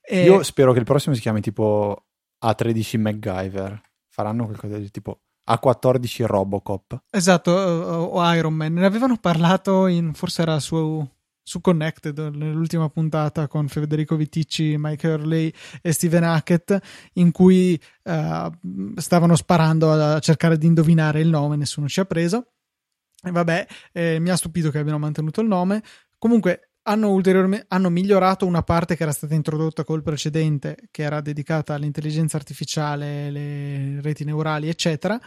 e... 0.05 0.23
Io 0.23 0.43
spero 0.43 0.73
che 0.73 0.79
il 0.79 0.85
prossimo 0.85 1.15
si 1.15 1.21
chiami 1.21 1.41
tipo 1.41 2.05
A13 2.43 2.99
MacGyver. 2.99 3.81
Faranno 4.09 4.45
qualcosa 4.45 4.77
di 4.77 4.91
tipo 4.91 5.21
A14 5.49 6.25
Robocop. 6.25 7.03
Esatto, 7.09 7.51
o 7.51 8.33
Iron 8.33 8.53
Man. 8.53 8.73
Ne 8.73 8.85
avevano 8.85 9.17
parlato 9.17 9.87
in, 9.87 10.13
forse 10.13 10.41
era 10.41 10.59
su, 10.59 11.05
su 11.41 11.61
Connected, 11.61 12.17
nell'ultima 12.19 12.89
puntata 12.89 13.47
con 13.47 13.67
Federico 13.67 14.15
Viticci, 14.15 14.75
Mike 14.77 15.07
Hurley 15.07 15.51
e 15.81 15.91
Steven 15.91 16.23
Hackett, 16.23 16.79
in 17.13 17.31
cui 17.31 17.79
uh, 18.03 18.51
stavano 18.95 19.35
sparando 19.35 19.91
a 19.91 20.19
cercare 20.19 20.57
di 20.57 20.67
indovinare 20.67 21.21
il 21.21 21.29
nome, 21.29 21.55
nessuno 21.55 21.87
ci 21.87 21.99
ha 21.99 22.05
preso. 22.05 22.47
E 23.25 23.31
vabbè, 23.31 23.67
eh, 23.93 24.19
mi 24.19 24.29
ha 24.29 24.35
stupito 24.35 24.69
che 24.69 24.79
abbiano 24.79 24.99
mantenuto 24.99 25.41
il 25.41 25.47
nome. 25.47 25.81
Comunque, 26.17 26.72
hanno, 26.83 27.19
hanno 27.67 27.89
migliorato 27.89 28.45
una 28.45 28.63
parte 28.63 28.95
che 28.95 29.03
era 29.03 29.11
stata 29.11 29.33
introdotta 29.33 29.83
col 29.83 30.03
precedente, 30.03 30.77
che 30.91 31.03
era 31.03 31.21
dedicata 31.21 31.73
all'intelligenza 31.73 32.37
artificiale, 32.37 33.31
le 33.31 34.01
reti 34.01 34.23
neurali, 34.23 34.69
eccetera. 34.69 35.19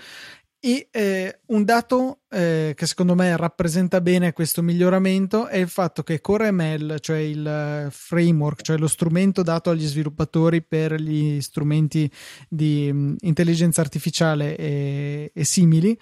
E 0.59 0.89
eh, 0.91 1.41
un 1.47 1.65
dato 1.65 2.23
eh, 2.31 2.73
che 2.75 2.87
secondo 2.87 3.15
me 3.15 3.37
rappresenta 3.37 4.01
bene 4.01 4.33
questo 4.33 4.63
miglioramento 4.63 5.47
è 5.47 5.59
il 5.59 5.69
fatto 5.69 6.03
che 6.03 6.21
CoreML, 6.21 6.99
cioè 7.01 7.19
il 7.19 7.89
framework, 7.91 8.63
cioè 8.63 8.79
lo 8.79 8.89
strumento 8.89 9.43
dato 9.43 9.71
agli 9.71 9.87
sviluppatori 9.87 10.63
per 10.63 10.95
gli 10.95 11.41
strumenti 11.41 12.11
di 12.49 12.91
mh, 12.93 13.17
intelligenza 13.21 13.81
artificiale 13.81 14.57
e, 14.57 15.31
e 15.33 15.45
simili, 15.45 15.97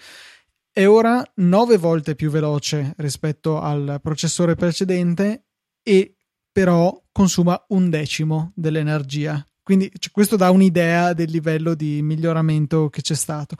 è 0.77 0.89
ora 0.89 1.23
9 1.35 1.77
volte 1.77 2.15
più 2.15 2.31
veloce 2.31 2.95
rispetto 2.97 3.61
al 3.61 4.01
processore 4.03 4.57
precedente 4.57 5.44
e 5.85 6.17
però 6.51 7.01
consuma 7.13 7.65
un 7.69 7.91
decimo 7.91 8.51
dell'energia. 8.57 9.47
Quindi 9.63 9.91
cioè, 9.99 10.11
questo 10.11 10.37
dà 10.37 10.51
un'idea 10.51 11.13
del 11.13 11.31
livello 11.31 11.75
di 11.75 12.03
miglioramento 12.03 12.91
che 12.91 13.03
c'è 13.03 13.15
stato. 13.15 13.57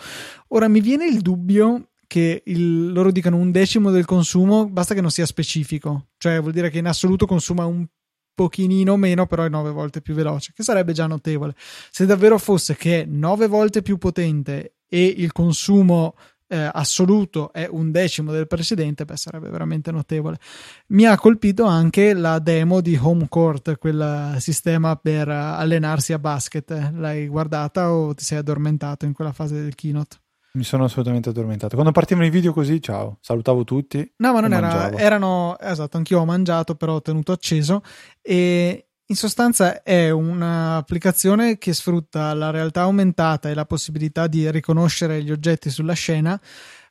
Ora 0.49 0.67
mi 0.69 0.81
viene 0.81 1.07
il 1.07 1.21
dubbio 1.21 1.91
che 2.07 2.43
il, 2.47 2.93
loro 2.93 3.11
dicano 3.11 3.37
un 3.37 3.51
decimo 3.51 3.91
del 3.91 4.05
consumo, 4.05 4.69
basta 4.69 4.95
che 4.95 5.01
non 5.01 5.11
sia 5.11 5.27
specifico, 5.27 6.09
cioè 6.19 6.41
vuol 6.41 6.53
dire 6.53 6.71
che 6.71 6.79
in 6.79 6.87
assoluto 6.87 7.27
consuma 7.27 7.65
un 7.65 7.87
pochino 8.35 8.97
meno, 8.97 9.27
però 9.27 9.45
è 9.45 9.49
nove 9.49 9.71
volte 9.71 10.01
più 10.01 10.15
veloce, 10.15 10.53
che 10.55 10.63
sarebbe 10.63 10.93
già 10.93 11.07
notevole. 11.07 11.55
Se 11.91 12.05
davvero 12.05 12.39
fosse 12.39 12.77
che 12.77 13.03
è 13.03 13.05
nove 13.05 13.47
volte 13.47 13.83
più 13.83 13.97
potente 13.97 14.77
e 14.89 15.07
il 15.07 15.33
consumo 15.33 16.15
eh, 16.55 16.71
assoluto 16.73 17.53
è 17.53 17.67
un 17.69 17.91
decimo 17.91 18.31
del 18.31 18.47
precedente, 18.47 19.05
beh, 19.05 19.17
sarebbe 19.17 19.49
veramente 19.49 19.91
notevole. 19.91 20.39
Mi 20.89 21.05
ha 21.05 21.17
colpito 21.17 21.65
anche 21.65 22.15
la 22.15 22.39
demo 22.39 22.81
di 22.81 22.97
Home 23.01 23.27
Court, 23.29 23.77
quel 23.79 24.37
sistema 24.39 24.95
per 24.95 25.29
allenarsi 25.29 26.13
a 26.13 26.19
basket. 26.21 26.93
L'hai 26.95 27.27
guardata 27.27 27.91
o 27.91 28.15
ti 28.15 28.23
sei 28.23 28.39
addormentato 28.39 29.05
in 29.05 29.13
quella 29.13 29.33
fase 29.33 29.61
del 29.61 29.75
keynote? 29.75 30.19
Mi 30.53 30.63
sono 30.63 30.85
assolutamente 30.85 31.31
addormentato. 31.31 31.75
Quando 31.75 31.91
partivano 31.91 32.25
i 32.25 32.31
video 32.31 32.53
così, 32.53 32.81
ciao, 32.81 33.19
salutavo 33.21 33.65
tutti. 33.65 34.09
No, 34.19 34.33
ma 34.33 34.39
non 34.39 34.53
era, 34.53 34.93
erano, 34.93 35.59
esatto, 35.59 35.97
anch'io 35.97 36.21
ho 36.21 36.25
mangiato, 36.25 36.77
però 36.77 36.95
ho 36.95 37.03
tenuto 37.03 37.33
acceso 37.33 37.83
e 38.23 38.91
in 39.07 39.17
sostanza 39.17 39.83
è 39.83 40.11
un'applicazione 40.11 41.59
che 41.59 41.75
sfrutta 41.75 42.33
la 42.35 42.51
realtà 42.51 42.83
aumentata 42.83 43.51
e 43.51 43.55
la 43.55 43.67
possibilità 43.67 44.27
di 44.27 44.51
riconoscere 44.51 45.23
gli 45.23 45.31
oggetti 45.31 45.69
sulla 45.69 45.93
scena 45.93 46.41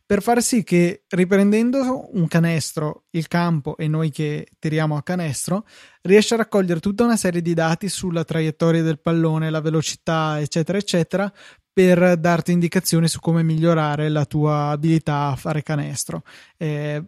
per 0.05 0.21
far 0.21 0.43
sì 0.43 0.63
che 0.63 1.05
riprendendo 1.07 2.09
un 2.13 2.27
canestro, 2.27 3.05
il 3.11 3.27
campo 3.27 3.77
e 3.77 3.87
noi 3.87 4.11
che 4.11 4.47
tiriamo 4.59 4.97
a 4.97 5.01
canestro, 5.01 5.65
riesce 6.01 6.33
a 6.33 6.37
raccogliere 6.37 6.81
tutta 6.81 7.05
una 7.05 7.15
serie 7.15 7.41
di 7.41 7.53
dati 7.53 7.87
sulla 7.87 8.23
traiettoria 8.25 8.83
del 8.83 8.99
pallone, 8.99 9.49
la 9.49 9.61
velocità, 9.61 10.39
eccetera, 10.41 10.77
eccetera, 10.77 11.31
per 11.71 12.17
darti 12.17 12.51
indicazioni 12.51 13.07
su 13.07 13.19
come 13.19 13.43
migliorare 13.43 14.09
la 14.09 14.25
tua 14.25 14.69
abilità 14.69 15.29
a 15.29 15.35
fare 15.35 15.63
canestro. 15.63 16.23
Eh, 16.57 17.01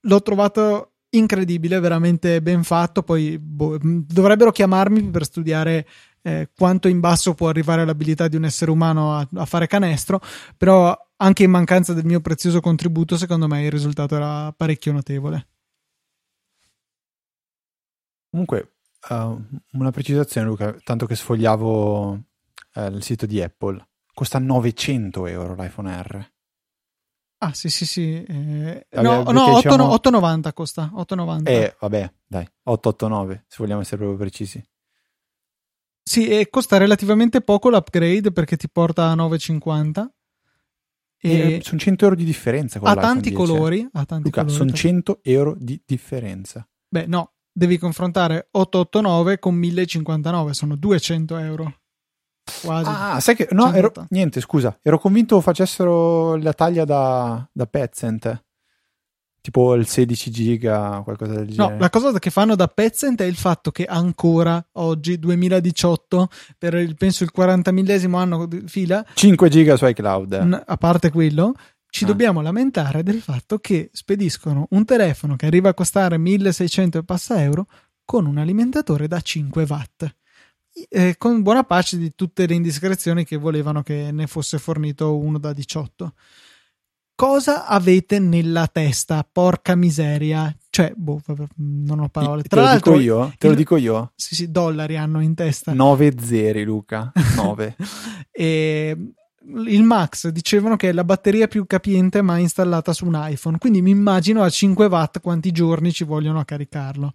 l'ho 0.00 0.22
trovato 0.22 0.92
incredibile, 1.10 1.80
veramente 1.80 2.42
ben 2.42 2.62
fatto. 2.62 3.02
Poi 3.02 3.38
boh, 3.38 3.78
dovrebbero 3.80 4.50
chiamarmi 4.50 5.02
per 5.10 5.24
studiare 5.24 5.86
eh, 6.22 6.50
quanto 6.56 6.88
in 6.88 7.00
basso 7.00 7.34
può 7.34 7.48
arrivare 7.48 7.84
l'abilità 7.84 8.28
di 8.28 8.36
un 8.36 8.44
essere 8.44 8.70
umano 8.70 9.14
a, 9.14 9.28
a, 9.36 9.44
fare 9.46 9.66
canestro, 9.66 10.20
però 10.56 10.96
anche 11.16 11.44
in 11.44 11.50
mancanza 11.50 11.92
del 11.94 12.04
mio 12.04 12.20
prezioso 12.20 12.60
contributo, 12.60 13.16
secondo 13.16 13.46
me 13.46 13.64
il 13.64 13.70
risultato 13.70 14.16
era 14.16 14.52
parecchio 14.52 14.92
notevole. 14.92 15.48
Comunque, 18.30 18.74
uh, 19.08 19.42
una 19.72 19.90
precisazione, 19.90 20.46
Luca, 20.46 20.76
tanto 20.84 21.06
che 21.06 21.16
sfogliavo 21.16 22.10
uh, 22.74 22.80
il 22.92 23.02
sito 23.02 23.24
di 23.24 23.40
Apple, 23.40 23.84
costa 24.12 24.38
900 24.38 25.26
euro 25.26 25.54
l'iPhone 25.54 26.02
R. 26.02 26.30
Ah, 27.38 27.52
sì, 27.54 27.68
sì, 27.68 27.86
sì. 27.86 28.22
Eh, 28.22 28.86
no, 29.00 29.22
no 29.22 29.56
8, 29.56 29.68
diciamo... 29.68 29.94
8,90 29.94 30.52
costa. 30.52 30.90
8,90. 30.94 31.48
Eh, 31.48 31.76
vabbè, 31.78 32.12
dai, 32.26 32.48
889, 32.64 33.44
se 33.46 33.56
vogliamo 33.58 33.80
essere 33.80 33.96
proprio 33.98 34.18
precisi. 34.18 34.62
Sì, 36.02 36.26
e 36.26 36.48
costa 36.48 36.78
relativamente 36.78 37.40
poco 37.42 37.68
l'upgrade 37.68 38.32
perché 38.32 38.56
ti 38.56 38.68
porta 38.68 39.10
a 39.10 39.14
9,50. 39.14 40.06
E... 41.20 41.54
Eh, 41.56 41.60
sono 41.62 41.78
100 41.78 42.04
euro 42.04 42.16
di 42.16 42.24
differenza 42.24 42.78
con 42.78 42.88
ha 42.88 42.94
tanti 42.96 43.30
colori. 43.30 43.86
Ha 43.92 44.04
tanti 44.04 44.24
Luca, 44.24 44.40
colori, 44.40 44.58
sono 44.58 44.72
100 44.72 45.20
euro 45.22 45.54
di 45.58 45.80
differenza. 45.84 46.66
Beh, 46.88 47.06
no, 47.06 47.34
devi 47.52 47.78
confrontare 47.78 48.48
889 48.50 49.38
con 49.38 49.54
1059, 49.54 50.54
sono 50.54 50.76
200 50.76 51.36
euro. 51.36 51.80
Quasi. 52.62 52.90
Ah, 52.90 53.20
sai 53.20 53.36
che 53.36 53.48
no, 53.52 53.72
ero, 53.72 53.92
niente, 54.10 54.40
scusa, 54.40 54.78
ero 54.82 54.98
convinto 54.98 55.40
facessero 55.40 56.36
la 56.36 56.52
taglia 56.52 56.84
da, 56.84 57.46
da 57.52 57.66
Pezzent. 57.66 58.44
Tipo 59.40 59.74
il 59.74 59.86
16 59.86 60.30
giga, 60.30 61.00
qualcosa 61.04 61.32
del 61.32 61.48
genere. 61.48 61.74
No, 61.74 61.78
la 61.78 61.90
cosa 61.90 62.18
che 62.18 62.30
fanno 62.30 62.54
da 62.54 62.66
Pezzent 62.66 63.22
è 63.22 63.24
il 63.24 63.36
fatto 63.36 63.70
che 63.70 63.84
ancora 63.84 64.62
oggi, 64.72 65.18
2018, 65.18 66.28
per 66.58 66.74
il, 66.74 66.96
penso 66.96 67.22
il 67.22 67.30
40 67.30 67.70
millesimo 67.72 68.18
anno 68.18 68.46
di 68.46 68.64
fila, 68.66 69.04
5 69.14 69.48
giga 69.48 69.76
su 69.76 69.86
iCloud. 69.86 70.64
A 70.66 70.76
parte 70.76 71.10
quello, 71.10 71.54
ci 71.88 72.04
ah. 72.04 72.08
dobbiamo 72.08 72.42
lamentare 72.42 73.02
del 73.02 73.20
fatto 73.20 73.58
che 73.58 73.90
spediscono 73.92 74.66
un 74.70 74.84
telefono 74.84 75.36
che 75.36 75.46
arriva 75.46 75.70
a 75.70 75.74
costare 75.74 76.18
1600 76.18 76.98
e 76.98 77.04
passa 77.04 77.42
euro 77.42 77.66
con 78.04 78.26
un 78.26 78.38
alimentatore 78.38 79.06
da 79.06 79.20
5 79.20 79.66
watt 79.68 80.16
eh, 80.88 81.16
con 81.16 81.42
buona 81.42 81.64
pace 81.64 81.96
di 81.96 82.14
tutte 82.14 82.46
le 82.46 82.54
indiscrezioni 82.54 83.24
che 83.24 83.36
volevano 83.36 83.82
che 83.82 84.10
ne 84.12 84.26
fosse 84.26 84.58
fornito 84.58 85.16
uno 85.16 85.38
da 85.38 85.52
18. 85.52 86.12
cosa 87.14 87.66
avete 87.66 88.18
nella 88.18 88.66
testa? 88.68 89.26
Porca 89.30 89.74
miseria. 89.74 90.54
Cioè, 90.70 90.92
boh, 90.94 91.20
non 91.56 92.00
ho 92.00 92.08
parole. 92.08 92.42
Tra 92.42 92.62
te 92.62 92.68
lo 92.68 92.74
dico 92.74 93.00
io? 93.00 93.34
Te 93.36 93.48
lo 93.48 93.54
dico 93.54 93.76
io? 93.76 94.12
Sì, 94.14 94.34
sì, 94.34 94.50
dollari 94.50 94.96
hanno 94.96 95.20
in 95.20 95.34
testa. 95.34 95.72
9 95.72 96.14
zeri, 96.20 96.62
Luca. 96.62 97.10
9. 97.36 97.76
e 98.30 98.96
il 99.66 99.82
Max 99.82 100.28
dicevano 100.28 100.76
che 100.76 100.90
è 100.90 100.92
la 100.92 101.04
batteria 101.04 101.48
più 101.48 101.66
capiente 101.66 102.22
mai 102.22 102.42
installata 102.42 102.92
su 102.92 103.06
un 103.06 103.18
iPhone. 103.20 103.58
Quindi 103.58 103.82
mi 103.82 103.90
immagino 103.90 104.42
a 104.42 104.50
5 104.50 104.86
watt 104.86 105.20
quanti 105.20 105.50
giorni 105.50 105.92
ci 105.92 106.04
vogliono 106.04 106.38
a 106.38 106.44
caricarlo. 106.44 107.14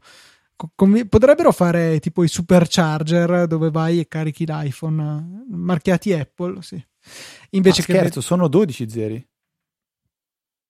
Com- 0.55 1.07
potrebbero 1.07 1.51
fare 1.51 1.99
tipo 1.99 2.23
i 2.23 2.27
supercharger 2.27 3.47
dove 3.47 3.71
vai 3.71 3.99
e 3.99 4.07
carichi 4.07 4.45
l'iPhone 4.45 5.45
marchiati 5.49 6.13
Apple, 6.13 6.61
sì. 6.61 6.83
Invece 7.51 7.81
ah, 7.81 7.85
che 7.85 7.93
scherzo, 7.93 8.21
sono 8.21 8.47
12 8.47 8.89
zeri. 8.89 9.27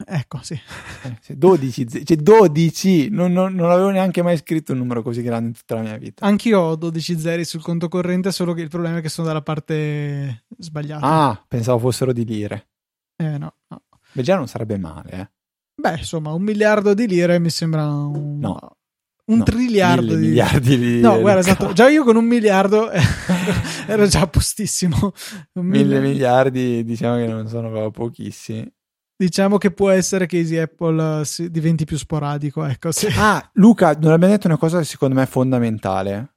Ecco, 0.05 0.39
sì. 0.41 0.59
Eh, 1.03 1.35
12, 1.35 2.05
cioè 2.05 2.17
12, 2.17 3.09
non, 3.09 3.31
non, 3.31 3.53
non, 3.53 3.69
avevo 3.69 3.89
neanche 3.89 4.21
mai 4.21 4.37
scritto 4.37 4.73
un 4.73 4.79
numero 4.79 5.01
così 5.01 5.21
grande 5.21 5.49
in 5.49 5.53
tutta 5.53 5.75
la 5.75 5.81
mia 5.81 5.97
vita. 5.97 6.25
Anch'io 6.25 6.59
ho 6.59 6.75
12 6.75 7.19
zeri 7.19 7.45
sul 7.45 7.61
conto 7.61 7.87
corrente, 7.87 8.31
solo 8.31 8.53
che 8.53 8.61
il 8.61 8.69
problema 8.69 8.97
è 8.97 9.01
che 9.01 9.09
sono 9.09 9.27
dalla 9.27 9.41
parte 9.41 10.45
sbagliata. 10.57 11.05
Ah, 11.05 11.45
pensavo 11.47 11.79
fossero 11.79 12.11
di 12.11 12.25
lire. 12.25 12.69
Eh 13.15 13.37
no, 13.37 13.55
no. 13.67 13.81
Beh, 14.11 14.23
già 14.23 14.35
non 14.35 14.47
sarebbe 14.47 14.77
male, 14.77 15.11
eh. 15.11 15.29
Beh, 15.75 15.97
insomma, 15.97 16.33
un 16.33 16.43
miliardo 16.43 16.93
di 16.93 17.07
lire 17.07 17.39
mi 17.39 17.49
sembra 17.49 17.87
un... 17.87 18.39
No, 18.39 18.77
un 19.25 19.37
no, 19.37 19.43
triliardo 19.43 20.15
di 20.15 20.27
miliardi 20.27 20.77
di 20.77 20.99
no 20.99 21.19
guarda 21.21 21.39
esatto. 21.39 21.71
già 21.71 21.87
io 21.87 22.03
con 22.03 22.17
un 22.17 22.25
miliardo 22.25 22.91
ero 23.87 24.05
già 24.07 24.21
a 24.21 24.27
postissimo. 24.27 25.13
Mille 25.53 25.99
miliardi 25.99 26.83
diciamo 26.83 27.17
che 27.17 27.27
non 27.27 27.47
sono 27.47 27.89
pochissimi. 27.91 28.69
Diciamo 29.15 29.57
che 29.57 29.71
può 29.71 29.89
essere 29.89 30.25
che 30.25 30.37
Easy 30.37 30.57
Apple 30.57 31.21
uh, 31.21 31.47
diventi 31.47 31.85
più 31.85 31.97
sporadico 31.97 32.65
ecco 32.65 32.91
sì. 32.91 33.07
ah 33.15 33.49
Luca 33.53 33.93
non 33.93 34.11
abbiamo 34.11 34.33
detto 34.33 34.47
una 34.47 34.57
cosa 34.57 34.79
che 34.79 34.85
secondo 34.85 35.15
me 35.15 35.23
è 35.23 35.27
fondamentale. 35.27 36.31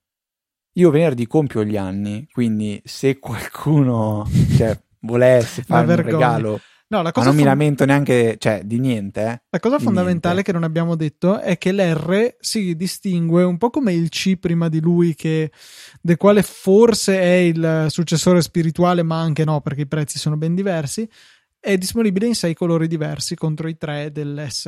Io 0.77 0.91
venerdì 0.91 1.27
compio 1.27 1.65
gli 1.65 1.77
anni 1.77 2.29
quindi 2.31 2.81
se 2.85 3.19
qualcuno 3.19 4.29
cioè, 4.57 4.79
volesse 5.01 5.63
fare 5.67 5.87
un 5.87 6.03
regalo 6.03 6.61
No, 6.89 7.03
la 7.03 7.11
cosa 7.11 7.27
Ma 7.27 7.33
non 7.33 7.35
fond- 7.35 7.39
mi 7.39 7.45
lamento 7.45 7.85
neanche 7.85 8.37
cioè, 8.39 8.63
di 8.65 8.79
niente. 8.79 9.21
Eh? 9.23 9.43
La 9.51 9.59
cosa 9.59 9.79
fondamentale 9.81 10.35
niente. 10.35 10.51
che 10.51 10.57
non 10.57 10.63
abbiamo 10.63 10.95
detto 10.95 11.41
è 11.41 11.59
che 11.59 11.73
l'R 11.73 12.37
si 12.39 12.77
distingue 12.77 13.43
un 13.43 13.59
po' 13.59 13.71
come 13.71 13.93
il 13.93 14.09
C 14.09 14.37
prima 14.37 14.69
di 14.69 14.81
lui, 14.81 15.15
che, 15.17 15.51
del 16.01 16.17
quale 16.17 16.43
forse 16.43 17.21
è 17.21 17.35
il 17.35 17.87
successore 17.89 18.41
spirituale, 18.41 19.03
ma 19.03 19.21
anche 19.21 19.45
no, 19.45 19.61
perché 19.61 19.81
i 19.81 19.87
prezzi 19.89 20.19
sono 20.19 20.37
ben 20.37 20.55
diversi. 20.55 21.09
È 21.59 21.77
disponibile 21.77 22.27
in 22.27 22.37
sei 22.37 22.55
colori 22.55 22.87
diversi 22.87 23.35
contro 23.35 23.67
i 23.67 23.77
tre 23.77 24.13
dell'S. 24.13 24.67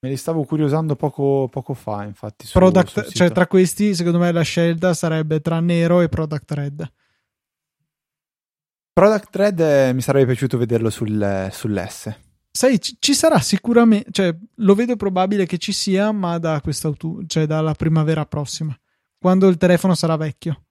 Me 0.00 0.08
li 0.10 0.16
stavo 0.16 0.42
curiosando 0.44 0.96
poco, 0.96 1.48
poco 1.48 1.72
fa, 1.72 2.02
infatti. 2.02 2.46
Su, 2.46 2.58
Product, 2.58 3.12
cioè, 3.12 3.30
tra 3.30 3.46
questi, 3.46 3.94
secondo 3.94 4.18
me, 4.18 4.32
la 4.32 4.42
scelta 4.42 4.92
sarebbe 4.92 5.40
tra 5.40 5.60
nero 5.60 6.00
e 6.00 6.08
Product 6.08 6.50
Red. 6.50 6.92
Product 8.94 9.34
Red 9.34 9.58
eh, 9.58 9.92
mi 9.92 10.00
sarebbe 10.00 10.26
piaciuto 10.26 10.56
vederlo 10.56 10.88
sul, 10.88 11.48
sull'S. 11.50 12.16
Sai, 12.48 12.80
ci, 12.80 12.96
ci 13.00 13.12
sarà 13.12 13.40
sicuramente, 13.40 14.12
cioè 14.12 14.32
lo 14.58 14.74
vedo 14.76 14.94
probabile 14.94 15.46
che 15.46 15.58
ci 15.58 15.72
sia, 15.72 16.12
ma 16.12 16.38
da 16.38 16.60
quest'autunno, 16.60 17.24
cioè 17.26 17.46
dalla 17.46 17.74
primavera 17.74 18.24
prossima, 18.24 18.72
quando 19.18 19.48
il 19.48 19.56
telefono 19.56 19.96
sarà 19.96 20.14
vecchio. 20.14 20.66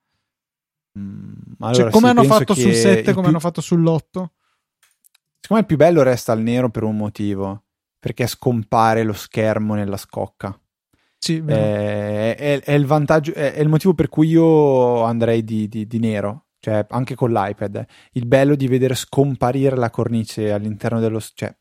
Mm, 0.97 1.34
allora, 1.59 1.76
cioè, 1.76 1.91
come 1.91 2.07
hanno 2.07 2.24
fatto 2.24 2.53
sul 2.53 2.74
7, 2.74 3.03
come 3.11 3.13
più... 3.13 3.24
hanno 3.28 3.39
fatto 3.41 3.59
sull'8. 3.59 3.99
Secondo 4.05 4.30
me 5.49 5.59
il 5.59 5.65
più 5.65 5.76
bello 5.76 6.01
resta 6.01 6.32
il 6.32 6.43
nero 6.43 6.69
per 6.69 6.84
un 6.84 6.95
motivo, 6.95 7.63
perché 7.99 8.26
scompare 8.26 9.03
lo 9.03 9.11
schermo 9.11 9.76
nella 9.76 9.97
scocca. 9.97 10.57
Sì, 11.17 11.43
è, 11.45 12.36
è, 12.38 12.61
è, 12.61 12.71
il 12.71 12.86
vantaggio, 12.86 13.34
è, 13.34 13.59
il 13.59 13.67
motivo 13.67 13.93
per 13.93 14.07
cui 14.07 14.30
io 14.30 15.03
andrei 15.03 15.43
di, 15.43 15.67
di, 15.67 15.86
di 15.86 15.99
nero 15.99 16.45
cioè 16.64 16.86
anche 16.91 17.14
con 17.14 17.34
l'iPad, 17.34 17.86
il 18.14 18.26
bello 18.26 18.55
di 18.55 18.70
vedere 18.70 18.95
scomparire 18.95 19.76
la 19.76 19.89
cornice 19.89 20.53
all'interno 20.53 21.01
dello... 21.01 21.20
cioè 21.20 21.53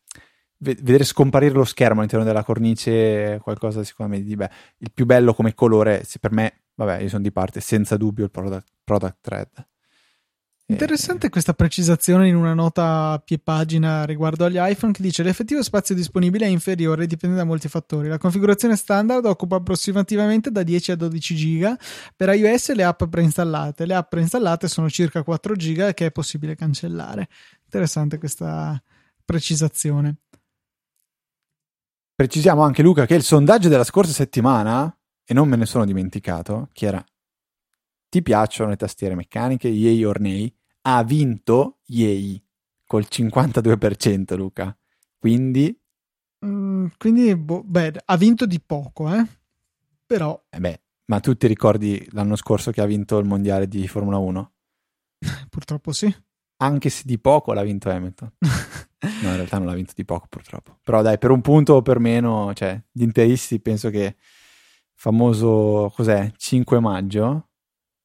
vedere 0.58 1.02
scomparire 1.02 1.54
lo 1.54 1.64
schermo 1.64 1.98
all'interno 1.98 2.24
della 2.24 2.44
cornice 2.44 3.40
qualcosa 3.42 3.82
secondo 3.82 4.14
me 4.14 4.22
di 4.22 4.36
beh, 4.36 4.50
il 4.78 4.92
più 4.94 5.04
bello 5.04 5.34
come 5.34 5.54
colore 5.54 6.04
se 6.04 6.20
per 6.20 6.30
me 6.30 6.66
vabbè 6.76 7.00
io 7.00 7.08
sono 7.08 7.22
di 7.22 7.32
parte 7.32 7.58
senza 7.58 7.96
dubbio 7.96 8.22
il 8.22 8.30
product, 8.30 8.68
product 8.84 9.16
thread 9.20 9.66
Interessante 10.72 11.28
questa 11.28 11.52
precisazione 11.52 12.28
in 12.28 12.34
una 12.34 12.54
nota 12.54 13.10
a 13.10 13.18
pie 13.18 13.38
pagina 13.38 14.04
riguardo 14.04 14.46
agli 14.46 14.56
iPhone 14.58 14.92
che 14.92 15.02
dice 15.02 15.22
l'effettivo 15.22 15.62
spazio 15.62 15.94
disponibile 15.94 16.46
è 16.46 16.48
inferiore, 16.48 17.06
dipende 17.06 17.36
da 17.36 17.44
molti 17.44 17.68
fattori. 17.68 18.08
La 18.08 18.16
configurazione 18.16 18.74
standard 18.74 19.26
occupa 19.26 19.56
approssimativamente 19.56 20.50
da 20.50 20.62
10 20.62 20.92
a 20.92 20.96
12 20.96 21.34
giga 21.36 21.78
per 22.16 22.30
iOS 22.30 22.70
e 22.70 22.74
le 22.74 22.84
app 22.84 23.04
preinstallate. 23.04 23.84
Le 23.84 23.94
app 23.94 24.08
preinstallate 24.08 24.66
sono 24.66 24.88
circa 24.88 25.22
4 25.22 25.54
giga 25.56 25.92
che 25.92 26.06
è 26.06 26.10
possibile 26.10 26.56
cancellare. 26.56 27.28
Interessante 27.64 28.16
questa 28.16 28.82
precisazione. 29.24 30.16
Precisiamo 32.14 32.62
anche 32.62 32.82
Luca 32.82 33.04
che 33.04 33.14
il 33.14 33.22
sondaggio 33.22 33.68
della 33.68 33.84
scorsa 33.84 34.12
settimana, 34.12 34.92
e 35.22 35.34
non 35.34 35.48
me 35.48 35.56
ne 35.56 35.66
sono 35.66 35.84
dimenticato, 35.84 36.70
che 36.72 36.86
era 36.86 37.04
ti 38.08 38.22
piacciono 38.22 38.70
le 38.70 38.76
tastiere 38.76 39.14
meccaniche, 39.14 39.68
yay 39.68 40.02
or 40.04 40.18
nay? 40.18 40.54
Ha 40.82 41.02
vinto 41.04 41.78
Yay 41.86 42.42
col 42.86 43.06
52%, 43.08 44.36
Luca. 44.36 44.76
Quindi... 45.18 45.76
Mm, 46.44 46.86
quindi, 46.98 47.34
boh, 47.36 47.62
beh, 47.64 47.92
ha 48.04 48.16
vinto 48.16 48.46
di 48.46 48.60
poco, 48.60 49.12
eh? 49.12 49.24
Però... 50.06 50.40
Eh 50.50 50.58
beh, 50.58 50.80
ma 51.06 51.20
tu 51.20 51.36
ti 51.36 51.46
ricordi 51.46 52.06
l'anno 52.10 52.36
scorso 52.36 52.70
che 52.70 52.80
ha 52.80 52.86
vinto 52.86 53.18
il 53.18 53.26
mondiale 53.26 53.68
di 53.68 53.86
Formula 53.88 54.18
1? 54.18 54.52
Purtroppo 55.48 55.92
sì. 55.92 56.14
Anche 56.56 56.90
se 56.90 57.02
di 57.04 57.18
poco 57.18 57.52
l'ha 57.52 57.62
vinto 57.62 57.88
Hamilton. 57.88 58.32
no, 58.40 59.28
in 59.28 59.34
realtà 59.34 59.58
non 59.58 59.66
l'ha 59.66 59.74
vinto 59.74 59.92
di 59.96 60.04
poco, 60.04 60.26
purtroppo. 60.28 60.78
Però 60.82 61.02
dai, 61.02 61.18
per 61.18 61.30
un 61.30 61.40
punto 61.40 61.74
o 61.74 61.82
per 61.82 61.98
meno, 61.98 62.52
cioè, 62.54 62.80
gli 62.90 63.02
interisti 63.02 63.60
penso 63.60 63.90
che 63.90 64.16
famoso, 64.94 65.90
cos'è, 65.94 66.32
5 66.36 66.78
maggio, 66.78 67.48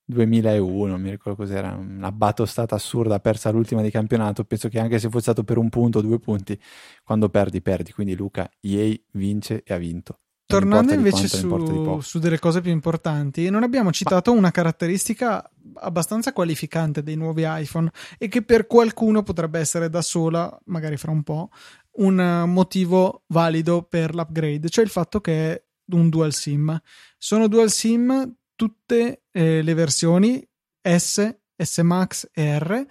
2001, 0.09 0.85
non 0.85 1.01
mi 1.01 1.09
ricordo 1.09 1.37
cos'era, 1.37 1.75
una 1.75 2.11
batostata 2.11 2.75
assurda, 2.75 3.19
persa 3.19 3.49
l'ultima 3.51 3.81
di 3.81 3.91
campionato, 3.91 4.45
penso 4.45 4.69
che 4.69 4.79
anche 4.79 4.99
se 4.99 5.09
fosse 5.09 5.23
stato 5.23 5.43
per 5.43 5.57
un 5.57 5.69
punto 5.69 5.99
o 5.99 6.01
due 6.01 6.17
punti, 6.17 6.57
quando 7.03 7.29
perdi, 7.29 7.61
perdi, 7.61 7.91
quindi 7.91 8.15
Luca, 8.15 8.49
EA 8.61 8.95
vince 9.11 9.63
e 9.63 9.73
ha 9.73 9.77
vinto. 9.77 10.19
Tornando 10.45 10.93
invece 10.93 11.27
su, 11.27 11.99
su, 11.99 12.19
delle 12.19 12.39
cose 12.39 12.61
più 12.61 12.71
importanti, 12.71 13.49
non 13.49 13.63
abbiamo 13.63 13.91
citato 13.91 14.31
una 14.31 14.49
caratteristica 14.49 15.43
abbastanza 15.73 16.31
qualificante 16.31 17.03
dei 17.03 17.17
nuovi 17.17 17.43
iPhone 17.45 17.91
e 18.17 18.29
che 18.29 18.43
per 18.43 18.65
qualcuno 18.65 19.23
potrebbe 19.23 19.59
essere 19.59 19.89
da 19.89 20.01
sola, 20.01 20.57
magari 20.67 20.95
fra 20.95 21.11
un 21.11 21.23
po', 21.23 21.49
un 21.97 22.45
motivo 22.47 23.23
valido 23.27 23.83
per 23.83 24.15
l'upgrade, 24.15 24.69
cioè 24.69 24.85
il 24.85 24.89
fatto 24.89 25.19
che 25.19 25.51
è 25.51 25.63
un 25.91 26.07
dual 26.07 26.31
SIM. 26.31 26.79
Sono 27.17 27.49
dual 27.49 27.69
SIM 27.69 28.33
tutte 28.57 29.21
eh, 29.31 29.61
le 29.61 29.73
versioni 29.73 30.45
S, 30.81 31.37
S 31.55 31.77
Max 31.77 32.29
e 32.33 32.59
R 32.59 32.85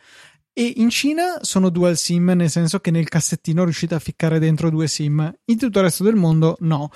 e 0.58 0.72
in 0.76 0.88
Cina 0.88 1.40
sono 1.42 1.68
dual 1.68 1.98
SIM, 1.98 2.32
nel 2.34 2.48
senso 2.48 2.80
che 2.80 2.90
nel 2.90 3.10
cassettino 3.10 3.62
riuscite 3.64 3.94
a 3.94 3.98
ficcare 3.98 4.38
dentro 4.38 4.70
due 4.70 4.86
SIM. 4.88 5.30
In 5.44 5.58
tutto 5.58 5.80
il 5.80 5.84
resto 5.84 6.02
del 6.02 6.14
mondo 6.14 6.56
no. 6.60 6.88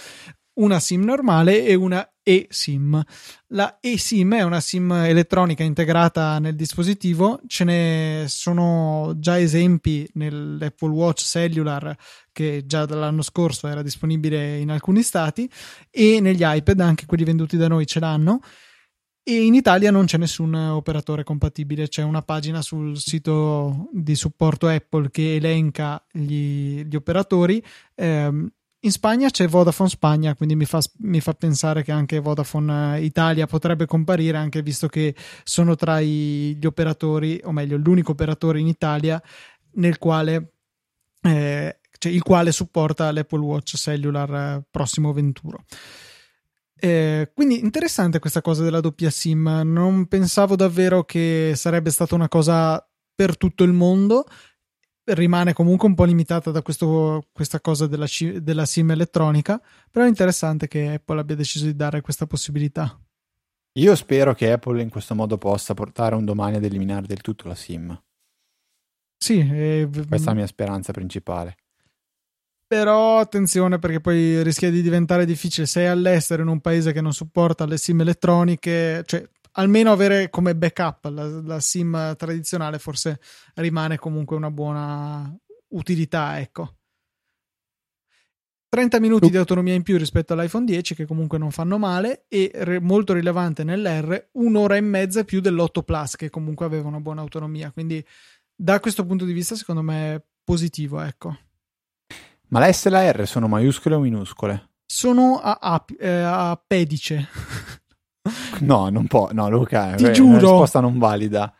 Una 0.60 0.78
SIM 0.78 1.04
normale 1.04 1.64
e 1.64 1.74
una 1.74 2.06
eSIM. 2.22 3.02
La 3.48 3.78
eSIM 3.80 4.34
è 4.34 4.42
una 4.42 4.60
SIM 4.60 4.92
elettronica 4.92 5.62
integrata 5.62 6.38
nel 6.38 6.54
dispositivo, 6.54 7.40
ce 7.46 7.64
ne 7.64 8.24
sono 8.28 9.14
già 9.16 9.40
esempi 9.40 10.06
nell'Apple 10.14 10.90
Watch 10.90 11.22
Cellular 11.22 11.96
che 12.30 12.64
già 12.66 12.84
dall'anno 12.84 13.22
scorso 13.22 13.68
era 13.68 13.80
disponibile 13.80 14.58
in 14.58 14.70
alcuni 14.70 15.02
stati 15.02 15.50
e 15.90 16.20
negli 16.20 16.42
iPad, 16.42 16.80
anche 16.80 17.06
quelli 17.06 17.24
venduti 17.24 17.56
da 17.56 17.66
noi 17.66 17.86
ce 17.86 17.98
l'hanno. 17.98 18.40
E 19.22 19.42
in 19.42 19.54
Italia 19.54 19.90
non 19.90 20.04
c'è 20.04 20.18
nessun 20.18 20.52
operatore 20.54 21.24
compatibile, 21.24 21.88
c'è 21.88 22.02
una 22.02 22.20
pagina 22.20 22.60
sul 22.60 22.98
sito 22.98 23.88
di 23.92 24.14
supporto 24.14 24.66
Apple 24.66 25.10
che 25.10 25.36
elenca 25.36 26.04
gli, 26.12 26.82
gli 26.84 26.96
operatori. 26.96 27.64
Eh, 27.94 28.50
in 28.82 28.92
Spagna 28.92 29.28
c'è 29.28 29.46
Vodafone 29.46 29.88
Spagna, 29.90 30.34
quindi 30.34 30.56
mi 30.56 30.64
fa, 30.64 30.80
mi 30.98 31.20
fa, 31.20 31.34
pensare 31.34 31.82
che 31.82 31.92
anche 31.92 32.18
Vodafone 32.18 33.00
Italia 33.00 33.46
potrebbe 33.46 33.84
comparire, 33.84 34.38
anche 34.38 34.62
visto 34.62 34.88
che 34.88 35.14
sono 35.44 35.74
tra 35.74 36.00
i, 36.00 36.56
gli 36.58 36.64
operatori, 36.64 37.40
o 37.44 37.52
meglio, 37.52 37.76
l'unico 37.76 38.12
operatore 38.12 38.58
in 38.58 38.66
Italia 38.66 39.22
nel 39.72 39.98
quale, 39.98 40.54
eh, 41.22 41.80
cioè 41.98 42.12
il 42.12 42.22
quale 42.22 42.52
supporta 42.52 43.12
l'Apple 43.12 43.40
Watch 43.40 43.76
Cellular 43.76 44.34
eh, 44.34 44.64
prossimo 44.70 45.12
venturo. 45.12 45.64
Eh, 46.82 47.30
quindi 47.34 47.60
interessante 47.60 48.18
questa 48.18 48.40
cosa 48.40 48.62
della 48.62 48.80
doppia 48.80 49.10
SIM. 49.10 49.60
Non 49.64 50.06
pensavo 50.06 50.56
davvero 50.56 51.04
che 51.04 51.52
sarebbe 51.54 51.90
stata 51.90 52.14
una 52.14 52.28
cosa 52.28 52.82
per 53.14 53.36
tutto 53.36 53.64
il 53.64 53.72
mondo 53.72 54.24
rimane 55.14 55.52
comunque 55.52 55.88
un 55.88 55.94
po' 55.94 56.04
limitata 56.04 56.50
da 56.50 56.62
questo, 56.62 57.26
questa 57.32 57.60
cosa 57.60 57.86
della, 57.86 58.06
della 58.40 58.66
SIM 58.66 58.90
elettronica, 58.90 59.60
però 59.90 60.04
è 60.04 60.08
interessante 60.08 60.68
che 60.68 60.94
Apple 60.94 61.20
abbia 61.20 61.36
deciso 61.36 61.64
di 61.64 61.74
dare 61.74 62.00
questa 62.00 62.26
possibilità. 62.26 62.98
Io 63.78 63.94
spero 63.94 64.34
che 64.34 64.50
Apple 64.50 64.82
in 64.82 64.88
questo 64.88 65.14
modo 65.14 65.38
possa 65.38 65.74
portare 65.74 66.14
un 66.14 66.24
domani 66.24 66.56
ad 66.56 66.64
eliminare 66.64 67.06
del 67.06 67.20
tutto 67.20 67.46
la 67.46 67.54
SIM. 67.54 67.98
Sì, 69.16 69.38
eh, 69.38 69.88
questa 69.90 70.16
è 70.16 70.34
la 70.34 70.34
mia 70.34 70.46
speranza 70.46 70.92
principale. 70.92 71.56
Però 72.66 73.18
attenzione 73.18 73.78
perché 73.78 74.00
poi 74.00 74.42
rischia 74.42 74.70
di 74.70 74.80
diventare 74.80 75.24
difficile. 75.26 75.66
Sei 75.66 75.86
all'estero 75.86 76.42
in 76.42 76.48
un 76.48 76.60
paese 76.60 76.92
che 76.92 77.00
non 77.00 77.12
supporta 77.12 77.66
le 77.66 77.76
SIM 77.76 78.00
elettroniche, 78.00 79.02
cioè 79.06 79.28
almeno 79.52 79.92
avere 79.92 80.30
come 80.30 80.54
backup 80.54 81.06
la, 81.06 81.24
la 81.24 81.60
SIM 81.60 82.16
tradizionale 82.16 82.78
forse 82.78 83.20
rimane 83.54 83.98
comunque 83.98 84.36
una 84.36 84.50
buona 84.50 85.34
utilità, 85.68 86.38
ecco. 86.40 86.74
30 88.70 89.00
minuti 89.00 89.28
di 89.28 89.36
autonomia 89.36 89.74
in 89.74 89.82
più 89.82 89.98
rispetto 89.98 90.32
all'iPhone 90.32 90.64
10 90.64 90.94
che 90.94 91.04
comunque 91.04 91.38
non 91.38 91.50
fanno 91.50 91.76
male 91.76 92.26
e 92.28 92.52
re, 92.54 92.78
molto 92.78 93.12
rilevante 93.12 93.64
nell'R 93.64 94.28
un'ora 94.34 94.76
e 94.76 94.80
mezza 94.80 95.24
più 95.24 95.40
dell'8 95.40 95.82
Plus 95.82 96.14
che 96.14 96.30
comunque 96.30 96.66
aveva 96.66 96.86
una 96.86 97.00
buona 97.00 97.20
autonomia 97.20 97.72
quindi 97.72 98.04
da 98.54 98.78
questo 98.78 99.04
punto 99.04 99.24
di 99.24 99.32
vista 99.32 99.56
secondo 99.56 99.82
me 99.82 100.14
è 100.14 100.22
positivo 100.44 101.00
ecco 101.00 101.36
ma 102.50 102.60
la 102.60 102.72
S 102.72 102.86
e 102.86 102.90
la 102.90 103.10
R 103.10 103.26
sono 103.26 103.48
maiuscole 103.48 103.96
o 103.96 104.00
minuscole? 104.00 104.70
sono 104.86 105.40
a, 105.40 105.58
a, 105.60 105.84
eh, 105.98 106.08
a 106.08 106.62
pedice 106.64 107.26
no 108.60 108.88
non 108.90 109.06
può 109.06 109.30
no 109.32 109.48
Luca 109.48 109.94
ti 109.94 110.04
è 110.04 110.10
giuro 110.10 110.28
una 110.30 110.38
risposta 110.38 110.80
non 110.80 110.98
valida 110.98 111.52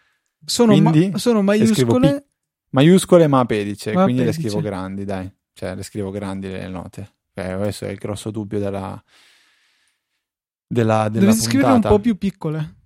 sono, 0.45 0.73
quindi 0.73 1.11
ma, 1.11 1.19
sono 1.19 1.43
maiuscole 1.43 2.27
maiuscole 2.71 3.27
ma 3.27 3.41
a 3.41 3.45
pedice 3.45 3.93
ma 3.93 4.05
quindi 4.05 4.23
pedice. 4.23 4.41
le 4.43 4.49
scrivo 4.49 4.63
grandi 4.63 5.05
dai 5.05 5.33
cioè 5.61 5.75
le 5.75 5.83
scrivo 5.83 6.11
grandi 6.11 6.49
le 6.49 6.69
note. 6.69 7.17
Okay, 7.35 7.55
questo 7.59 7.85
è 7.85 7.91
il 7.91 7.99
grosso 7.99 8.31
dubbio 8.31 8.59
della, 8.59 9.03
della, 10.67 11.11
della 11.11 11.27
Devi 11.27 11.33
scrivere 11.35 11.73
un 11.73 11.81
po' 11.81 11.99
più 11.99 12.17
piccole. 12.17 12.77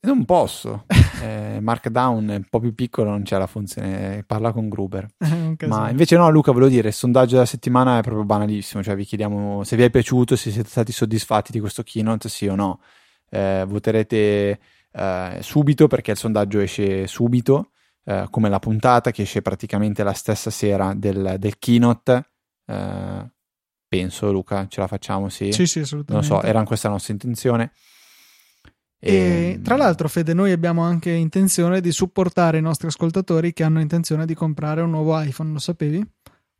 Non 0.00 0.24
posso. 0.24 0.86
Eh, 1.22 1.58
Markdown 1.60 2.28
è 2.28 2.36
un 2.36 2.46
po' 2.48 2.60
più 2.60 2.74
piccolo, 2.74 3.10
non 3.10 3.22
c'è 3.22 3.38
la 3.38 3.46
funzione. 3.46 4.24
Parla 4.26 4.52
con 4.52 4.68
Gruber. 4.68 5.06
Ma 5.66 5.90
invece, 5.90 6.16
no, 6.16 6.30
Luca, 6.30 6.52
volevo 6.52 6.70
dire: 6.70 6.88
il 6.88 6.94
sondaggio 6.94 7.34
della 7.34 7.46
settimana 7.46 7.98
è 7.98 8.02
proprio 8.02 8.24
banalissimo. 8.24 8.82
Cioè, 8.82 8.94
vi 8.94 9.04
chiediamo 9.04 9.64
se 9.64 9.76
vi 9.76 9.82
è 9.82 9.90
piaciuto, 9.90 10.36
se 10.36 10.50
siete 10.50 10.68
stati 10.68 10.92
soddisfatti 10.92 11.52
di 11.52 11.60
questo 11.60 11.82
keynote, 11.82 12.28
sì 12.28 12.46
o 12.46 12.54
no. 12.54 12.80
Eh, 13.30 13.64
voterete 13.66 14.58
eh, 14.92 15.38
subito 15.40 15.86
perché 15.86 16.12
il 16.12 16.16
sondaggio 16.16 16.60
esce 16.60 17.06
subito. 17.06 17.70
Eh, 18.04 18.26
come 18.30 18.48
la 18.48 18.58
puntata 18.58 19.10
che 19.10 19.22
esce 19.22 19.42
praticamente 19.42 20.02
la 20.02 20.14
stessa 20.14 20.50
sera 20.50 20.94
del, 20.94 21.36
del 21.38 21.58
keynote. 21.58 22.24
Eh, 22.64 23.30
penso, 23.86 24.32
Luca, 24.32 24.66
ce 24.68 24.80
la 24.80 24.86
facciamo? 24.86 25.28
Sì, 25.28 25.52
sì, 25.52 25.66
sì 25.66 25.80
assolutamente. 25.80 26.28
Non 26.28 26.40
so, 26.40 26.46
era 26.46 26.62
questa 26.64 26.88
la 26.88 26.94
nostra 26.94 27.12
intenzione. 27.12 27.72
E, 29.00 29.54
ehm, 29.54 29.62
tra 29.62 29.76
l'altro, 29.76 30.08
Fede, 30.08 30.34
noi 30.34 30.52
abbiamo 30.52 30.82
anche 30.82 31.10
intenzione 31.10 31.80
di 31.80 31.92
supportare 31.92 32.58
i 32.58 32.62
nostri 32.62 32.88
ascoltatori 32.88 33.52
che 33.52 33.64
hanno 33.64 33.80
intenzione 33.80 34.26
di 34.26 34.34
comprare 34.34 34.80
un 34.80 34.90
nuovo 34.90 35.20
iPhone, 35.20 35.52
lo 35.52 35.58
sapevi? 35.58 36.04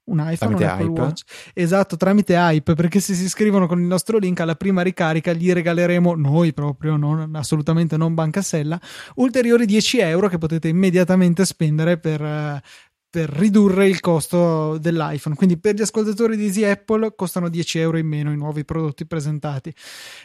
un 0.09 0.19
iPhone 0.21 0.37
tramite 0.37 0.65
un 0.65 0.71
Apple 0.71 0.87
Hype. 0.87 1.01
Watch. 1.01 1.23
Esatto, 1.55 1.97
tramite 1.97 2.35
Hype, 2.35 2.75
perché 2.75 3.01
se 3.01 3.15
si 3.15 3.25
iscrivono 3.25 3.67
con 3.67 3.81
il 3.81 3.87
nostro 3.87 4.19
link 4.19 4.41
alla 4.41 4.55
prima 4.55 4.83
ricarica 4.83 5.33
gli 5.33 5.53
regaleremo 5.53 6.15
noi 6.15 6.53
proprio, 6.53 6.97
non, 6.97 7.35
assolutamente 7.35 7.97
non 7.97 8.15
Banca 8.15 8.43
Sella, 8.43 8.81
ulteriori 9.17 9.67
10 9.67 9.99
euro 9.99 10.29
che 10.29 10.39
potete 10.39 10.69
immediatamente 10.69 11.45
spendere 11.45 11.99
per, 11.99 12.23
eh, 12.23 12.63
per 13.11 13.31
ridurre 13.31 13.89
il 13.89 14.01
costo 14.01 14.77
dell'iPhone. 14.79 15.35
Quindi 15.35 15.59
per 15.59 15.75
gli 15.75 15.81
ascoltatori 15.81 16.37
di 16.37 16.45
Easy 16.45 16.65
Apple 16.65 17.15
costano 17.15 17.49
10 17.49 17.79
euro 17.79 17.97
in 17.97 18.07
meno 18.07 18.33
i 18.33 18.37
nuovi 18.37 18.65
prodotti 18.65 19.07
presentati. 19.07 19.73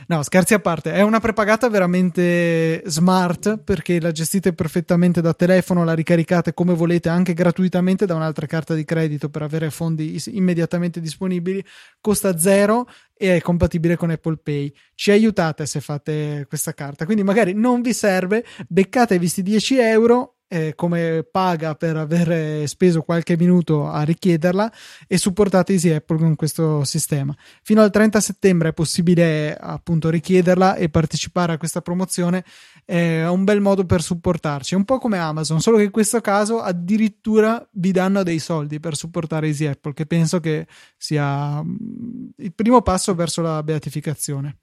No, 0.07 0.21
scherzi 0.21 0.53
a 0.53 0.59
parte, 0.59 0.91
è 0.91 1.01
una 1.01 1.21
prepagata 1.21 1.69
veramente 1.69 2.83
smart 2.85 3.57
perché 3.59 4.01
la 4.01 4.11
gestite 4.11 4.53
perfettamente 4.53 5.21
da 5.21 5.33
telefono, 5.33 5.85
la 5.85 5.93
ricaricate 5.93 6.53
come 6.53 6.73
volete 6.73 7.07
anche 7.07 7.33
gratuitamente 7.33 8.05
da 8.05 8.15
un'altra 8.15 8.47
carta 8.47 8.73
di 8.73 8.83
credito 8.83 9.29
per 9.29 9.43
avere 9.43 9.69
fondi 9.69 10.21
immediatamente 10.31 10.99
disponibili. 10.99 11.63
Costa 12.01 12.37
zero 12.37 12.87
e 13.15 13.37
è 13.37 13.41
compatibile 13.41 13.95
con 13.95 14.09
Apple 14.09 14.39
Pay. 14.43 14.73
Ci 14.93 15.11
aiutate 15.11 15.65
se 15.65 15.79
fate 15.79 16.45
questa 16.49 16.73
carta. 16.73 17.05
Quindi 17.05 17.23
magari 17.23 17.53
non 17.53 17.81
vi 17.81 17.93
serve, 17.93 18.43
beccate 18.67 19.17
visti 19.17 19.41
10 19.41 19.77
euro 19.77 20.32
eh, 20.53 20.75
come 20.75 21.25
paga 21.29 21.73
per 21.73 21.97
aver 21.97 22.67
speso 22.67 23.01
qualche 23.01 23.35
minuto 23.35 23.89
a 23.89 24.03
richiederla 24.03 24.71
e 25.07 25.17
supportate 25.17 25.73
Easy 25.73 25.89
Apple 25.89 26.17
con 26.19 26.35
questo 26.35 26.83
sistema. 26.83 27.35
Fino 27.63 27.81
al 27.81 27.89
30 27.89 28.19
settembre 28.19 28.69
è 28.69 28.73
possibile 28.73 29.57
appunto 29.57 30.11
richiederla 30.11 30.75
e 30.75 30.89
partecipare 30.89 31.53
a 31.53 31.57
questa 31.57 31.81
promozione. 31.81 32.45
È 32.85 33.25
un 33.25 33.43
bel 33.43 33.61
modo 33.61 33.85
per 33.85 34.03
supportarci, 34.03 34.75
è 34.75 34.77
un 34.77 34.85
po' 34.85 34.99
come 34.99 35.17
Amazon, 35.17 35.59
solo 35.59 35.77
che 35.77 35.83
in 35.83 35.91
questo 35.91 36.21
caso 36.21 36.61
addirittura 36.61 37.67
vi 37.71 37.91
danno 37.91 38.21
dei 38.21 38.39
soldi 38.39 38.79
per 38.79 38.95
supportare 38.95 39.47
Easy 39.47 39.65
Apple, 39.65 39.93
che 39.93 40.05
penso 40.05 40.39
che 40.39 40.67
sia 40.97 41.63
mm, 41.63 42.27
il 42.37 42.53
primo 42.53 42.83
passo 42.83 43.15
verso 43.15 43.41
la 43.41 43.63
beatificazione. 43.63 44.57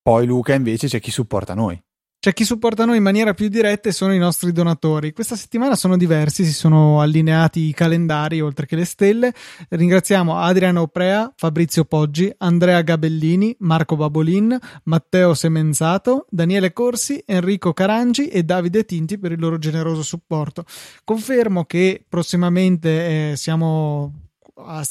Poi 0.00 0.26
Luca 0.26 0.54
invece 0.54 0.86
c'è 0.86 1.00
chi 1.00 1.10
supporta 1.10 1.54
noi. 1.54 1.82
C'è 2.20 2.32
chi 2.32 2.44
supporta 2.44 2.84
noi 2.84 2.96
in 2.96 3.02
maniera 3.04 3.32
più 3.32 3.46
diretta 3.46 3.88
e 3.88 3.92
sono 3.92 4.12
i 4.12 4.18
nostri 4.18 4.50
donatori. 4.50 5.12
Questa 5.12 5.36
settimana 5.36 5.76
sono 5.76 5.96
diversi, 5.96 6.44
si 6.44 6.52
sono 6.52 7.00
allineati 7.00 7.68
i 7.68 7.72
calendari 7.72 8.40
oltre 8.40 8.66
che 8.66 8.74
le 8.74 8.84
stelle. 8.86 9.32
Ringraziamo 9.68 10.36
Adriano 10.36 10.80
Oprea, 10.80 11.32
Fabrizio 11.36 11.84
Poggi, 11.84 12.28
Andrea 12.38 12.82
Gabellini, 12.82 13.54
Marco 13.60 13.94
Babolin, 13.94 14.58
Matteo 14.84 15.32
Semenzato, 15.34 16.26
Daniele 16.28 16.72
Corsi, 16.72 17.22
Enrico 17.24 17.72
Carangi 17.72 18.26
e 18.26 18.42
Davide 18.42 18.84
Tinti 18.84 19.16
per 19.16 19.30
il 19.30 19.38
loro 19.38 19.56
generoso 19.56 20.02
supporto. 20.02 20.64
Confermo 21.04 21.66
che 21.66 22.04
prossimamente 22.08 23.30
eh, 23.30 23.36
siamo 23.36 24.27
a 24.58 24.84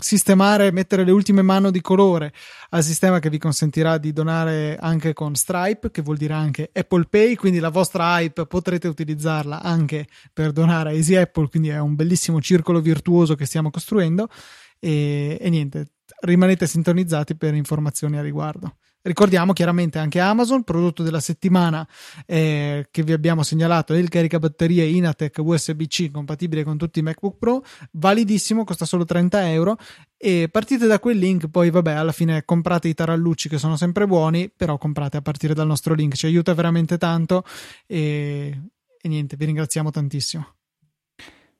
sistemare, 0.00 0.70
mettere 0.72 1.04
le 1.04 1.10
ultime 1.10 1.42
mano 1.42 1.70
di 1.70 1.80
colore 1.80 2.32
al 2.70 2.82
sistema 2.82 3.18
che 3.18 3.30
vi 3.30 3.38
consentirà 3.38 3.98
di 3.98 4.12
donare 4.12 4.76
anche 4.80 5.12
con 5.12 5.34
Stripe, 5.34 5.90
che 5.90 6.02
vuol 6.02 6.16
dire 6.16 6.34
anche 6.34 6.70
Apple 6.72 7.06
Pay, 7.08 7.34
quindi 7.34 7.58
la 7.58 7.70
vostra 7.70 8.18
hype 8.18 8.46
potrete 8.46 8.88
utilizzarla 8.88 9.62
anche 9.62 10.06
per 10.32 10.52
donare 10.52 10.90
a 10.90 10.92
Easy 10.92 11.14
Apple, 11.14 11.48
quindi 11.48 11.68
è 11.68 11.78
un 11.78 11.94
bellissimo 11.94 12.40
circolo 12.40 12.80
virtuoso 12.80 13.34
che 13.34 13.46
stiamo 13.46 13.70
costruendo 13.70 14.28
e, 14.78 15.38
e 15.40 15.50
niente, 15.50 15.92
rimanete 16.20 16.66
sintonizzati 16.66 17.36
per 17.36 17.54
informazioni 17.54 18.18
a 18.18 18.22
riguardo. 18.22 18.76
Ricordiamo 19.08 19.54
chiaramente 19.54 19.98
anche 19.98 20.20
Amazon, 20.20 20.64
prodotto 20.64 21.02
della 21.02 21.20
settimana 21.20 21.88
eh, 22.26 22.88
che 22.90 23.02
vi 23.02 23.12
abbiamo 23.12 23.42
segnalato 23.42 23.94
il 23.94 24.10
caricabatterie 24.10 24.84
Inatec 24.84 25.38
USB-C 25.38 26.10
compatibile 26.10 26.62
con 26.62 26.76
tutti 26.76 26.98
i 26.98 27.02
MacBook 27.02 27.38
Pro, 27.38 27.64
validissimo, 27.92 28.64
costa 28.64 28.84
solo 28.84 29.06
30 29.06 29.50
euro 29.50 29.78
e 30.18 30.50
partite 30.50 30.86
da 30.86 30.98
quel 30.98 31.16
link, 31.16 31.48
poi 31.48 31.70
vabbè 31.70 31.92
alla 31.92 32.12
fine 32.12 32.44
comprate 32.44 32.88
i 32.88 32.94
tarallucci 32.94 33.48
che 33.48 33.56
sono 33.56 33.78
sempre 33.78 34.06
buoni, 34.06 34.52
però 34.54 34.76
comprate 34.76 35.16
a 35.16 35.22
partire 35.22 35.54
dal 35.54 35.66
nostro 35.66 35.94
link, 35.94 36.14
ci 36.14 36.26
aiuta 36.26 36.52
veramente 36.52 36.98
tanto 36.98 37.44
e, 37.86 38.60
e 39.00 39.08
niente, 39.08 39.36
vi 39.36 39.46
ringraziamo 39.46 39.90
tantissimo. 39.90 40.57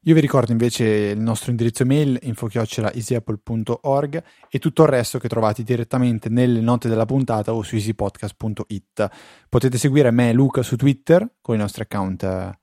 Io 0.03 0.15
vi 0.15 0.21
ricordo 0.21 0.53
invece 0.53 0.85
il 0.85 1.21
nostro 1.21 1.51
indirizzo 1.51 1.83
email 1.83 2.17
info-easyapple.org 2.23 4.23
e 4.49 4.59
tutto 4.61 4.85
il 4.85 4.89
resto 4.89 5.19
che 5.19 5.27
trovate 5.29 5.65
direttamente 5.65 6.29
nelle 6.29 6.61
note 6.61 6.89
della 6.89 7.05
puntata 7.05 7.53
o 7.53 7.63
su 7.63 7.75
easypodcast.it. 7.75 9.09
Potete 9.49 9.77
seguire 9.77 10.13
me 10.13 10.31
e 10.31 10.33
Luca 10.33 10.63
su 10.63 10.77
Twitter 10.77 11.29
con 11.41 11.57
i 11.57 11.59
nostri 11.59 11.83
account 11.83 12.23
eh, 12.23 12.57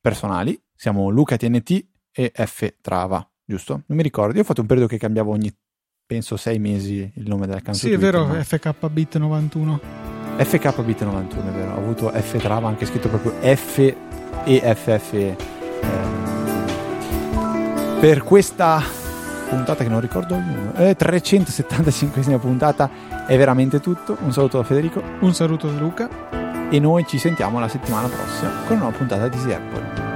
personali. 0.00 0.58
Siamo 0.74 1.10
LucaTNT 1.10 1.84
e 2.12 2.32
F 2.34 2.76
Trava, 2.80 3.30
giusto? 3.44 3.82
Non 3.86 3.98
mi 3.98 4.02
ricordo. 4.02 4.36
Io 4.36 4.40
ho 4.40 4.46
fatto 4.46 4.62
un 4.62 4.66
periodo 4.66 4.88
che 4.88 4.96
cambiavo 4.96 5.30
ogni, 5.30 5.54
penso, 6.06 6.38
sei 6.38 6.58
mesi 6.58 7.12
il 7.14 7.28
nome 7.28 7.46
dell'account. 7.46 7.78
Sì, 7.78 7.92
è 7.92 7.98
vero, 7.98 8.26
ma... 8.26 8.38
FKBit91. 8.38 9.78
FKBit91, 10.38 11.46
è 11.46 11.50
vero. 11.52 11.72
Ho 11.72 11.76
avuto 11.76 12.08
F 12.08 12.38
Trava 12.38 12.68
anche 12.68 12.86
scritto 12.86 13.10
proprio 13.10 13.32
F 13.54 13.94
e 14.44 14.74
FF. 14.74 15.12
Eh, 15.12 15.36
per 18.00 18.22
questa 18.22 18.82
puntata 19.50 19.84
che 19.84 19.90
non 19.90 20.00
ricordo 20.00 20.34
il 20.34 20.40
numero, 20.40 20.72
eh, 20.76 20.96
375esima 20.96 22.38
puntata 22.38 22.88
è 23.26 23.36
veramente 23.36 23.78
tutto. 23.78 24.16
Un 24.22 24.32
saluto 24.32 24.56
da 24.56 24.64
Federico. 24.64 25.02
Un 25.20 25.34
saluto 25.34 25.70
da 25.70 25.78
Luca. 25.78 26.08
E 26.70 26.78
noi 26.80 27.04
ci 27.06 27.18
sentiamo 27.18 27.60
la 27.60 27.68
settimana 27.68 28.08
prossima 28.08 28.50
con 28.66 28.76
una 28.76 28.84
nuova 28.84 28.96
puntata 28.96 29.28
di 29.28 29.36
Easy 29.36 29.52
Apple. 29.52 30.09